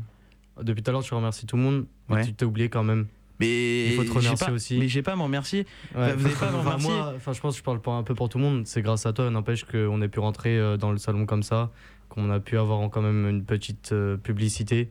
Depuis 0.63 0.83
tout 0.83 0.91
à 0.91 0.93
l'heure 0.93 1.03
tu 1.03 1.15
remercies 1.15 1.47
tout 1.47 1.57
le 1.57 1.63
monde, 1.63 1.87
mais 2.09 2.17
Ouais. 2.17 2.25
tu 2.27 2.33
t'es 2.35 2.45
oublié 2.45 2.69
quand 2.69 2.83
même. 2.85 3.07
Mais 3.39 3.87
il 3.87 3.93
faut 3.97 4.05
te 4.05 4.11
remercier 4.13 4.47
pas- 4.47 4.53
aussi. 4.53 4.79
Mais 4.79 4.87
j'ai 4.89 5.01
pas 5.03 5.13
à 5.13 5.17
m'en 5.17 5.25
remercier. 5.25 5.61
Ouais. 5.95 6.09
Bah, 6.11 6.15
vous 6.15 6.27
avez 6.27 6.35
pas 6.35 6.49
à 6.49 6.51
m'en 6.53 6.59
Enfin, 6.59 6.71
remercier. 6.73 6.91
moi, 6.95 7.13
enfin, 7.17 7.33
je 7.33 7.41
pense 7.41 7.55
que 7.55 7.59
je 7.59 7.65
parle 7.81 7.81
un 7.99 8.03
peu 8.03 8.15
pour 8.15 8.29
tout 8.29 8.37
le 8.39 8.45
monde. 8.45 8.67
C'est 8.67 8.83
grâce 8.83 9.07
à 9.07 9.13
toi, 9.15 9.31
n'empêche 9.31 9.65
qu'on 9.65 10.03
ait 10.03 10.09
pu 10.09 10.21
rentrer 10.21 10.59
euh, 10.59 10.77
dans 10.77 10.93
le 10.93 10.99
salon 10.99 11.25
comme 11.25 11.43
ça, 11.43 11.71
qu'on 12.11 12.29
a 12.31 12.39
pu 12.41 12.59
avoir 12.59 12.89
quand 12.91 13.01
même 13.01 13.27
une 13.29 13.43
petite 13.45 13.93
euh, 13.93 14.17
publicité. 14.19 14.91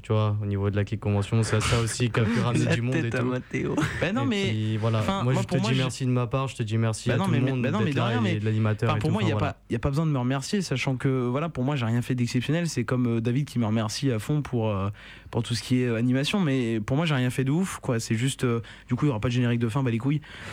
Tu 0.00 0.12
vois, 0.12 0.36
au 0.40 0.46
niveau 0.46 0.70
de 0.70 0.76
la 0.76 0.84
Kick 0.84 1.00
Convention, 1.00 1.42
c'est 1.42 1.60
ça 1.60 1.80
aussi 1.80 2.08
qui 2.08 2.20
a 2.20 2.24
pu 2.24 2.38
ramener 2.40 2.66
du 2.74 2.82
monde 2.82 2.94
et 2.94 3.10
tout. 3.10 3.24
Mathéo. 3.24 3.74
Bah 4.00 4.12
non, 4.12 4.22
Et 4.22 4.26
mais- 4.26 4.44
puis, 4.48 4.76
voilà. 4.76 5.00
enfin, 5.00 5.24
moi, 5.24 5.32
moi, 5.32 5.42
je 5.42 5.48
te 5.48 5.56
moi, 5.60 5.68
dis 5.70 5.74
je- 5.76 5.82
merci 5.82 6.04
de 6.06 6.10
ma 6.10 6.26
part, 6.28 6.46
je 6.48 6.54
te 6.56 6.62
dis 6.62 6.78
merci 6.78 7.08
Bah 7.08 7.16
à 7.16 7.18
non, 7.18 7.24
tout 7.24 7.30
mais, 7.32 7.38
le 7.40 7.44
monde 7.46 7.66
non, 7.66 7.78
mais 7.80 7.84
d'être 7.86 7.94
de 7.94 7.98
là 7.98 8.06
rien, 8.06 8.18
et 8.20 8.22
mais 8.22 8.40
de 8.40 8.44
l'animateur. 8.44 8.90
enfin, 8.90 8.98
pour 9.00 9.08
tout. 9.08 9.12
moi, 9.14 9.22
il 9.22 9.26
n'y 9.26 9.32
a, 9.32 9.56
y 9.70 9.74
a 9.74 9.78
pas 9.80 9.88
besoin 9.90 10.06
de 10.06 10.12
me 10.12 10.18
remercier, 10.18 10.62
sachant 10.62 10.96
que 10.96 11.08
voilà, 11.26 11.48
pour 11.48 11.64
moi, 11.64 11.74
j'ai 11.76 11.84
rien 11.84 12.00
fait 12.00 12.14
d'exceptionnel. 12.14 12.68
C'est 12.68 12.84
comme 12.84 13.16
euh, 13.16 13.20
David 13.20 13.46
qui 13.48 13.58
me 13.58 13.66
remercie 13.66 14.12
à 14.12 14.20
fond 14.20 14.40
pour, 14.40 14.70
euh, 14.70 14.88
pour 15.32 15.42
tout 15.42 15.54
ce 15.54 15.62
qui 15.62 15.82
est 15.82 15.86
euh, 15.86 15.96
animation, 15.96 16.38
mais 16.40 16.78
pour 16.80 16.96
moi, 16.96 17.04
j'ai 17.04 17.14
rien 17.16 17.30
fait 17.30 17.44
de 17.44 17.50
ouf. 17.50 17.78
quoi. 17.80 17.98
C'est 17.98 18.14
juste, 18.14 18.44
euh, 18.44 18.60
du 18.86 18.94
coup, 18.94 19.04
il 19.04 19.08
n'y 19.08 19.10
aura 19.10 19.20
pas 19.20 19.28
de 19.28 19.32
générique 19.34 19.60
de 19.60 19.68
fin, 19.68 19.82
bah 19.82 19.90
les 19.90 19.98
couilles. 19.98 20.20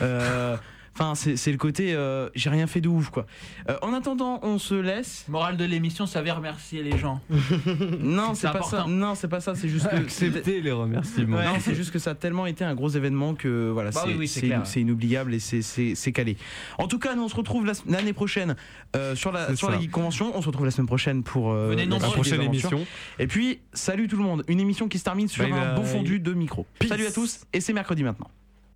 Enfin, 0.98 1.14
c'est 1.14 1.52
le 1.52 1.58
côté, 1.58 1.92
euh, 1.94 2.30
j'ai 2.34 2.48
rien 2.48 2.66
fait 2.66 2.80
de 2.80 2.88
ouf, 2.88 3.10
quoi. 3.10 3.26
Euh, 3.68 3.76
en 3.82 3.92
attendant, 3.92 4.40
on 4.42 4.58
se 4.58 4.74
laisse. 4.74 5.26
Morale 5.28 5.58
de 5.58 5.64
l'émission, 5.66 6.06
ça 6.06 6.22
va 6.22 6.32
remercier 6.34 6.82
les 6.82 6.96
gens. 6.96 7.20
Non, 8.00 8.34
c'est 8.34 8.44
pas 8.50 8.58
important. 8.58 8.84
ça. 8.84 8.86
Non, 8.88 9.14
c'est 9.14 9.28
pas 9.28 9.40
ça. 9.40 9.54
C'est 9.54 9.68
juste 9.68 9.88
que 9.88 9.96
Accepter 9.96 10.60
les 10.62 10.72
remerciements. 10.72 11.36
Non, 11.36 11.56
c'est 11.60 11.74
juste 11.74 11.90
que 11.90 11.98
ça 11.98 12.10
a 12.10 12.14
tellement 12.14 12.46
été 12.46 12.64
un 12.64 12.74
gros 12.74 12.88
événement 12.88 13.34
que 13.34 13.68
voilà, 13.70 13.90
Bah 13.90 14.00
c'est 14.04 14.14
oui, 14.14 14.30
oui, 14.36 14.80
inoubliable 14.80 15.34
et 15.34 15.38
c'est- 15.40 16.12
calé. 16.12 16.36
En 16.78 16.88
tout 16.88 16.98
cas, 16.98 17.14
nous 17.14 17.24
on 17.24 17.28
se 17.28 17.36
retrouve 17.36 17.66
la- 17.66 17.72
l'année 17.86 18.12
prochaine 18.14 18.56
euh, 18.94 19.14
sur 19.14 19.32
la 19.32 19.54
sur 19.54 19.70
la 19.70 19.78
ça. 19.80 19.86
Convention. 19.90 20.32
On 20.34 20.40
se 20.40 20.46
retrouve 20.46 20.64
la 20.64 20.70
semaine 20.70 20.86
prochaine 20.86 21.22
pour 21.22 21.50
euh, 21.52 21.68
Venez 21.70 21.84
la 21.86 21.98
Prochaine 21.98 22.40
émission. 22.42 22.86
Et 23.18 23.26
puis, 23.26 23.60
salut 23.74 24.08
tout 24.08 24.16
le 24.16 24.22
monde. 24.22 24.44
Une 24.48 24.60
émission 24.60 24.88
qui 24.88 24.98
se 24.98 25.04
termine 25.04 25.28
sur 25.28 25.42
Bye 25.44 25.52
un 25.52 25.74
beau 25.74 25.82
bye. 25.82 25.90
fondu 25.90 26.20
de 26.20 26.32
micro. 26.32 26.64
Peace. 26.78 26.88
Salut 26.88 27.06
à 27.06 27.12
tous 27.12 27.40
et 27.52 27.60
c'est 27.60 27.72
mercredi 27.72 28.02
maintenant. 28.02 28.30